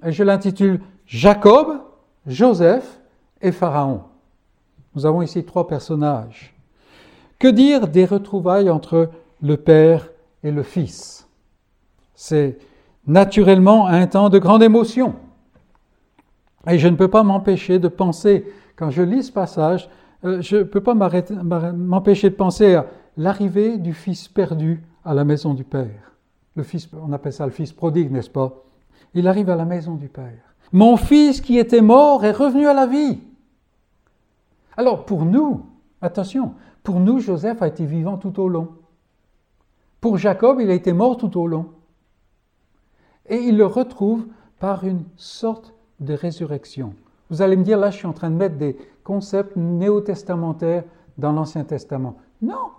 Et 0.05 0.11
je 0.11 0.23
l'intitule 0.23 0.79
Jacob, 1.05 1.81
Joseph 2.27 2.99
et 3.41 3.51
Pharaon. 3.51 4.01
Nous 4.95 5.05
avons 5.05 5.21
ici 5.21 5.43
trois 5.45 5.67
personnages. 5.67 6.55
Que 7.37 7.47
dire 7.47 7.87
des 7.87 8.05
retrouvailles 8.05 8.69
entre 8.69 9.09
le 9.41 9.57
Père 9.57 10.09
et 10.43 10.51
le 10.51 10.63
Fils? 10.63 11.27
C'est 12.15 12.57
naturellement 13.07 13.87
un 13.87 14.07
temps 14.07 14.29
de 14.29 14.39
grande 14.39 14.63
émotion. 14.63 15.15
Et 16.67 16.77
je 16.77 16.87
ne 16.87 16.95
peux 16.95 17.07
pas 17.07 17.23
m'empêcher 17.23 17.79
de 17.79 17.87
penser, 17.87 18.45
quand 18.75 18.89
je 18.89 19.01
lis 19.01 19.23
ce 19.23 19.31
passage, 19.31 19.89
euh, 20.25 20.41
je 20.41 20.57
ne 20.57 20.63
peux 20.63 20.81
pas 20.81 20.93
m'empêcher 20.93 22.29
de 22.29 22.35
penser 22.35 22.75
à 22.75 22.87
l'arrivée 23.15 23.77
du 23.77 23.93
Fils 23.93 24.27
perdu 24.27 24.83
à 25.05 25.13
la 25.13 25.23
maison 25.23 25.53
du 25.53 25.63
Père. 25.63 26.13
Le 26.55 26.63
fils, 26.63 26.89
on 27.01 27.13
appelle 27.13 27.31
ça 27.31 27.45
le 27.45 27.53
Fils 27.53 27.71
prodigue, 27.71 28.11
n'est-ce 28.11 28.29
pas? 28.29 28.65
Il 29.13 29.27
arrive 29.27 29.49
à 29.49 29.55
la 29.55 29.65
maison 29.65 29.95
du 29.95 30.09
Père. 30.09 30.48
Mon 30.71 30.97
Fils 30.97 31.41
qui 31.41 31.57
était 31.57 31.81
mort 31.81 32.23
est 32.25 32.31
revenu 32.31 32.67
à 32.67 32.73
la 32.73 32.85
vie. 32.85 33.19
Alors 34.77 35.05
pour 35.05 35.25
nous, 35.25 35.65
attention, 36.01 36.53
pour 36.83 36.99
nous, 36.99 37.19
Joseph 37.19 37.61
a 37.61 37.67
été 37.67 37.85
vivant 37.85 38.17
tout 38.17 38.39
au 38.39 38.47
long. 38.47 38.69
Pour 39.99 40.17
Jacob, 40.17 40.59
il 40.61 40.69
a 40.69 40.73
été 40.73 40.93
mort 40.93 41.17
tout 41.17 41.37
au 41.39 41.47
long. 41.47 41.67
Et 43.27 43.37
il 43.37 43.57
le 43.57 43.65
retrouve 43.65 44.25
par 44.59 44.85
une 44.85 45.03
sorte 45.17 45.73
de 45.99 46.13
résurrection. 46.13 46.93
Vous 47.29 47.41
allez 47.41 47.57
me 47.57 47.63
dire, 47.63 47.77
là, 47.77 47.91
je 47.91 47.97
suis 47.97 48.07
en 48.07 48.13
train 48.13 48.29
de 48.29 48.35
mettre 48.35 48.55
des 48.55 48.77
concepts 49.03 49.55
néo-testamentaires 49.55 50.83
dans 51.17 51.31
l'Ancien 51.31 51.63
Testament. 51.63 52.15
Non, 52.41 52.71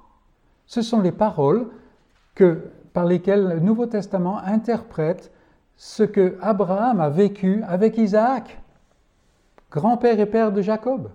ce 0.66 0.82
sont 0.82 1.01
les 1.01 1.12
paroles 1.12 1.68
que, 2.34 2.70
par 2.93 3.05
lesquelles 3.05 3.47
le 3.47 3.61
Nouveau 3.61 3.86
Testament 3.86 4.38
interprète 4.38 5.30
ce 5.82 6.02
que 6.02 6.36
Abraham 6.42 7.00
a 7.00 7.08
vécu 7.08 7.62
avec 7.66 7.96
Isaac, 7.96 8.60
grand-père 9.70 10.20
et 10.20 10.26
père 10.26 10.52
de 10.52 10.60
Jacob. 10.60 11.08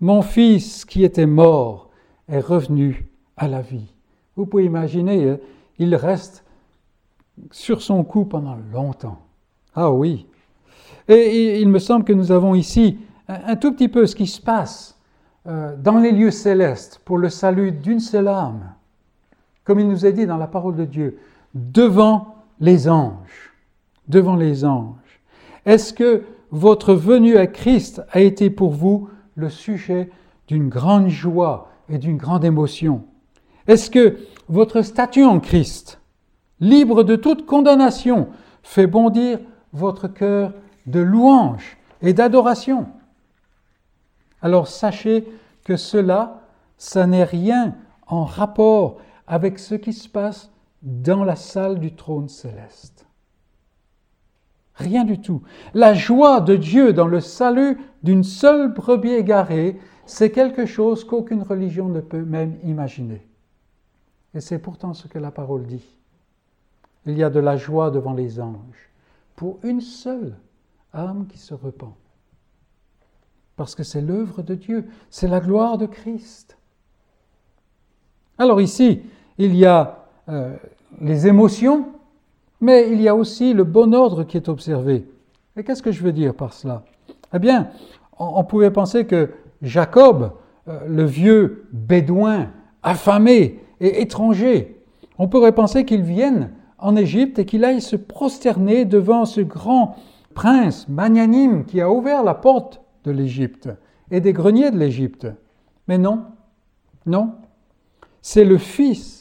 Mon 0.00 0.22
fils 0.22 0.84
qui 0.84 1.02
était 1.02 1.26
mort 1.26 1.90
est 2.28 2.38
revenu 2.38 3.04
à 3.36 3.48
la 3.48 3.62
vie. 3.62 3.92
Vous 4.36 4.46
pouvez 4.46 4.64
imaginer, 4.64 5.28
hein, 5.28 5.38
il 5.80 5.92
reste 5.96 6.44
sur 7.50 7.82
son 7.82 8.04
cou 8.04 8.26
pendant 8.26 8.56
longtemps. 8.72 9.22
Ah 9.74 9.90
oui. 9.90 10.28
Et 11.08 11.60
il 11.60 11.68
me 11.68 11.80
semble 11.80 12.04
que 12.04 12.12
nous 12.12 12.30
avons 12.30 12.54
ici 12.54 13.00
un 13.26 13.56
tout 13.56 13.72
petit 13.72 13.88
peu 13.88 14.06
ce 14.06 14.14
qui 14.14 14.28
se 14.28 14.40
passe 14.40 14.96
euh, 15.48 15.74
dans 15.76 15.98
les 15.98 16.12
lieux 16.12 16.30
célestes 16.30 17.00
pour 17.04 17.18
le 17.18 17.28
salut 17.28 17.72
d'une 17.72 17.98
seule 17.98 18.28
âme, 18.28 18.72
comme 19.64 19.80
il 19.80 19.88
nous 19.88 20.06
est 20.06 20.12
dit 20.12 20.26
dans 20.26 20.36
la 20.36 20.46
parole 20.46 20.76
de 20.76 20.84
Dieu, 20.84 21.18
devant 21.54 22.37
les 22.60 22.88
anges. 22.88 23.52
Devant 24.08 24.36
les 24.36 24.64
anges. 24.64 25.20
Est-ce 25.66 25.92
que 25.92 26.24
votre 26.50 26.94
venue 26.94 27.36
à 27.36 27.46
Christ 27.46 28.02
a 28.10 28.20
été 28.20 28.48
pour 28.50 28.70
vous 28.70 29.10
le 29.34 29.50
sujet 29.50 30.10
d'une 30.46 30.68
grande 30.68 31.08
joie 31.08 31.70
et 31.88 31.98
d'une 31.98 32.16
grande 32.16 32.44
émotion? 32.44 33.04
Est-ce 33.66 33.90
que 33.90 34.18
votre 34.48 34.80
statut 34.80 35.24
en 35.24 35.40
Christ, 35.40 36.00
libre 36.58 37.02
de 37.02 37.16
toute 37.16 37.44
condamnation, 37.44 38.28
fait 38.62 38.86
bondir 38.86 39.40
votre 39.72 40.08
cœur 40.08 40.54
de 40.86 41.00
louange 41.00 41.76
et 42.00 42.14
d'adoration? 42.14 42.86
Alors 44.40 44.68
sachez 44.68 45.28
que 45.64 45.76
cela, 45.76 46.42
ça 46.78 47.06
n'est 47.06 47.24
rien 47.24 47.74
en 48.06 48.24
rapport 48.24 48.96
avec 49.26 49.58
ce 49.58 49.74
qui 49.74 49.92
se 49.92 50.08
passe 50.08 50.50
dans 50.82 51.24
la 51.24 51.36
salle 51.36 51.78
du 51.78 51.94
trône 51.94 52.28
céleste. 52.28 53.06
Rien 54.74 55.04
du 55.04 55.20
tout. 55.20 55.42
La 55.74 55.92
joie 55.92 56.40
de 56.40 56.54
Dieu 56.54 56.92
dans 56.92 57.08
le 57.08 57.20
salut 57.20 57.78
d'une 58.04 58.22
seule 58.22 58.72
brebis 58.72 59.12
égarée, 59.12 59.78
c'est 60.06 60.30
quelque 60.30 60.66
chose 60.66 61.04
qu'aucune 61.04 61.42
religion 61.42 61.88
ne 61.88 62.00
peut 62.00 62.24
même 62.24 62.56
imaginer. 62.62 63.26
Et 64.34 64.40
c'est 64.40 64.60
pourtant 64.60 64.94
ce 64.94 65.08
que 65.08 65.18
la 65.18 65.32
parole 65.32 65.66
dit. 65.66 65.84
Il 67.06 67.18
y 67.18 67.24
a 67.24 67.30
de 67.30 67.40
la 67.40 67.56
joie 67.56 67.90
devant 67.90 68.12
les 68.12 68.40
anges 68.40 68.90
pour 69.34 69.58
une 69.64 69.80
seule 69.80 70.36
âme 70.92 71.26
qui 71.26 71.38
se 71.38 71.54
repent. 71.54 71.94
Parce 73.56 73.74
que 73.74 73.82
c'est 73.82 74.00
l'œuvre 74.00 74.42
de 74.42 74.54
Dieu, 74.54 74.88
c'est 75.10 75.26
la 75.26 75.40
gloire 75.40 75.78
de 75.78 75.86
Christ. 75.86 76.56
Alors 78.38 78.60
ici, 78.60 79.02
il 79.38 79.56
y 79.56 79.66
a 79.66 79.97
euh, 80.28 80.54
les 81.00 81.26
émotions, 81.26 81.86
mais 82.60 82.90
il 82.90 83.00
y 83.00 83.08
a 83.08 83.14
aussi 83.14 83.54
le 83.54 83.64
bon 83.64 83.94
ordre 83.94 84.24
qui 84.24 84.36
est 84.36 84.48
observé. 84.48 85.06
Et 85.56 85.64
qu'est-ce 85.64 85.82
que 85.82 85.92
je 85.92 86.02
veux 86.02 86.12
dire 86.12 86.34
par 86.34 86.52
cela? 86.52 86.82
Eh 87.34 87.38
bien, 87.38 87.68
on, 88.18 88.44
pouvait 88.44 88.70
penser 88.70 89.06
que 89.06 89.30
Jacob, 89.62 90.32
euh, 90.68 90.80
le 90.86 91.04
vieux 91.04 91.66
bédouin, 91.72 92.50
affamé 92.82 93.60
et 93.80 94.02
étranger, 94.02 94.82
on 95.18 95.28
pourrait 95.28 95.54
penser 95.54 95.84
qu'il 95.84 96.02
vienne 96.02 96.50
en 96.78 96.94
Égypte 96.94 97.38
et 97.38 97.44
qu'il 97.44 97.64
aille 97.64 97.80
se 97.80 97.96
prosterner 97.96 98.84
devant 98.84 99.24
ce 99.24 99.40
grand 99.40 99.96
prince 100.34 100.88
magnanime 100.88 101.64
qui 101.64 101.80
a 101.80 101.90
ouvert 101.90 102.22
la 102.22 102.34
porte 102.34 102.80
de 103.04 103.10
l'Égypte 103.10 103.68
et 104.10 104.20
des 104.20 104.32
greniers 104.32 104.70
de 104.70 104.78
l'Égypte. 104.78 105.26
Mais 105.88 105.98
non, 105.98 106.24
non, 107.06 107.32
c'est 108.22 108.44
le 108.44 108.58
Fils 108.58 109.17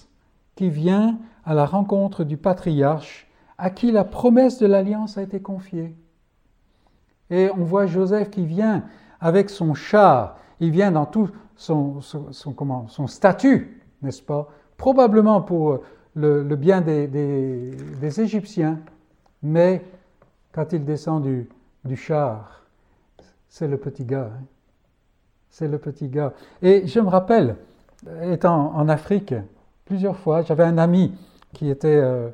qui 0.58 0.70
vient 0.70 1.18
à 1.46 1.54
la 1.54 1.66
rencontre 1.66 2.26
du 2.26 2.36
patriarche 2.36 3.28
à 3.58 3.70
qui 3.70 3.92
la 3.92 4.04
promesse 4.04 4.60
de 4.60 4.68
l'alliance 4.68 5.18
a 5.18 5.22
été 5.22 5.40
confiée. 5.40 5.96
Et 7.30 7.50
on 7.56 7.64
voit 7.64 7.86
Joseph 7.86 8.30
qui 8.30 8.46
vient 8.46 8.84
avec 9.20 9.50
son 9.50 9.74
char, 9.74 10.38
il 10.60 10.72
vient 10.72 10.92
dans 10.92 11.06
tout 11.06 11.30
son, 11.56 12.00
comment, 12.56 12.88
son 12.88 13.08
statut, 13.08 13.82
n'est-ce 14.02 14.22
pas? 14.22 14.50
Probablement 14.78 15.42
pour 15.42 15.80
le, 16.16 16.44
bien 16.56 16.82
des, 16.82 17.08
des, 17.08 18.22
Égyptiens, 18.22 18.80
mais 19.42 19.84
quand 20.52 20.74
il 20.74 20.86
descend 20.86 21.24
du, 21.24 21.50
du 21.84 21.96
char, 21.96 22.64
c'est 23.50 23.68
le 23.68 23.78
petit 23.78 24.06
gars. 24.06 24.32
Hein. 24.34 24.44
C'est 25.50 25.68
le 25.68 25.80
petit 25.80 26.08
gars. 26.08 26.34
Et 26.62 26.86
je 26.86 27.00
me 27.00 27.08
rappelle, 27.08 27.56
étant 28.22 28.76
en 28.76 28.88
Afrique, 28.90 29.34
plusieurs 29.88 30.18
fois, 30.18 30.42
j'avais 30.42 30.64
un 30.64 30.78
ami 30.78 31.14
qui 31.54 31.70
était, 31.70 31.96
euh, 31.96 32.30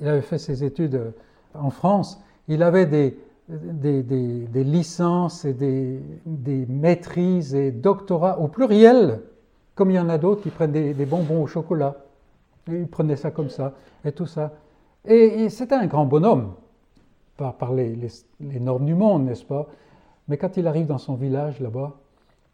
il 0.00 0.08
avait 0.08 0.22
fait 0.22 0.38
ses 0.38 0.64
études 0.64 0.96
euh, 0.96 1.10
en 1.54 1.70
France, 1.70 2.20
il 2.48 2.62
avait 2.62 2.86
des, 2.86 3.16
des, 3.48 4.02
des, 4.02 4.64
licences 4.64 5.44
et 5.44 5.54
des, 5.54 6.66
maîtrises 6.66 7.54
et 7.54 7.70
doctorats 7.70 8.40
au 8.40 8.48
pluriel, 8.48 9.20
comme 9.74 9.90
il 9.90 9.94
y 9.94 10.00
en 10.00 10.08
a 10.08 10.18
d'autres 10.18 10.42
qui 10.42 10.50
prennent 10.50 10.72
des, 10.72 11.06
bonbons 11.06 11.42
au 11.42 11.46
chocolat. 11.46 11.96
il 12.68 12.88
prenait 12.88 13.16
ça 13.16 13.30
comme 13.30 13.50
ça, 13.50 13.74
et 14.04 14.12
tout 14.12 14.26
ça. 14.26 14.52
Et, 15.04 15.48
c'était 15.48 15.74
un 15.74 15.86
grand 15.86 16.06
bonhomme, 16.06 16.54
par, 17.36 17.54
par 17.54 17.72
les, 17.72 17.96
les 18.40 18.60
normes 18.60 18.86
du 18.86 18.94
monde, 18.94 19.26
n'est-ce 19.26 19.44
pas? 19.44 19.66
Mais 20.28 20.36
quand 20.36 20.56
il 20.56 20.66
arrive 20.66 20.86
dans 20.86 20.98
son 20.98 21.14
village 21.14 21.60
là-bas, 21.60 21.92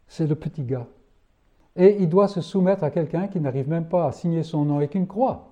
c'est 0.07 0.27
le 0.27 0.35
petit 0.35 0.63
gars. 0.63 0.87
Et 1.79 1.97
il 1.99 2.09
doit 2.09 2.27
se 2.27 2.41
soumettre 2.41 2.83
à 2.83 2.91
quelqu'un 2.91 3.27
qui 3.27 3.39
n'arrive 3.39 3.67
même 3.67 3.87
pas 3.87 4.05
à 4.05 4.11
signer 4.11 4.43
son 4.43 4.65
nom 4.65 4.77
avec 4.77 4.93
une 4.93 5.07
croix 5.07 5.49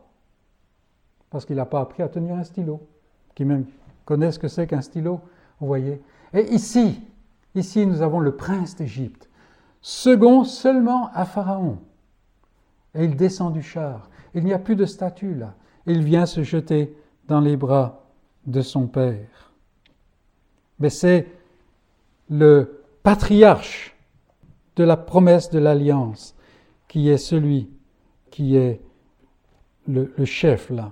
parce 1.30 1.46
qu'il 1.46 1.56
n'a 1.56 1.66
pas 1.66 1.82
appris 1.82 2.04
à 2.04 2.10
tenir 2.10 2.36
un 2.36 2.44
stylo, 2.44 2.82
qui 3.36 3.46
même 3.46 3.66
connaît 4.06 4.32
ce 4.32 4.40
que 4.40 4.48
c'est 4.48 4.68
qu'un 4.68 4.82
stylo, 4.82 5.22
vous 5.60 5.68
voyez. 5.68 6.02
Et 6.34 6.54
ici, 6.54 7.02
ici, 7.56 7.86
nous 7.86 8.02
avons 8.02 8.20
le 8.20 8.36
prince 8.36 8.76
d'Égypte, 8.76 9.30
second 9.82 10.44
seulement 10.44 11.10
à 11.14 11.26
Pharaon. 11.26 11.80
Et 12.96 13.04
il 13.04 13.16
descend 13.16 13.54
du 13.54 13.62
char. 13.62 14.10
Il 14.34 14.44
n'y 14.44 14.54
a 14.54 14.60
plus 14.60 14.76
de 14.76 14.86
statue 14.86 15.36
là. 15.36 15.54
Il 15.86 16.04
vient 16.04 16.26
se 16.26 16.44
jeter 16.44 16.96
dans 17.28 17.40
les 17.40 17.58
bras 17.58 18.04
de 18.46 18.62
son 18.62 18.88
Père. 18.88 19.52
Mais 20.80 20.90
c'est 20.90 21.28
le 22.30 22.84
patriarche 23.04 23.97
de 24.78 24.84
la 24.84 24.96
promesse 24.96 25.50
de 25.50 25.60
l'alliance 25.60 26.36
qui 26.88 27.10
est 27.10 27.18
celui 27.18 27.70
qui 28.32 28.56
est 28.56 28.80
le, 29.88 30.12
chef 30.26 30.70
là. 30.70 30.92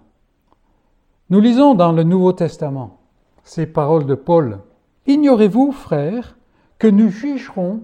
Nous 1.30 1.40
lisons 1.40 1.76
dans 1.76 1.92
le 1.92 2.04
Nouveau 2.04 2.34
Testament 2.34 3.00
ces 3.44 3.68
paroles 3.68 4.06
de 4.06 4.16
Paul. 4.16 4.60
Ignorez-vous, 5.06 5.72
frères, 5.72 6.38
que 6.80 6.88
nous 6.88 7.10
jugerons 7.10 7.84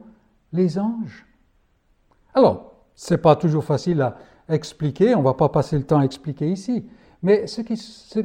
les 0.54 0.80
anges? 0.80 1.28
Alors, 2.34 2.74
ce 2.96 3.14
n'est 3.14 3.20
pas 3.20 3.36
toujours 3.36 3.64
facile 3.64 4.02
à 4.02 4.18
expliquer, 4.50 5.14
on 5.16 5.20
ne 5.20 5.26
va 5.26 5.34
pas 5.34 5.50
passer 5.50 5.78
le 5.78 5.84
temps 5.84 6.00
à 6.00 6.06
expliquer 6.06 6.50
ici, 6.50 6.86
mais 7.22 7.46
ce, 7.46 7.62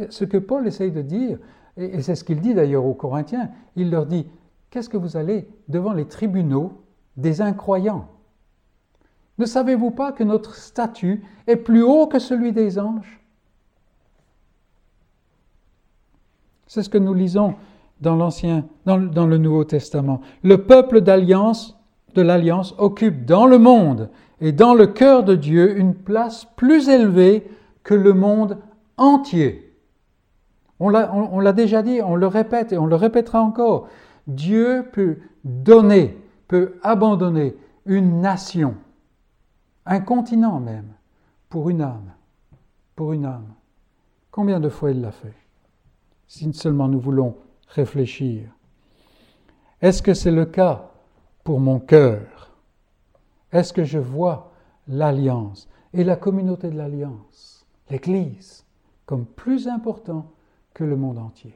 ce 0.08 0.24
que 0.24 0.38
Paul 0.38 0.66
essaye 0.66 0.92
de 0.92 1.02
dire, 1.02 1.38
et 1.76 2.00
c'est 2.00 2.14
ce 2.14 2.24
qu'il 2.24 2.40
dit 2.40 2.54
d'ailleurs 2.54 2.86
aux 2.86 2.94
Corinthiens, 2.94 3.50
il 3.74 3.90
leur 3.90 4.06
dit, 4.06 4.26
qu'est-ce 4.70 4.88
que 4.88 4.96
vous 4.96 5.16
allez 5.16 5.48
devant 5.68 5.92
les 5.92 6.06
tribunaux 6.06 6.85
des 7.16 7.40
incroyants 7.40 8.08
ne 9.38 9.44
savez-vous 9.44 9.90
pas 9.90 10.12
que 10.12 10.24
notre 10.24 10.54
statut 10.54 11.22
est 11.46 11.56
plus 11.56 11.82
haut 11.82 12.06
que 12.06 12.18
celui 12.18 12.52
des 12.52 12.78
anges? 12.78 13.20
C'est 16.66 16.82
ce 16.82 16.88
que 16.88 16.98
nous 16.98 17.14
lisons 17.14 17.54
dans 18.00 18.16
le 18.16 19.38
Nouveau 19.38 19.64
Testament. 19.64 20.20
Le 20.42 20.64
peuple 20.64 21.00
d'alliance, 21.02 21.78
de 22.14 22.22
l'alliance, 22.22 22.74
occupe 22.78 23.24
dans 23.24 23.46
le 23.46 23.58
monde 23.58 24.10
et 24.40 24.52
dans 24.52 24.74
le 24.74 24.86
cœur 24.86 25.22
de 25.22 25.34
Dieu 25.34 25.78
une 25.78 25.94
place 25.94 26.46
plus 26.56 26.88
élevée 26.88 27.46
que 27.84 27.94
le 27.94 28.14
monde 28.14 28.58
entier. 28.96 29.74
On 30.80 30.90
l'a 30.90 31.52
déjà 31.52 31.82
dit, 31.82 32.00
on 32.02 32.16
le 32.16 32.26
répète 32.26 32.72
et 32.72 32.78
on 32.78 32.86
le 32.86 32.96
répétera 32.96 33.40
encore. 33.42 33.88
Dieu 34.26 34.88
peut 34.92 35.18
donner, 35.44 36.18
peut 36.48 36.78
abandonner 36.82 37.56
une 37.84 38.20
nation 38.20 38.76
un 39.86 40.00
continent 40.00 40.58
même, 40.58 40.92
pour 41.48 41.70
une 41.70 41.80
âme, 41.80 42.12
pour 42.96 43.12
une 43.12 43.24
âme. 43.24 43.54
Combien 44.32 44.60
de 44.60 44.68
fois 44.68 44.90
il 44.90 45.00
l'a 45.00 45.12
fait? 45.12 45.34
Si 46.26 46.52
seulement 46.52 46.88
nous 46.88 46.98
voulons 46.98 47.36
réfléchir. 47.68 48.50
Est-ce 49.80 50.02
que 50.02 50.12
c'est 50.12 50.32
le 50.32 50.44
cas 50.44 50.90
pour 51.44 51.60
mon 51.60 51.78
cœur? 51.78 52.50
Est-ce 53.52 53.72
que 53.72 53.84
je 53.84 53.98
vois 53.98 54.50
l'alliance 54.88 55.68
et 55.92 56.02
la 56.02 56.16
communauté 56.16 56.68
de 56.68 56.76
l'alliance, 56.76 57.64
l'Église, 57.88 58.64
comme 59.06 59.24
plus 59.24 59.68
important 59.68 60.32
que 60.74 60.82
le 60.82 60.96
monde 60.96 61.18
entier? 61.18 61.54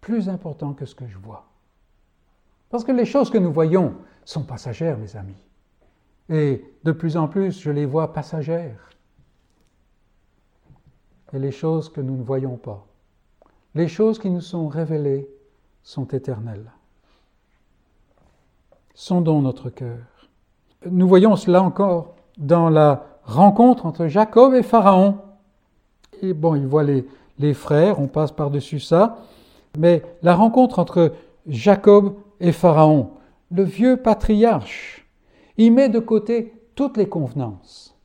Plus 0.00 0.28
important 0.28 0.74
que 0.74 0.86
ce 0.86 0.94
que 0.94 1.06
je 1.06 1.18
vois. 1.18 1.48
Parce 2.76 2.84
que 2.84 2.92
les 2.92 3.06
choses 3.06 3.30
que 3.30 3.38
nous 3.38 3.54
voyons 3.54 3.94
sont 4.26 4.42
passagères, 4.42 4.98
mes 4.98 5.16
amis. 5.16 5.42
Et 6.28 6.62
de 6.84 6.92
plus 6.92 7.16
en 7.16 7.26
plus, 7.26 7.58
je 7.58 7.70
les 7.70 7.86
vois 7.86 8.12
passagères. 8.12 8.90
Et 11.32 11.38
les 11.38 11.52
choses 11.52 11.88
que 11.88 12.02
nous 12.02 12.18
ne 12.18 12.22
voyons 12.22 12.58
pas, 12.58 12.86
les 13.74 13.88
choses 13.88 14.18
qui 14.18 14.28
nous 14.28 14.42
sont 14.42 14.68
révélées, 14.68 15.26
sont 15.82 16.04
éternelles. 16.08 16.70
Sondons 18.92 19.40
notre 19.40 19.70
cœur. 19.70 20.28
Nous 20.84 21.08
voyons 21.08 21.34
cela 21.36 21.62
encore 21.62 22.14
dans 22.36 22.68
la 22.68 23.06
rencontre 23.24 23.86
entre 23.86 24.06
Jacob 24.06 24.52
et 24.52 24.62
Pharaon. 24.62 25.16
Et 26.20 26.34
bon, 26.34 26.54
il 26.56 26.66
voit 26.66 26.84
les, 26.84 27.08
les 27.38 27.54
frères, 27.54 28.00
on 28.00 28.06
passe 28.06 28.32
par-dessus 28.32 28.80
ça. 28.80 29.16
Mais 29.78 30.02
la 30.22 30.34
rencontre 30.34 30.78
entre 30.78 31.14
Jacob 31.46 32.14
et 32.40 32.52
Pharaon, 32.52 33.10
le 33.50 33.62
vieux 33.62 33.96
patriarche, 33.96 35.06
il 35.56 35.72
met 35.72 35.88
de 35.88 35.98
côté 35.98 36.52
toutes 36.74 36.96
les 36.96 37.08
convenances. 37.08 37.96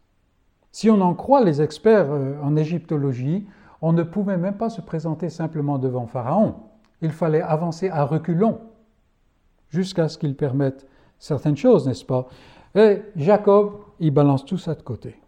Si 0.71 0.89
on 0.89 1.01
en 1.01 1.13
croit 1.13 1.43
les 1.43 1.61
experts 1.61 2.11
euh, 2.11 2.35
en 2.41 2.55
égyptologie, 2.55 3.45
on 3.81 3.93
ne 3.93 4.03
pouvait 4.03 4.37
même 4.37 4.57
pas 4.57 4.69
se 4.69 4.81
présenter 4.81 5.29
simplement 5.29 5.77
devant 5.77 6.07
Pharaon. 6.07 6.55
Il 7.01 7.11
fallait 7.11 7.41
avancer 7.41 7.89
à 7.89 8.05
reculons 8.05 8.59
jusqu'à 9.69 10.07
ce 10.07 10.17
qu'il 10.17 10.35
permette 10.35 10.87
certaines 11.17 11.57
choses, 11.57 11.87
n'est-ce 11.87 12.05
pas? 12.05 12.27
Et 12.75 13.01
Jacob, 13.15 13.79
il 13.99 14.11
balance 14.11 14.45
tout 14.45 14.57
ça 14.57 14.75
de 14.75 14.81
côté. 14.81 15.19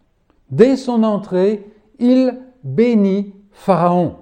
Dès 0.50 0.76
son 0.76 1.02
entrée, 1.02 1.70
il 1.98 2.38
bénit 2.62 3.34
Pharaon. 3.50 4.16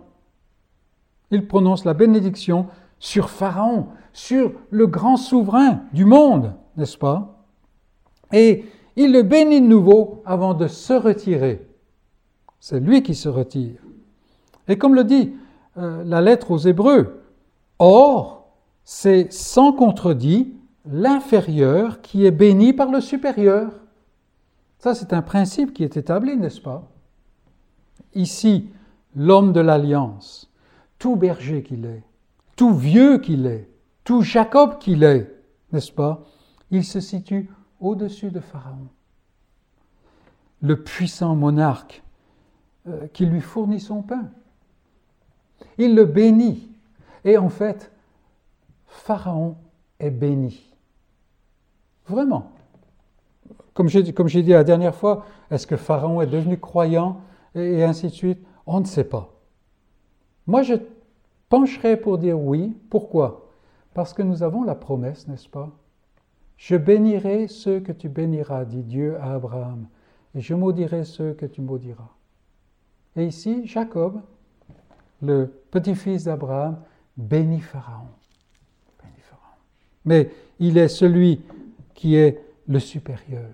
Il 1.30 1.46
prononce 1.46 1.84
la 1.84 1.94
bénédiction 1.94 2.66
sur 3.02 3.30
Pharaon, 3.30 3.88
sur 4.12 4.52
le 4.70 4.86
grand 4.86 5.16
souverain 5.16 5.80
du 5.92 6.04
monde, 6.04 6.54
n'est-ce 6.76 6.96
pas? 6.96 7.44
Et 8.32 8.64
il 8.94 9.12
le 9.12 9.22
bénit 9.22 9.60
de 9.60 9.66
nouveau 9.66 10.22
avant 10.24 10.54
de 10.54 10.68
se 10.68 10.92
retirer. 10.92 11.66
C'est 12.60 12.78
lui 12.78 13.02
qui 13.02 13.16
se 13.16 13.28
retire. 13.28 13.80
Et 14.68 14.78
comme 14.78 14.94
le 14.94 15.02
dit 15.02 15.34
euh, 15.78 16.04
la 16.04 16.20
lettre 16.20 16.52
aux 16.52 16.58
Hébreux, 16.58 17.24
or, 17.80 18.46
c'est 18.84 19.32
sans 19.32 19.72
contredit 19.72 20.54
l'inférieur 20.88 22.02
qui 22.02 22.24
est 22.24 22.30
béni 22.30 22.72
par 22.72 22.92
le 22.92 23.00
supérieur. 23.00 23.72
Ça, 24.78 24.94
c'est 24.94 25.12
un 25.12 25.22
principe 25.22 25.74
qui 25.74 25.82
est 25.82 25.96
établi, 25.96 26.36
n'est-ce 26.36 26.60
pas? 26.60 26.88
Ici, 28.14 28.70
l'homme 29.16 29.52
de 29.52 29.60
l'alliance, 29.60 30.48
tout 31.00 31.16
berger 31.16 31.64
qu'il 31.64 31.84
est, 31.84 32.04
tout 32.56 32.74
vieux 32.74 33.18
qu'il 33.18 33.46
est, 33.46 33.68
tout 34.04 34.22
Jacob 34.22 34.78
qu'il 34.78 35.02
est, 35.02 35.30
n'est-ce 35.72 35.92
pas? 35.92 36.24
Il 36.70 36.84
se 36.84 37.00
situe 37.00 37.50
au-dessus 37.80 38.30
de 38.30 38.40
Pharaon, 38.40 38.88
le 40.60 40.82
puissant 40.82 41.34
monarque 41.34 42.02
euh, 42.88 43.06
qui 43.12 43.26
lui 43.26 43.40
fournit 43.40 43.80
son 43.80 44.02
pain. 44.02 44.30
Il 45.78 45.94
le 45.94 46.04
bénit. 46.04 46.68
Et 47.24 47.38
en 47.38 47.48
fait, 47.48 47.92
Pharaon 48.86 49.56
est 50.00 50.10
béni. 50.10 50.74
Vraiment. 52.06 52.50
Comme 53.74 53.88
j'ai, 53.88 54.02
dit 54.02 54.50
la 54.50 54.64
dernière 54.64 54.94
fois, 54.94 55.24
est-ce 55.50 55.66
que 55.66 55.76
Pharaon 55.76 56.20
est 56.20 56.26
devenu 56.26 56.58
croyant 56.58 57.20
et 57.54 57.82
ainsi 57.84 58.06
de 58.06 58.12
suite? 58.12 58.38
On 58.66 58.80
ne 58.80 58.84
sait 58.84 59.04
pas. 59.04 59.32
Moi, 60.46 60.62
je 60.62 60.74
pencherais 61.52 61.98
pour 61.98 62.16
dire 62.16 62.40
oui. 62.40 62.74
Pourquoi? 62.88 63.50
Parce 63.92 64.14
que 64.14 64.22
nous 64.22 64.42
avons 64.42 64.62
la 64.62 64.74
promesse, 64.74 65.28
n'est-ce 65.28 65.50
pas? 65.50 65.68
Je 66.56 66.76
bénirai 66.76 67.46
ceux 67.46 67.78
que 67.78 67.92
tu 67.92 68.08
béniras, 68.08 68.64
dit 68.64 68.82
Dieu 68.82 69.18
à 69.20 69.34
Abraham, 69.34 69.86
et 70.34 70.40
je 70.40 70.54
maudirai 70.54 71.04
ceux 71.04 71.34
que 71.34 71.44
tu 71.44 71.60
maudiras. 71.60 72.08
Et 73.16 73.26
ici, 73.26 73.66
Jacob, 73.66 74.22
le 75.20 75.52
petit-fils 75.70 76.24
d'Abraham, 76.24 76.78
bénit 77.18 77.60
Pharaon. 77.60 78.08
bénit 79.02 79.20
Pharaon. 79.20 79.56
Mais 80.06 80.30
il 80.58 80.78
est 80.78 80.88
celui 80.88 81.42
qui 81.92 82.16
est 82.16 82.40
le 82.66 82.78
supérieur. 82.78 83.50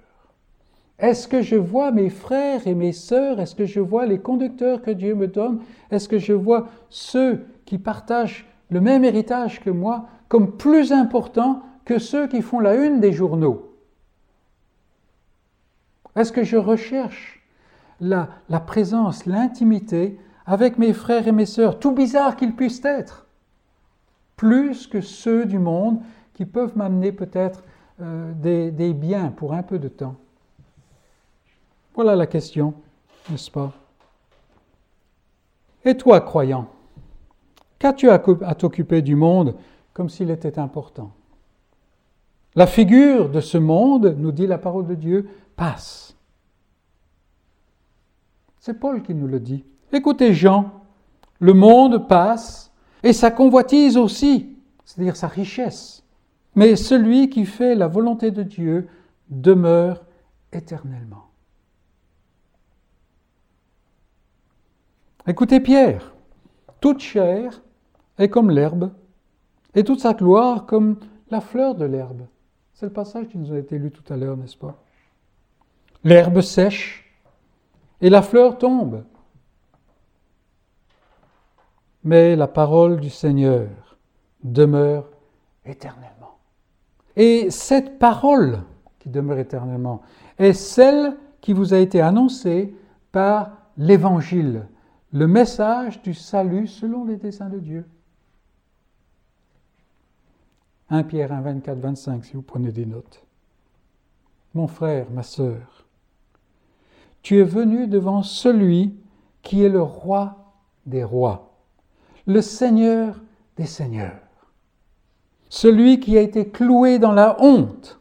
Est-ce 1.01 1.26
que 1.26 1.42
je 1.42 1.57
vois 1.57 1.90
mes 1.90 2.11
frères 2.11 2.64
et 2.68 2.74
mes 2.74 2.92
sœurs? 2.92 3.40
Est-ce 3.40 3.57
que 3.57 3.66
je 3.66 3.80
vois 3.80 4.07
les 4.07 4.20
conducteurs 4.20 4.82
que 4.82 4.92
Dieu 4.92 5.16
me 5.16 5.26
donne? 5.26 5.62
Est-ce 5.90 6.09
que 6.09 6.18
je 6.18 6.32
vois 6.32 6.68
ceux 6.90 7.44
qui 7.68 7.76
partagent 7.76 8.46
le 8.70 8.80
même 8.80 9.04
héritage 9.04 9.60
que 9.60 9.68
moi 9.68 10.06
comme 10.28 10.56
plus 10.56 10.90
importants 10.90 11.62
que 11.84 11.98
ceux 11.98 12.26
qui 12.26 12.40
font 12.40 12.60
la 12.60 12.74
une 12.76 12.98
des 12.98 13.12
journaux. 13.12 13.76
Est-ce 16.16 16.32
que 16.32 16.44
je 16.44 16.56
recherche 16.56 17.44
la, 18.00 18.26
présence, 18.66 19.26
l'intimité 19.26 20.18
avec 20.46 20.78
mes 20.78 20.94
frères 20.94 21.28
et 21.28 21.32
mes 21.32 21.44
sœurs, 21.44 21.78
tout 21.78 21.92
bizarre 21.92 22.36
qu'ils 22.36 22.56
puissent 22.56 22.84
être, 22.86 23.26
plus 24.36 24.86
que 24.86 25.02
ceux 25.02 25.44
du 25.44 25.58
monde 25.58 26.00
qui 26.32 26.46
peuvent 26.46 26.74
m'amener 26.74 27.12
peut-être 27.12 27.62
euh, 28.00 28.32
des 28.70 28.94
biens 28.94 29.28
pour 29.28 29.52
un 29.52 29.62
peu 29.62 29.78
de 29.78 29.88
temps? 29.88 30.16
Voilà 31.94 32.16
la 32.16 32.26
question, 32.26 32.72
n'est-ce 33.28 33.50
pas? 33.50 33.74
Et 35.84 35.94
toi, 35.98 36.22
croyant, 36.22 36.68
qu'as-tu 37.79 38.11
à 38.11 38.18
t'occuper 38.18 39.03
du 39.03 39.16
monde 39.16 39.55
comme 39.93 40.09
s'il 40.09 40.31
était 40.31 40.59
important? 40.59 41.12
La 42.55 42.66
figure 42.66 43.31
de 43.31 43.41
ce 43.41 43.59
monde, 43.59 44.16
nous 44.18 44.33
dit 44.33 44.47
la 44.47 44.59
parole 44.59 44.87
de 44.87 44.95
Dieu, 44.95 45.29
passe. 45.55 46.16
C'est 48.59 48.79
Paul 48.81 49.03
qui 49.03 49.14
nous 49.14 49.29
le 49.29 49.41
dit. 49.41 49.64
Écoutez 49.93 50.35
Jean, 50.35 50.72
le 51.41 51.55
monde 51.55 52.09
passe 52.09 52.72
et 53.03 53.12
sa 53.12 53.31
convoitise 53.31 53.97
aussi, 53.97 54.57
c'est-à-dire 54.85 55.16
sa 55.16 55.29
richesse. 55.29 56.03
Mais 56.55 56.74
celui 56.74 57.31
qui 57.31 57.47
fait 57.47 57.74
la 57.74 57.87
volonté 57.87 58.31
de 58.31 58.43
Dieu 58.43 58.89
demeure 59.31 60.05
éternellement. 60.53 61.29
Écoutez 65.26 65.61
Pierre, 65.61 66.14
toute 66.81 67.01
chair 67.01 67.62
est 68.18 68.28
comme 68.28 68.50
l'herbe, 68.50 68.90
et 69.74 69.84
toute 69.84 70.00
sa 70.00 70.14
gloire 70.14 70.66
comme 70.66 70.98
la 71.30 71.40
fleur 71.40 71.74
de 71.74 71.84
l'herbe. 71.84 72.22
C'est 72.74 72.86
le 72.86 72.92
passage 72.92 73.28
qui 73.28 73.38
nous 73.38 73.52
a 73.52 73.58
été 73.58 73.78
lu 73.78 73.90
tout 73.90 74.12
à 74.12 74.16
l'heure, 74.16 74.36
n'est-ce 74.36 74.56
pas? 74.56 74.82
L'herbe 76.04 76.40
sèche 76.40 77.12
et 78.00 78.10
la 78.10 78.22
fleur 78.22 78.58
tombe. 78.58 79.04
Mais 82.04 82.36
la 82.36 82.46
parole 82.46 83.00
du 83.00 83.10
Seigneur 83.10 83.68
demeure 84.42 85.08
éternellement. 85.64 86.38
Et 87.16 87.50
cette 87.50 87.98
parole 87.98 88.60
qui 89.00 89.08
demeure 89.08 89.38
éternellement 89.38 90.02
est 90.38 90.52
celle 90.52 91.16
qui 91.40 91.52
vous 91.52 91.74
a 91.74 91.78
été 91.78 92.00
annoncée 92.00 92.74
par 93.10 93.50
l'Évangile, 93.76 94.66
le 95.12 95.26
message 95.26 96.00
du 96.02 96.14
salut 96.14 96.66
selon 96.66 97.04
les 97.04 97.16
desseins 97.16 97.48
de 97.48 97.58
Dieu. 97.58 97.84
1 100.91 101.03
Pierre 101.03 101.32
1, 101.32 101.43
24, 101.43 101.78
25, 101.78 102.24
si 102.24 102.32
vous 102.32 102.43
prenez 102.43 102.72
des 102.72 102.86
notes. 102.86 103.22
Mon 104.55 104.66
frère, 104.66 105.11
ma 105.11 105.22
sœur, 105.22 105.86
tu 107.20 107.39
es 107.39 107.45
venu 107.45 107.86
devant 107.86 108.22
celui 108.22 108.95
qui 109.43 109.62
est 109.62 109.68
le 109.68 109.82
roi 109.82 110.55
des 110.86 111.05
rois, 111.05 111.59
le 112.26 112.41
Seigneur 112.41 113.20
des 113.59 113.66
seigneurs, 113.66 114.22
celui 115.51 116.01
qui 116.01 116.16
a 116.16 116.22
été 116.22 116.49
cloué 116.49 116.99
dans 116.99 117.12
la 117.12 117.36
honte 117.43 118.01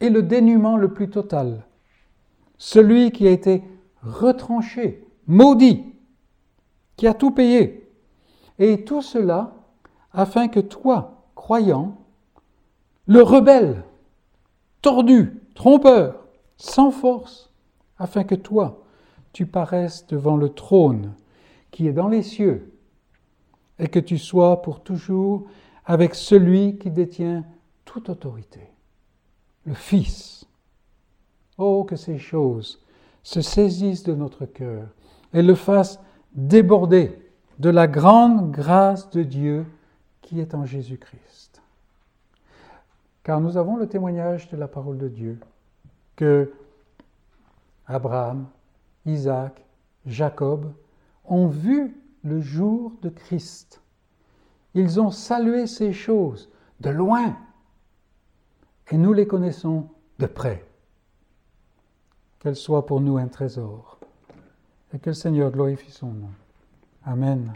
et 0.00 0.08
le 0.08 0.22
dénuement 0.22 0.78
le 0.78 0.92
plus 0.92 1.10
total, 1.10 1.66
celui 2.56 3.12
qui 3.12 3.28
a 3.28 3.30
été 3.30 3.62
retranché, 4.02 5.06
maudit, 5.26 5.84
qui 6.96 7.06
a 7.06 7.12
tout 7.12 7.30
payé, 7.30 7.90
et 8.58 8.84
tout 8.84 9.02
cela 9.02 9.54
afin 10.12 10.48
que 10.48 10.60
toi, 10.60 11.26
croyant, 11.34 12.01
le 13.06 13.22
rebelle, 13.22 13.84
tordu, 14.80 15.40
trompeur, 15.54 16.26
sans 16.56 16.90
force, 16.90 17.50
afin 17.98 18.24
que 18.24 18.34
toi, 18.34 18.82
tu 19.32 19.46
paraisses 19.46 20.06
devant 20.06 20.36
le 20.36 20.50
trône 20.50 21.14
qui 21.70 21.88
est 21.88 21.92
dans 21.92 22.08
les 22.08 22.22
cieux, 22.22 22.72
et 23.78 23.88
que 23.88 23.98
tu 23.98 24.18
sois 24.18 24.62
pour 24.62 24.82
toujours 24.82 25.44
avec 25.84 26.14
celui 26.14 26.78
qui 26.78 26.90
détient 26.90 27.44
toute 27.84 28.08
autorité, 28.08 28.60
le 29.64 29.74
Fils. 29.74 30.46
Oh, 31.58 31.84
que 31.84 31.96
ces 31.96 32.18
choses 32.18 32.80
se 33.22 33.40
saisissent 33.40 34.04
de 34.04 34.14
notre 34.14 34.46
cœur 34.46 34.88
et 35.32 35.42
le 35.42 35.54
fassent 35.54 36.00
déborder 36.34 37.18
de 37.58 37.70
la 37.70 37.86
grande 37.86 38.50
grâce 38.50 39.10
de 39.10 39.22
Dieu 39.22 39.66
qui 40.22 40.40
est 40.40 40.54
en 40.54 40.64
Jésus-Christ. 40.64 41.41
Car 43.24 43.40
nous 43.40 43.56
avons 43.56 43.76
le 43.76 43.88
témoignage 43.88 44.48
de 44.48 44.56
la 44.56 44.68
parole 44.68 44.98
de 44.98 45.08
Dieu 45.08 45.38
que 46.16 46.52
Abraham, 47.86 48.46
Isaac, 49.06 49.64
Jacob 50.06 50.72
ont 51.24 51.46
vu 51.46 51.96
le 52.24 52.40
jour 52.40 52.92
de 53.02 53.08
Christ. 53.08 53.80
Ils 54.74 55.00
ont 55.00 55.10
salué 55.10 55.66
ces 55.66 55.92
choses 55.92 56.48
de 56.80 56.90
loin 56.90 57.36
et 58.90 58.96
nous 58.96 59.12
les 59.12 59.26
connaissons 59.26 59.88
de 60.18 60.26
près. 60.26 60.64
Qu'elles 62.40 62.56
soient 62.56 62.86
pour 62.86 63.00
nous 63.00 63.18
un 63.18 63.28
trésor 63.28 63.98
et 64.92 64.98
que 64.98 65.10
le 65.10 65.14
Seigneur 65.14 65.50
glorifie 65.50 65.92
son 65.92 66.08
nom. 66.08 66.30
Amen. 67.04 67.52